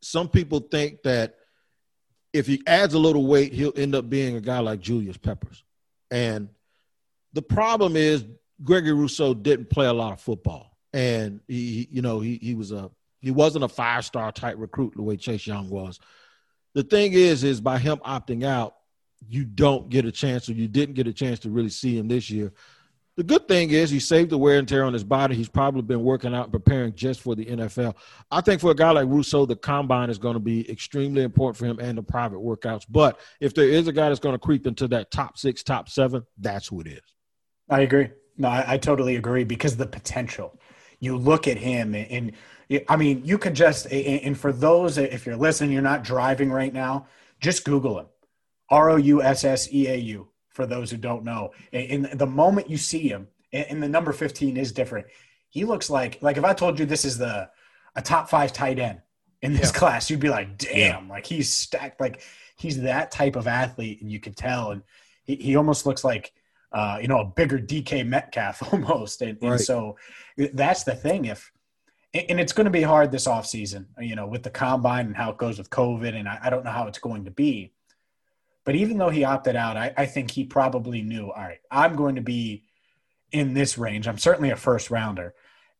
Some 0.00 0.30
people 0.30 0.60
think 0.60 1.02
that 1.02 1.34
if 2.32 2.46
he 2.46 2.62
adds 2.66 2.94
a 2.94 2.98
little 2.98 3.26
weight, 3.26 3.52
he'll 3.52 3.74
end 3.76 3.94
up 3.94 4.08
being 4.08 4.36
a 4.36 4.40
guy 4.40 4.60
like 4.60 4.80
Julius 4.80 5.18
Peppers. 5.18 5.62
And 6.10 6.48
the 7.34 7.42
problem 7.42 7.94
is 7.94 8.24
Gregory 8.64 8.94
Rousseau 8.94 9.34
didn't 9.34 9.68
play 9.68 9.84
a 9.84 9.92
lot 9.92 10.14
of 10.14 10.20
football, 10.22 10.78
and 10.94 11.40
he, 11.46 11.88
you 11.90 12.00
know, 12.00 12.20
he 12.20 12.38
he 12.40 12.54
was 12.54 12.72
a 12.72 12.90
he 13.20 13.32
wasn't 13.32 13.64
a 13.64 13.68
five 13.68 14.06
star 14.06 14.32
type 14.32 14.56
recruit 14.56 14.94
the 14.96 15.02
way 15.02 15.18
Chase 15.18 15.46
Young 15.46 15.68
was. 15.68 16.00
The 16.74 16.82
thing 16.82 17.12
is, 17.12 17.44
is 17.44 17.60
by 17.60 17.78
him 17.78 17.98
opting 17.98 18.44
out, 18.44 18.76
you 19.28 19.44
don't 19.44 19.88
get 19.88 20.04
a 20.04 20.12
chance, 20.12 20.48
or 20.48 20.52
you 20.52 20.68
didn't 20.68 20.94
get 20.94 21.06
a 21.06 21.12
chance 21.12 21.40
to 21.40 21.50
really 21.50 21.68
see 21.68 21.96
him 21.96 22.08
this 22.08 22.30
year. 22.30 22.52
The 23.16 23.24
good 23.24 23.48
thing 23.48 23.70
is 23.70 23.90
he 23.90 24.00
saved 24.00 24.30
the 24.30 24.38
wear 24.38 24.58
and 24.58 24.66
tear 24.66 24.84
on 24.84 24.94
his 24.94 25.04
body. 25.04 25.34
He's 25.34 25.48
probably 25.48 25.82
been 25.82 26.02
working 26.02 26.34
out 26.34 26.44
and 26.44 26.52
preparing 26.52 26.94
just 26.94 27.20
for 27.20 27.34
the 27.34 27.44
NFL. 27.44 27.94
I 28.30 28.40
think 28.40 28.60
for 28.60 28.70
a 28.70 28.74
guy 28.74 28.92
like 28.92 29.08
Rousseau, 29.08 29.44
the 29.44 29.56
combine 29.56 30.08
is 30.08 30.16
going 30.16 30.34
to 30.34 30.40
be 30.40 30.70
extremely 30.70 31.22
important 31.22 31.58
for 31.58 31.66
him 31.66 31.78
and 31.80 31.98
the 31.98 32.02
private 32.02 32.38
workouts. 32.38 32.86
But 32.88 33.20
if 33.40 33.52
there 33.52 33.68
is 33.68 33.88
a 33.88 33.92
guy 33.92 34.08
that's 34.08 34.20
going 34.20 34.34
to 34.34 34.38
creep 34.38 34.66
into 34.66 34.88
that 34.88 35.10
top 35.10 35.36
six, 35.36 35.62
top 35.62 35.88
seven, 35.88 36.22
that's 36.38 36.68
who 36.68 36.80
it 36.80 36.86
is. 36.86 37.02
I 37.68 37.80
agree. 37.80 38.08
No, 38.38 38.48
I, 38.48 38.64
I 38.66 38.78
totally 38.78 39.16
agree 39.16 39.44
because 39.44 39.76
the 39.76 39.86
potential. 39.86 40.58
You 41.00 41.16
look 41.16 41.48
at 41.48 41.56
him, 41.56 41.94
and, 41.94 42.10
and 42.70 42.84
I 42.88 42.96
mean, 42.96 43.22
you 43.24 43.38
could 43.38 43.54
just 43.54 43.86
and 43.86 44.38
for 44.38 44.52
those 44.52 44.98
if 44.98 45.26
you're 45.26 45.36
listening, 45.36 45.72
you're 45.72 45.82
not 45.82 46.04
driving 46.04 46.52
right 46.52 46.72
now, 46.72 47.06
just 47.40 47.64
Google 47.64 47.98
him, 47.98 48.06
R 48.68 48.90
O 48.90 48.96
U 48.96 49.22
S 49.22 49.44
S 49.44 49.72
E 49.72 49.88
A 49.88 49.96
U. 49.96 50.28
For 50.50 50.66
those 50.66 50.90
who 50.90 50.96
don't 50.96 51.24
know, 51.24 51.52
in 51.72 52.08
the 52.14 52.26
moment 52.26 52.68
you 52.68 52.76
see 52.76 53.08
him, 53.08 53.28
and 53.52 53.82
the 53.82 53.88
number 53.88 54.12
15 54.12 54.56
is 54.56 54.72
different. 54.72 55.06
He 55.48 55.64
looks 55.64 55.88
like 55.88 56.18
like 56.22 56.36
if 56.36 56.44
I 56.44 56.52
told 56.52 56.78
you 56.78 56.86
this 56.86 57.04
is 57.04 57.18
the 57.18 57.48
a 57.96 58.02
top 58.02 58.28
five 58.28 58.52
tight 58.52 58.78
end 58.78 59.00
in 59.42 59.52
this 59.52 59.72
yeah. 59.72 59.78
class, 59.78 60.10
you'd 60.10 60.20
be 60.20 60.28
like, 60.28 60.58
damn, 60.58 61.06
yeah. 61.06 61.10
like 61.10 61.26
he's 61.26 61.50
stacked, 61.50 62.00
like 62.00 62.22
he's 62.56 62.82
that 62.82 63.10
type 63.10 63.36
of 63.36 63.46
athlete, 63.46 64.02
and 64.02 64.12
you 64.12 64.20
could 64.20 64.36
tell, 64.36 64.72
and 64.72 64.82
he, 65.24 65.36
he 65.36 65.56
almost 65.56 65.86
looks 65.86 66.04
like 66.04 66.32
uh, 66.72 66.98
you 67.00 67.08
know, 67.08 67.20
a 67.20 67.24
bigger 67.24 67.58
DK 67.58 68.06
Metcalf 68.06 68.62
almost. 68.72 69.22
And, 69.22 69.38
right. 69.42 69.52
and 69.52 69.60
so 69.60 69.96
that's 70.52 70.84
the 70.84 70.94
thing. 70.94 71.26
If 71.26 71.50
and 72.12 72.40
it's 72.40 72.52
going 72.52 72.64
to 72.64 72.70
be 72.70 72.82
hard 72.82 73.12
this 73.12 73.28
offseason, 73.28 73.86
you 74.00 74.16
know, 74.16 74.26
with 74.26 74.42
the 74.42 74.50
combine 74.50 75.06
and 75.06 75.16
how 75.16 75.30
it 75.30 75.38
goes 75.38 75.58
with 75.58 75.70
COVID, 75.70 76.14
and 76.14 76.28
I, 76.28 76.40
I, 76.42 76.50
don't 76.50 76.64
know 76.64 76.72
how 76.72 76.88
it's 76.88 76.98
going 76.98 77.24
to 77.26 77.30
be. 77.30 77.72
But 78.64 78.74
even 78.74 78.98
though 78.98 79.10
he 79.10 79.22
opted 79.22 79.54
out, 79.54 79.76
I, 79.76 79.94
I 79.96 80.06
think 80.06 80.32
he 80.32 80.44
probably 80.44 81.02
knew, 81.02 81.30
all 81.30 81.42
right, 81.42 81.60
I'm 81.70 81.94
going 81.94 82.16
to 82.16 82.20
be 82.20 82.64
in 83.30 83.54
this 83.54 83.78
range. 83.78 84.08
I'm 84.08 84.18
certainly 84.18 84.50
a 84.50 84.56
first 84.56 84.90
rounder. 84.90 85.34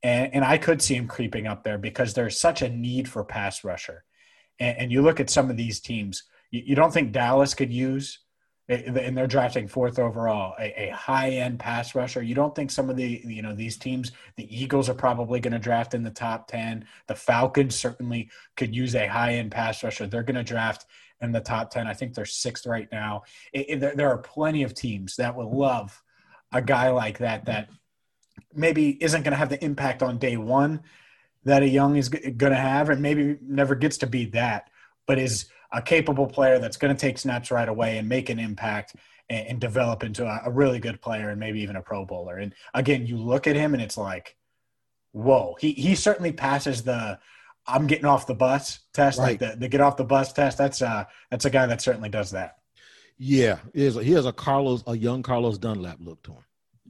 And, 0.05 0.33
and 0.35 0.45
I 0.45 0.57
could 0.57 0.81
see 0.81 0.95
him 0.95 1.09
creeping 1.09 1.49
up 1.49 1.65
there 1.65 1.79
because 1.79 2.15
there's 2.15 2.39
such 2.39 2.63
a 2.63 2.69
need 2.69 3.09
for 3.09 3.25
pass 3.25 3.65
rusher. 3.65 4.05
And, 4.61 4.79
and 4.79 4.93
you 4.93 5.03
look 5.03 5.19
at 5.19 5.31
some 5.31 5.51
of 5.51 5.57
these 5.57 5.81
teams, 5.81 6.23
you, 6.53 6.63
you 6.67 6.75
don't 6.77 6.93
think 6.93 7.11
Dallas 7.11 7.55
could 7.55 7.73
use 7.73 8.21
and 8.71 9.17
they're 9.17 9.27
drafting 9.27 9.67
fourth 9.67 9.99
overall, 9.99 10.55
a, 10.61 10.89
a 10.89 10.91
high 10.91 11.31
end 11.31 11.59
pass 11.59 11.95
rusher. 11.95 12.23
You 12.23 12.37
don't 12.37 12.55
think 12.55 12.71
some 12.71 12.89
of 12.89 12.97
the 12.97 13.21
you 13.25 13.43
know 13.43 13.55
these 13.55 13.77
teams, 13.77 14.13
the 14.37 14.47
Eagles 14.57 14.89
are 14.89 14.95
probably 14.95 15.41
going 15.41 15.53
to 15.53 15.59
draft 15.59 15.93
in 15.93 16.05
the 16.05 16.11
top 16.11 16.47
ten. 16.47 16.85
The 17.09 17.17
Falcons 17.17 17.75
certainly 17.75 18.31
could 18.57 18.75
use 18.75 18.95
a 18.95 19.09
high 19.09 19.35
end 19.35 19.51
pass 19.51 19.83
rusher. 19.83 20.07
They're 20.07 20.23
going 20.23 20.37
to 20.37 20.45
draft 20.45 20.87
in 21.21 21.33
the 21.33 21.41
top 21.41 21.71
ten. 21.71 21.89
I 21.89 21.95
think 21.95 22.15
they're 22.15 22.25
sixth 22.25 22.67
right 22.67 22.89
now. 22.93 23.23
It, 23.53 23.67
it, 23.69 23.81
there, 23.81 23.97
there 23.97 24.11
are 24.11 24.19
plenty 24.19 24.63
of 24.63 24.73
teams 24.73 25.17
that 25.17 25.37
would 25.37 25.49
love 25.49 26.01
a 26.53 26.63
guy 26.63 26.91
like 26.91 27.19
that 27.19 27.47
that 27.47 27.71
maybe 28.55 29.03
isn't 29.03 29.23
going 29.23 29.33
to 29.33 29.39
have 29.39 29.49
the 29.49 29.63
impact 29.65 30.03
on 30.03 30.19
day 30.19 30.37
one 30.37 30.81
that 31.45 31.63
a 31.63 31.69
young 31.69 31.97
is 31.97 32.09
going 32.09 32.53
to 32.53 32.55
have, 32.55 32.89
and 32.91 33.03
maybe 33.03 33.37
never 33.43 33.75
gets 33.75 33.99
to 33.99 34.07
be 34.07 34.27
that, 34.27 34.71
but 35.07 35.19
is 35.19 35.47
a 35.73 35.83
capable 35.83 36.27
player 36.27 36.59
that's 36.59 36.77
going 36.77 36.95
to 36.95 37.01
take 37.01 37.19
snaps 37.19 37.51
right 37.51 37.69
away 37.69 37.99
and 37.99 38.09
make 38.09 38.29
an 38.29 38.39
impact 38.39 38.97
and, 39.29 39.47
and 39.47 39.61
develop 39.61 40.03
into 40.03 40.27
a, 40.27 40.43
a, 40.47 40.51
really 40.51 40.81
good 40.81 41.01
player 41.01 41.31
and 41.31 41.39
maybe 41.39 41.61
even 41.61 41.77
a 41.77 41.83
Pro 41.83 42.05
Bowler. 42.05 42.39
And 42.39 42.55
again, 42.75 43.07
you 43.07 43.17
look 43.17 43.47
at 43.47 43.57
him 43.57 43.75
and 43.75 43.83
it's 43.83 43.97
like, 43.97 44.37
whoa, 45.13 45.57
he 45.61 45.73
he 45.73 45.95
certainly 45.95 46.33
passes 46.33 46.83
the 46.83 47.19
I'm 47.67 47.87
getting 47.87 48.07
off 48.07 48.27
the 48.27 48.35
bus 48.35 48.81
test, 48.93 49.19
right. 49.19 49.31
like 49.31 49.39
the, 49.39 49.57
the 49.57 49.69
get 49.69 49.81
off 49.81 49.97
the 49.97 50.05
bus 50.05 50.33
test. 50.33 50.59
That's 50.59 50.83
uh 50.83 51.05
that's 51.31 51.45
a 51.45 51.51
guy 51.51 51.67
that 51.67 51.81
certainly 51.81 52.09
does 52.09 52.31
that. 52.33 52.57
Yeah, 53.19 53.59
he 53.75 53.85
has 53.85 53.97
a, 53.97 54.03
he 54.03 54.13
has 54.13 54.27
a 54.27 54.33
Carlos, 54.33 54.83
a 54.87 54.97
young 54.97 55.23
Carlos 55.23 55.59
Dunlap 55.59 55.99
look 56.01 56.23
to 56.23 56.33
him. 56.33 56.45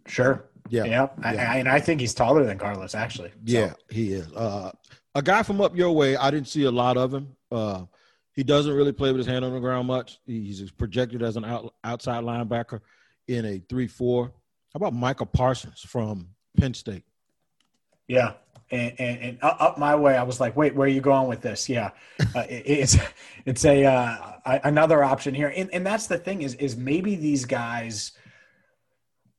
Sure. 0.07 0.49
Yeah. 0.69 0.85
Yeah. 0.85 0.91
yeah. 0.91 1.09
I, 1.25 1.37
I, 1.37 1.57
and 1.57 1.69
I 1.69 1.81
think 1.81 2.01
he's 2.01 2.15
taller 2.15 2.45
than 2.45 2.57
Carlos, 2.57 2.95
actually. 2.95 3.31
So. 3.31 3.37
Yeah, 3.45 3.73
he 3.91 4.13
is. 4.13 4.33
Uh, 4.33 4.71
a 5.15 5.23
guy 5.23 5.43
from 5.43 5.61
up 5.61 5.77
your 5.77 5.91
way, 5.91 6.17
I 6.17 6.31
didn't 6.31 6.47
see 6.47 6.65
a 6.65 6.71
lot 6.71 6.97
of 6.97 7.13
him. 7.13 7.35
Uh, 7.51 7.85
he 8.41 8.45
doesn't 8.45 8.73
really 8.73 8.93
play 8.93 9.11
with 9.11 9.19
his 9.19 9.27
hand 9.27 9.45
on 9.45 9.53
the 9.53 9.61
ground 9.61 9.87
much. 9.87 10.19
He's 10.25 10.71
projected 10.71 11.23
as 11.23 11.37
an 11.37 11.45
out, 11.45 11.75
outside 11.85 12.25
linebacker 12.25 12.81
in 13.29 13.45
a 13.45 13.59
three-four. 13.69 14.29
How 14.29 14.77
about 14.77 14.95
Micah 14.95 15.27
Parsons 15.27 15.83
from 15.83 16.27
Penn 16.57 16.73
State? 16.73 17.03
Yeah, 18.09 18.33
and, 18.71 18.95
and, 18.99 19.21
and, 19.21 19.39
up 19.43 19.77
my 19.77 19.95
way, 19.95 20.17
I 20.17 20.23
was 20.23 20.41
like, 20.41 20.57
"Wait, 20.57 20.75
where 20.75 20.87
are 20.87 20.91
you 20.91 21.03
going 21.03 21.29
with 21.29 21.43
this?" 21.43 21.69
Yeah, 21.69 21.91
uh, 22.35 22.47
it, 22.49 22.63
it's 22.65 22.97
it's 23.45 23.67
a 23.67 23.85
uh, 23.85 24.61
another 24.65 25.05
option 25.05 25.35
here, 25.35 25.53
and, 25.55 25.69
and 25.75 25.85
that's 25.85 26.07
the 26.07 26.17
thing 26.17 26.41
is 26.41 26.55
is 26.55 26.79
maybe 26.79 27.17
these 27.17 27.45
guys 27.45 28.13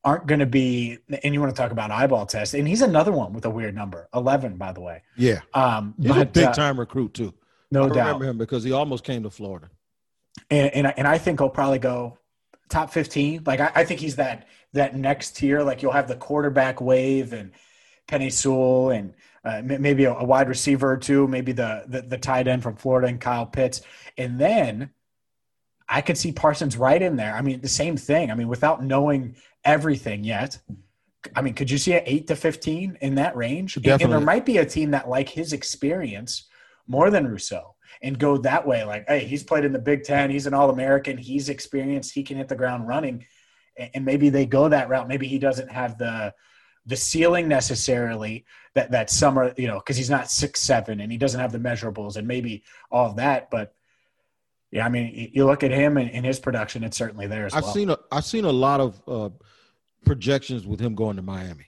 aren't 0.04 0.28
going 0.28 0.38
to 0.38 0.46
be. 0.46 0.98
And 1.24 1.34
you 1.34 1.40
want 1.40 1.52
to 1.52 1.60
talk 1.60 1.72
about 1.72 1.90
eyeball 1.90 2.26
test, 2.26 2.54
and 2.54 2.68
he's 2.68 2.82
another 2.82 3.10
one 3.10 3.32
with 3.32 3.46
a 3.46 3.50
weird 3.50 3.74
number, 3.74 4.08
eleven, 4.14 4.58
by 4.58 4.72
the 4.72 4.80
way. 4.80 5.02
Yeah, 5.16 5.40
um, 5.54 5.94
he's 5.98 6.12
but, 6.12 6.20
a 6.20 6.26
big 6.26 6.52
time 6.52 6.76
uh, 6.76 6.82
recruit 6.82 7.14
too. 7.14 7.34
No 7.72 7.84
I 7.84 7.88
doubt. 7.88 8.06
remember 8.06 8.26
him 8.26 8.38
because 8.38 8.62
he 8.62 8.72
almost 8.72 9.02
came 9.02 9.22
to 9.22 9.30
Florida. 9.30 9.70
And 10.50 10.72
and, 10.74 10.94
and 10.98 11.08
I 11.08 11.16
think 11.16 11.40
he'll 11.40 11.48
probably 11.48 11.78
go 11.78 12.18
top 12.68 12.92
15. 12.92 13.44
Like 13.46 13.60
I, 13.60 13.72
I, 13.74 13.84
think 13.84 14.00
he's 14.00 14.16
that 14.16 14.46
that 14.74 14.94
next 14.94 15.36
tier. 15.36 15.62
Like 15.62 15.82
you'll 15.82 15.92
have 15.92 16.06
the 16.06 16.16
quarterback 16.16 16.80
wave 16.82 17.32
and 17.32 17.52
Penei 18.08 18.30
Sewell 18.30 18.90
and 18.90 19.14
uh, 19.44 19.62
maybe 19.64 20.04
a, 20.04 20.12
a, 20.12 20.24
wide 20.24 20.48
receiver 20.48 20.92
or 20.92 20.96
two, 20.98 21.26
maybe 21.26 21.52
the, 21.52 21.84
the 21.88 22.02
the 22.02 22.18
tight 22.18 22.46
end 22.46 22.62
from 22.62 22.76
Florida 22.76 23.08
and 23.08 23.20
Kyle 23.20 23.46
Pitts. 23.46 23.80
And 24.18 24.38
then 24.38 24.90
I 25.88 26.02
could 26.02 26.18
see 26.18 26.30
Parsons 26.30 26.76
right 26.76 27.00
in 27.00 27.16
there. 27.16 27.34
I 27.34 27.40
mean, 27.40 27.62
the 27.62 27.68
same 27.68 27.96
thing. 27.96 28.30
I 28.30 28.34
mean, 28.34 28.48
without 28.48 28.84
knowing 28.84 29.36
everything 29.64 30.24
yet. 30.24 30.58
I 31.36 31.40
mean, 31.40 31.54
could 31.54 31.70
you 31.70 31.78
see 31.78 31.92
an 31.92 32.02
eight 32.04 32.26
to 32.26 32.36
fifteen 32.36 32.98
in 33.00 33.14
that 33.14 33.34
range? 33.34 33.76
Definitely. 33.76 34.04
And 34.04 34.12
there 34.12 34.20
might 34.20 34.44
be 34.44 34.58
a 34.58 34.66
team 34.66 34.90
that 34.90 35.08
like 35.08 35.28
his 35.28 35.52
experience 35.52 36.48
more 36.86 37.10
than 37.10 37.26
Rousseau 37.26 37.74
and 38.02 38.18
go 38.18 38.36
that 38.38 38.66
way. 38.66 38.84
Like, 38.84 39.04
hey, 39.08 39.24
he's 39.24 39.42
played 39.42 39.64
in 39.64 39.72
the 39.72 39.78
Big 39.78 40.04
Ten. 40.04 40.30
He's 40.30 40.46
an 40.46 40.54
All 40.54 40.70
American. 40.70 41.16
He's 41.18 41.48
experienced. 41.48 42.14
He 42.14 42.22
can 42.22 42.36
hit 42.36 42.48
the 42.48 42.56
ground 42.56 42.88
running. 42.88 43.24
And 43.94 44.04
maybe 44.04 44.28
they 44.28 44.46
go 44.46 44.68
that 44.68 44.88
route. 44.88 45.08
Maybe 45.08 45.26
he 45.26 45.38
doesn't 45.38 45.70
have 45.70 45.98
the 45.98 46.34
the 46.84 46.96
ceiling 46.96 47.46
necessarily 47.46 48.44
that 48.74 48.90
that 48.90 49.08
summer, 49.08 49.54
you 49.56 49.68
know, 49.68 49.78
because 49.78 49.96
he's 49.96 50.10
not 50.10 50.30
six 50.30 50.60
seven 50.60 51.00
and 51.00 51.12
he 51.12 51.18
doesn't 51.18 51.40
have 51.40 51.52
the 51.52 51.58
measurables 51.58 52.16
and 52.16 52.26
maybe 52.26 52.64
all 52.90 53.08
of 53.08 53.16
that. 53.16 53.50
But 53.50 53.74
yeah, 54.70 54.84
I 54.84 54.88
mean, 54.88 55.30
you 55.32 55.46
look 55.46 55.62
at 55.62 55.70
him 55.70 55.96
and, 55.96 56.10
and 56.10 56.26
his 56.26 56.40
production; 56.40 56.82
it's 56.82 56.96
certainly 56.96 57.26
there 57.26 57.46
as 57.46 57.54
I've 57.54 57.64
well. 57.64 57.74
seen 57.74 57.90
a, 57.90 57.98
I've 58.10 58.24
seen 58.24 58.44
a 58.44 58.52
lot 58.52 58.80
of 58.80 59.02
uh, 59.06 59.30
projections 60.04 60.66
with 60.66 60.80
him 60.80 60.94
going 60.94 61.16
to 61.16 61.22
Miami 61.22 61.66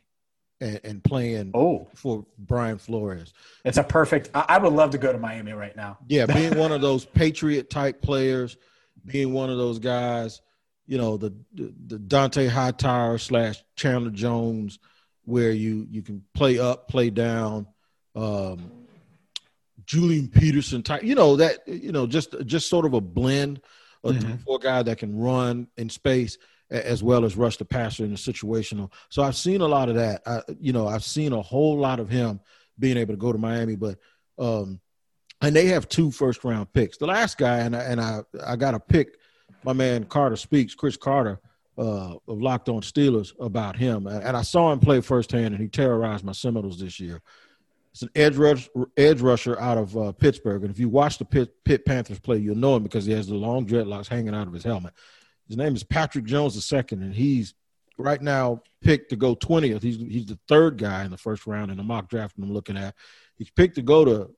and, 0.61 0.81
and 0.85 1.05
playing 1.05 1.51
oh. 1.55 1.89
for 1.95 2.25
Brian 2.39 2.79
Flores. 2.79 3.33
It's 3.65 3.79
a 3.79 3.85
perfect. 3.85 4.31
I, 4.35 4.45
I 4.49 4.59
would 4.59 4.73
love 4.73 4.91
to 4.91 4.99
go 4.99 5.13
to 5.13 5.19
Miami 5.19 5.53
right 5.53 5.77
now. 5.77 5.99
Yeah, 6.09 6.27
being 6.27 6.59
one 6.59 6.73
of 6.73 6.81
those 6.81 7.05
Patriot 7.05 7.71
type 7.71 8.03
players, 8.03 8.57
being 9.05 9.33
one 9.33 9.51
of 9.51 9.59
those 9.59 9.79
guys, 9.79 10.41
you 10.87 10.99
know, 10.99 11.17
the 11.17 11.35
the, 11.53 11.75
the 11.87 11.99
Dont'a 11.99 12.49
Hightower 12.49 13.19
slash 13.19 13.63
Chandler 13.77 14.11
Jones 14.11 14.79
where 15.25 15.53
you 15.53 15.87
you 15.91 16.03
can 16.03 16.23
play 16.35 16.59
up, 16.59 16.89
play 16.89 17.11
down. 17.11 17.67
Um, 18.15 18.71
Julian 19.87 20.29
Peterson 20.29 20.83
type, 20.83 21.03
you 21.03 21.15
know 21.15 21.37
that 21.37 21.67
you 21.67 21.93
know 21.93 22.07
just 22.07 22.35
just 22.47 22.69
sort 22.69 22.87
of 22.87 22.95
a 22.95 23.01
blend 23.01 23.61
of 24.03 24.17
mm-hmm. 24.17 24.37
four 24.37 24.59
guy 24.59 24.83
that 24.83 24.99
can 24.99 25.19
run 25.19 25.67
in 25.77 25.89
space 25.89 26.39
as 26.75 27.03
well 27.03 27.25
as 27.25 27.37
rush 27.37 27.57
the 27.57 27.65
passer 27.65 28.05
in 28.05 28.13
a 28.13 28.17
situational. 28.17 28.93
So 29.09 29.23
I've 29.23 29.37
seen 29.37 29.61
a 29.61 29.69
lot 29.69 29.89
of 29.89 29.95
that. 29.95 30.23
I, 30.27 30.41
you 30.61 30.73
know, 30.73 30.87
I've 30.89 31.05
seen 31.05 31.33
a 31.33 31.43
whole 31.43 31.79
lot 31.79 32.01
of 32.01 32.09
him 32.09 32.41
being 32.79 32.97
able 32.97 33.15
to 33.15 33.19
go 33.19 33.33
to 33.33 33.39
Miami, 33.39 33.77
but 33.77 33.99
um, 34.39 34.81
and 35.41 35.55
they 35.55 35.67
have 35.67 35.89
two 35.89 36.11
first 36.11 36.45
round 36.45 36.73
picks. 36.73 36.97
The 36.97 37.07
last 37.07 37.39
guy, 37.39 37.59
and 37.59 37.77
I, 37.77 37.83
and 37.83 38.01
I 38.01 38.21
I 38.45 38.57
got 38.57 38.75
a 38.75 38.81
pick 38.81 39.19
my 39.65 39.73
man 39.73 40.05
Carter 40.05 40.37
Speaks, 40.37 40.75
Chris 40.75 40.97
Carter 40.97 41.41
uh, 41.79 42.15
of 42.29 42.43
Locked 42.43 42.69
On 42.69 42.81
Steelers 42.81 43.33
about 43.41 43.77
him, 43.77 44.07
and 44.07 44.37
I 44.37 44.43
saw 44.43 44.73
him 44.73 44.81
play 44.81 45.01
firsthand, 45.01 45.55
and 45.55 45.59
he 45.59 45.69
terrorized 45.69 46.25
my 46.25 46.33
Seminoles 46.33 46.79
this 46.79 47.01
year. 47.01 47.21
It's 47.93 48.03
an 48.03 48.11
edge 48.15 48.37
rush, 48.37 48.69
edge 48.97 49.21
rusher 49.21 49.59
out 49.61 49.79
of 49.79 49.97
uh, 49.97 50.13
Pittsburgh, 50.13 50.63
and 50.63 50.71
if 50.71 50.79
you 50.79 50.89
watch 50.89 51.19
the 51.19 51.25
Pitt, 51.25 51.65
Pitt 51.65 51.85
Panthers 51.85 52.19
play, 52.19 52.39
you'll 52.39 52.57
know 52.57 52.77
him 52.77 52.83
because 52.83 53.05
he 53.05 53.13
has 53.13 53.29
the 53.29 53.35
long 53.35 53.67
dreadlocks 53.67 54.09
hanging 54.09 54.35
out 54.35 54.47
of 54.47 54.53
his 54.53 54.65
helmet. 54.65 54.93
His 55.49 55.57
name 55.57 55.75
is 55.75 55.83
Patrick 55.83 56.25
Jones 56.25 56.73
II, 56.73 56.85
and 56.93 57.15
he's 57.15 57.55
right 57.99 58.21
now 58.21 58.63
picked 58.83 59.11
to 59.11 59.17
go 59.17 59.37
20th. 59.37 59.83
He's 59.83 59.97
he's 59.97 60.27
the 60.27 60.39
third 60.49 60.79
guy 60.79 61.05
in 61.05 61.11
the 61.11 61.17
first 61.17 61.47
round 61.47 61.71
in 61.71 61.77
the 61.77 61.83
mock 61.83 62.09
draft 62.09 62.37
I'm 62.39 62.53
looking 62.53 62.77
at. 62.77 62.95
He's 63.37 63.51
picked 63.51 63.77
to 63.77 63.83
go 63.83 64.05
to 64.05 64.31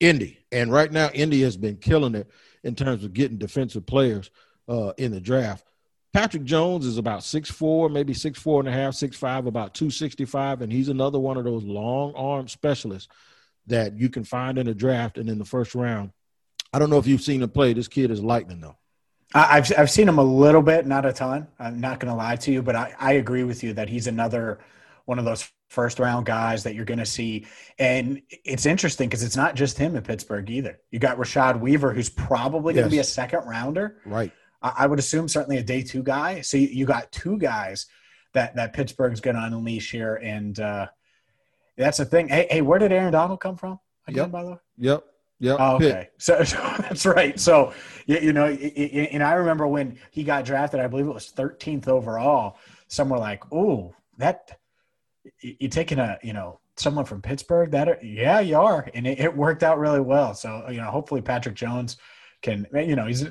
Indy, 0.00 0.38
and 0.52 0.72
right 0.72 0.92
now 0.92 1.08
Indy 1.14 1.42
has 1.42 1.56
been 1.56 1.76
killing 1.76 2.14
it 2.14 2.30
in 2.64 2.74
terms 2.74 3.04
of 3.04 3.12
getting 3.12 3.38
defensive 3.38 3.86
players 3.86 4.30
uh, 4.68 4.92
in 4.98 5.12
the 5.12 5.20
draft. 5.20 5.64
Patrick 6.12 6.44
Jones 6.44 6.86
is 6.86 6.98
about 6.98 7.22
six 7.22 7.50
four, 7.50 7.88
maybe 7.88 8.14
six 8.14 8.38
four 8.38 8.60
and 8.60 8.68
a 8.68 8.72
half, 8.72 8.94
six 8.94 9.16
five, 9.16 9.46
about 9.46 9.74
two 9.74 9.90
sixty 9.90 10.24
five, 10.24 10.62
and 10.62 10.72
he's 10.72 10.88
another 10.88 11.18
one 11.18 11.36
of 11.36 11.44
those 11.44 11.64
long 11.64 12.14
arm 12.14 12.48
specialists 12.48 13.08
that 13.66 13.98
you 13.98 14.08
can 14.08 14.24
find 14.24 14.58
in 14.58 14.66
the 14.66 14.74
draft 14.74 15.18
and 15.18 15.28
in 15.28 15.38
the 15.38 15.44
first 15.44 15.74
round. 15.74 16.12
I 16.72 16.78
don't 16.78 16.90
know 16.90 16.98
if 16.98 17.06
you've 17.06 17.22
seen 17.22 17.42
him 17.42 17.50
play. 17.50 17.72
This 17.72 17.88
kid 17.88 18.10
is 18.10 18.22
lightning 18.22 18.60
though. 18.60 18.76
I've 19.36 19.72
I've 19.78 19.90
seen 19.90 20.08
him 20.08 20.18
a 20.18 20.24
little 20.24 20.62
bit, 20.62 20.86
not 20.86 21.04
a 21.04 21.12
ton. 21.12 21.46
I'm 21.58 21.80
not 21.80 22.00
going 22.00 22.10
to 22.10 22.16
lie 22.16 22.36
to 22.36 22.50
you, 22.50 22.62
but 22.62 22.74
I, 22.74 22.94
I 22.98 23.12
agree 23.14 23.44
with 23.44 23.62
you 23.62 23.72
that 23.74 23.88
he's 23.88 24.06
another 24.06 24.60
one 25.04 25.18
of 25.18 25.24
those 25.24 25.50
first 25.68 25.98
round 25.98 26.26
guys 26.26 26.62
that 26.64 26.74
you're 26.74 26.84
going 26.84 26.98
to 26.98 27.06
see. 27.06 27.46
And 27.78 28.22
it's 28.30 28.66
interesting 28.66 29.08
because 29.08 29.22
it's 29.22 29.36
not 29.36 29.54
just 29.54 29.78
him 29.78 29.96
in 29.96 30.02
Pittsburgh 30.02 30.48
either. 30.50 30.80
You 30.90 30.98
got 30.98 31.18
Rashad 31.18 31.60
Weaver, 31.60 31.92
who's 31.92 32.08
probably 32.08 32.74
going 32.74 32.86
to 32.86 32.90
be 32.90 32.98
a 32.98 33.04
second 33.04 33.46
rounder. 33.46 33.98
Right. 34.04 34.32
I, 34.62 34.72
I, 34.78 34.86
would 34.86 34.98
assume 34.98 35.28
certainly 35.28 35.58
a 35.58 35.62
day 35.62 35.82
two 35.82 36.02
guy. 36.02 36.40
So 36.40 36.56
you, 36.56 36.68
you 36.68 36.86
got 36.86 37.12
two 37.12 37.36
guys 37.38 37.86
that 38.32 38.56
that 38.56 38.72
Pittsburgh's 38.72 39.20
going 39.20 39.36
to 39.36 39.42
unleash 39.42 39.90
here, 39.90 40.16
and 40.16 40.58
uh, 40.58 40.86
that's 41.76 41.98
the 41.98 42.04
thing. 42.04 42.28
Hey, 42.28 42.46
hey, 42.50 42.62
where 42.62 42.78
did 42.78 42.92
Aaron 42.92 43.12
Donald 43.12 43.40
come 43.40 43.56
from 43.56 43.80
again? 44.06 44.24
Yep. 44.24 44.32
By 44.32 44.44
the 44.44 44.50
way. 44.50 44.56
Yep. 44.78 45.04
Yeah. 45.38 45.56
Oh, 45.58 45.76
okay. 45.76 46.08
So, 46.18 46.42
so, 46.44 46.56
that's 46.78 47.06
right. 47.06 47.38
So, 47.38 47.72
you, 48.06 48.18
you 48.18 48.32
know, 48.32 48.46
and 48.46 49.22
I 49.22 49.34
remember 49.34 49.66
when 49.66 49.98
he 50.10 50.24
got 50.24 50.44
drafted, 50.44 50.80
I 50.80 50.86
believe 50.86 51.06
it 51.06 51.14
was 51.14 51.32
13th 51.32 51.88
overall. 51.88 52.56
Some 52.88 53.08
were 53.08 53.18
like, 53.18 53.42
"Oh, 53.52 53.94
that 54.18 54.58
you're 55.40 55.70
taking 55.70 55.98
a 55.98 56.18
you 56.22 56.32
know 56.32 56.60
someone 56.76 57.04
from 57.04 57.20
Pittsburgh? 57.20 57.70
That 57.72 58.04
yeah, 58.04 58.40
you 58.40 58.56
are," 58.56 58.88
and 58.94 59.06
it, 59.06 59.18
it, 59.18 59.36
worked 59.36 59.62
out 59.62 59.78
really 59.78 60.00
well. 60.00 60.34
So, 60.34 60.64
you 60.70 60.80
know, 60.80 60.90
hopefully 60.90 61.20
Patrick 61.20 61.56
Jones 61.56 61.96
can, 62.42 62.66
you 62.72 62.94
know, 62.94 63.06
he's 63.06 63.26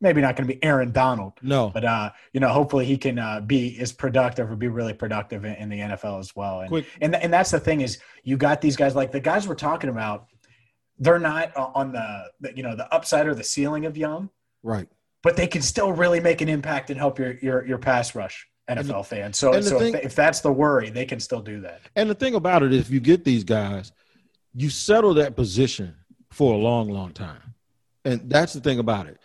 maybe 0.00 0.20
not 0.20 0.36
going 0.36 0.48
to 0.48 0.54
be 0.54 0.62
Aaron 0.64 0.90
Donald, 0.90 1.34
no, 1.42 1.70
but 1.70 1.84
uh, 1.84 2.10
you 2.32 2.40
know, 2.40 2.48
hopefully 2.48 2.84
he 2.84 2.98
can 2.98 3.18
uh, 3.20 3.40
be 3.40 3.78
as 3.78 3.92
productive 3.92 4.50
or 4.50 4.56
be 4.56 4.68
really 4.68 4.92
productive 4.92 5.44
in, 5.44 5.54
in 5.54 5.68
the 5.68 5.78
NFL 5.78 6.18
as 6.18 6.34
well. 6.34 6.60
And, 6.60 6.68
Quick. 6.68 6.86
and 7.00 7.14
and 7.14 7.32
that's 7.32 7.52
the 7.52 7.60
thing 7.60 7.82
is 7.82 7.98
you 8.24 8.36
got 8.36 8.60
these 8.60 8.76
guys 8.76 8.94
like 8.96 9.12
the 9.12 9.20
guys 9.20 9.46
we're 9.46 9.54
talking 9.54 9.90
about 9.90 10.26
they're 10.98 11.18
not 11.18 11.54
on 11.56 11.92
the, 11.92 12.30
you 12.54 12.62
know 12.62 12.74
the 12.74 12.92
upside 12.94 13.26
or 13.26 13.34
the 13.34 13.44
ceiling 13.44 13.86
of 13.86 13.96
young, 13.96 14.30
right? 14.62 14.88
But 15.22 15.36
they 15.36 15.46
can 15.46 15.62
still 15.62 15.92
really 15.92 16.20
make 16.20 16.40
an 16.40 16.48
impact 16.48 16.90
and 16.90 16.98
help 16.98 17.18
your 17.18 17.34
your 17.38 17.66
your 17.66 17.78
pass 17.78 18.14
rush. 18.14 18.46
NFL 18.68 18.96
and, 18.96 19.06
fans. 19.06 19.38
So, 19.38 19.60
so 19.60 19.78
thing, 19.78 19.94
if, 19.94 20.06
if 20.06 20.14
that's 20.16 20.40
the 20.40 20.50
worry, 20.50 20.90
they 20.90 21.04
can 21.04 21.20
still 21.20 21.40
do 21.40 21.60
that. 21.60 21.82
And 21.94 22.10
the 22.10 22.16
thing 22.16 22.34
about 22.34 22.64
it 22.64 22.72
is, 22.72 22.80
if 22.80 22.90
you 22.90 22.98
get 22.98 23.24
these 23.24 23.44
guys, 23.44 23.92
you 24.54 24.70
settle 24.70 25.14
that 25.14 25.36
position 25.36 25.94
for 26.32 26.54
a 26.54 26.56
long, 26.56 26.88
long 26.88 27.12
time. 27.12 27.54
And 28.04 28.28
that's 28.28 28.52
the 28.52 28.60
thing 28.60 28.78
about 28.78 29.06
it. 29.06 29.18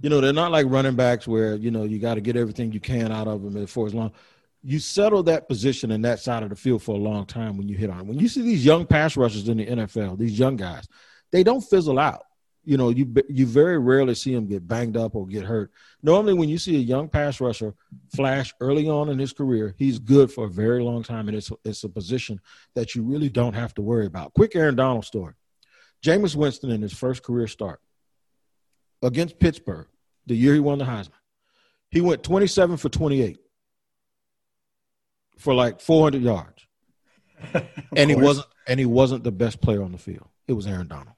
You 0.00 0.10
know, 0.10 0.20
they're 0.20 0.32
not 0.32 0.52
like 0.52 0.66
running 0.68 0.94
backs 0.94 1.26
where, 1.26 1.56
you 1.56 1.70
know, 1.70 1.84
you 1.84 1.98
got 1.98 2.14
to 2.14 2.20
get 2.20 2.36
everything 2.36 2.72
you 2.72 2.80
can 2.80 3.10
out 3.10 3.26
of 3.26 3.42
them 3.42 3.66
for 3.66 3.86
as 3.86 3.94
long. 3.94 4.12
You 4.62 4.78
settle 4.78 5.22
that 5.24 5.48
position 5.48 5.90
in 5.90 6.02
that 6.02 6.18
side 6.18 6.42
of 6.42 6.50
the 6.50 6.56
field 6.56 6.82
for 6.82 6.94
a 6.94 6.98
long 6.98 7.26
time 7.26 7.56
when 7.56 7.68
you 7.68 7.76
hit 7.76 7.90
on. 7.90 8.06
When 8.06 8.18
you 8.18 8.28
see 8.28 8.42
these 8.42 8.64
young 8.64 8.86
pass 8.86 9.16
rushers 9.16 9.48
in 9.48 9.58
the 9.58 9.66
NFL, 9.66 10.18
these 10.18 10.38
young 10.38 10.56
guys, 10.56 10.88
they 11.30 11.42
don't 11.42 11.60
fizzle 11.60 11.98
out. 11.98 12.22
You 12.64 12.76
know, 12.76 12.88
you 12.88 13.14
you 13.28 13.46
very 13.46 13.78
rarely 13.78 14.16
see 14.16 14.34
them 14.34 14.48
get 14.48 14.66
banged 14.66 14.96
up 14.96 15.14
or 15.14 15.24
get 15.24 15.44
hurt. 15.44 15.70
Normally, 16.02 16.34
when 16.34 16.48
you 16.48 16.58
see 16.58 16.74
a 16.74 16.80
young 16.80 17.08
pass 17.08 17.40
rusher 17.40 17.74
flash 18.12 18.52
early 18.60 18.88
on 18.88 19.08
in 19.08 19.20
his 19.20 19.32
career, 19.32 19.76
he's 19.78 20.00
good 20.00 20.32
for 20.32 20.46
a 20.46 20.50
very 20.50 20.82
long 20.82 21.04
time, 21.04 21.28
and 21.28 21.36
it's 21.36 21.52
it's 21.64 21.84
a 21.84 21.88
position 21.88 22.40
that 22.74 22.96
you 22.96 23.04
really 23.04 23.28
don't 23.28 23.54
have 23.54 23.72
to 23.74 23.82
worry 23.82 24.06
about. 24.06 24.34
Quick 24.34 24.56
Aaron 24.56 24.74
Donald 24.74 25.04
story: 25.04 25.34
Jameis 26.04 26.34
Winston 26.34 26.72
in 26.72 26.82
his 26.82 26.92
first 26.92 27.22
career 27.22 27.46
start 27.46 27.80
against 29.00 29.38
Pittsburgh, 29.38 29.86
the 30.26 30.34
year 30.34 30.54
he 30.54 30.60
won 30.60 30.78
the 30.78 30.84
Heisman, 30.84 31.12
he 31.92 32.00
went 32.00 32.24
27 32.24 32.78
for 32.78 32.88
28 32.88 33.38
for 35.38 35.54
like 35.54 35.80
400 35.80 36.22
yards, 36.22 36.66
and 37.96 38.10
he 38.10 38.16
wasn't 38.16 38.46
and 38.66 38.80
he 38.80 38.86
wasn't 38.86 39.24
the 39.24 39.32
best 39.32 39.60
player 39.60 39.82
on 39.82 39.92
the 39.92 39.98
field. 39.98 40.28
It 40.46 40.52
was 40.52 40.66
Aaron 40.66 40.88
Donald. 40.88 41.16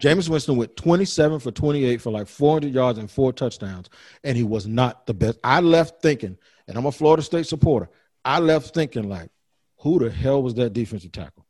Jameis 0.00 0.28
Winston 0.28 0.56
went 0.56 0.76
27 0.76 1.38
for 1.38 1.52
28 1.52 2.00
for 2.00 2.10
like 2.10 2.26
400 2.26 2.74
yards 2.74 2.98
and 2.98 3.08
four 3.08 3.32
touchdowns, 3.32 3.88
and 4.24 4.36
he 4.36 4.42
was 4.42 4.66
not 4.66 5.06
the 5.06 5.14
best. 5.14 5.38
I 5.44 5.60
left 5.60 6.02
thinking, 6.02 6.36
and 6.66 6.76
I'm 6.76 6.86
a 6.86 6.92
Florida 6.92 7.22
State 7.22 7.46
supporter. 7.46 7.88
I 8.24 8.40
left 8.40 8.74
thinking 8.74 9.08
like, 9.08 9.30
who 9.78 10.00
the 10.00 10.10
hell 10.10 10.42
was 10.42 10.54
that 10.54 10.72
defensive 10.72 11.12
tackle? 11.12 11.46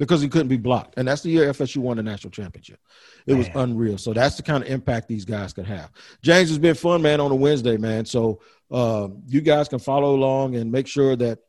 Because 0.00 0.22
he 0.22 0.28
couldn't 0.28 0.48
be 0.48 0.56
blocked, 0.56 0.94
and 0.96 1.06
that's 1.06 1.20
the 1.20 1.28
year 1.28 1.52
FSU 1.52 1.76
won 1.76 1.98
the 1.98 2.02
national 2.02 2.30
championship. 2.30 2.80
It 3.26 3.32
man. 3.32 3.38
was 3.38 3.48
unreal. 3.54 3.98
So 3.98 4.14
that's 4.14 4.36
the 4.36 4.42
kind 4.42 4.64
of 4.64 4.70
impact 4.70 5.08
these 5.08 5.26
guys 5.26 5.52
could 5.52 5.66
have. 5.66 5.92
James 6.22 6.48
has 6.48 6.58
been 6.58 6.74
fun, 6.74 7.02
man, 7.02 7.20
on 7.20 7.30
a 7.30 7.34
Wednesday, 7.34 7.76
man. 7.76 8.06
So 8.06 8.40
uh, 8.70 9.08
you 9.26 9.42
guys 9.42 9.68
can 9.68 9.78
follow 9.78 10.14
along 10.14 10.56
and 10.56 10.72
make 10.72 10.86
sure 10.86 11.16
that 11.16 11.40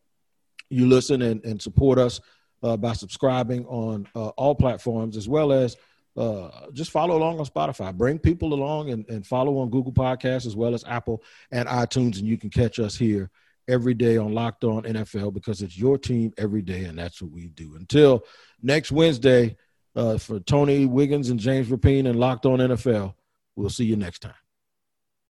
you 0.70 0.86
listen 0.86 1.22
and, 1.22 1.44
and 1.46 1.62
support 1.62 1.98
us 1.98 2.20
uh, 2.62 2.76
by 2.76 2.92
subscribing 2.92 3.66
on 3.68 4.06
uh, 4.16 4.30
all 4.30 4.54
platforms 4.54 5.16
as 5.16 5.30
well 5.30 5.54
as 5.54 5.78
uh, 6.18 6.50
just 6.74 6.92
follow 6.92 7.18
along 7.18 7.40
on 7.40 7.46
Spotify. 7.46 7.96
Bring 7.96 8.20
people 8.20 8.54
along 8.54 8.90
and, 8.90 9.08
and 9.10 9.26
follow 9.26 9.60
on 9.60 9.70
Google 9.70 9.94
Podcasts 9.94 10.46
as 10.46 10.58
well 10.58 10.74
as 10.74 10.84
Apple 10.86 11.24
and 11.52 11.70
iTunes, 11.70 12.18
and 12.20 12.28
you 12.28 12.38
can 12.38 12.50
catch 12.50 12.80
us 12.80 12.98
here 12.98 13.32
every 13.72 13.94
day 13.94 14.18
on 14.18 14.34
Locked 14.34 14.64
On 14.64 14.84
NFL 14.84 15.34
because 15.34 15.62
it's 15.62 15.78
your 15.78 15.98
team 15.98 16.34
every 16.38 16.62
day, 16.62 16.84
and 16.84 16.98
that's 16.98 17.22
what 17.22 17.32
we 17.32 17.48
do. 17.48 17.76
Until 17.76 18.24
next 18.62 18.92
Wednesday, 18.92 19.56
uh, 19.96 20.18
for 20.18 20.40
Tony 20.40 20.86
Wiggins 20.86 21.30
and 21.30 21.40
James 21.40 21.68
Rapien 21.70 22.08
and 22.08 22.20
Locked 22.20 22.46
On 22.46 22.60
NFL, 22.60 23.14
we'll 23.56 23.70
see 23.70 23.86
you 23.86 23.96
next 23.96 24.20
time. 24.20 24.34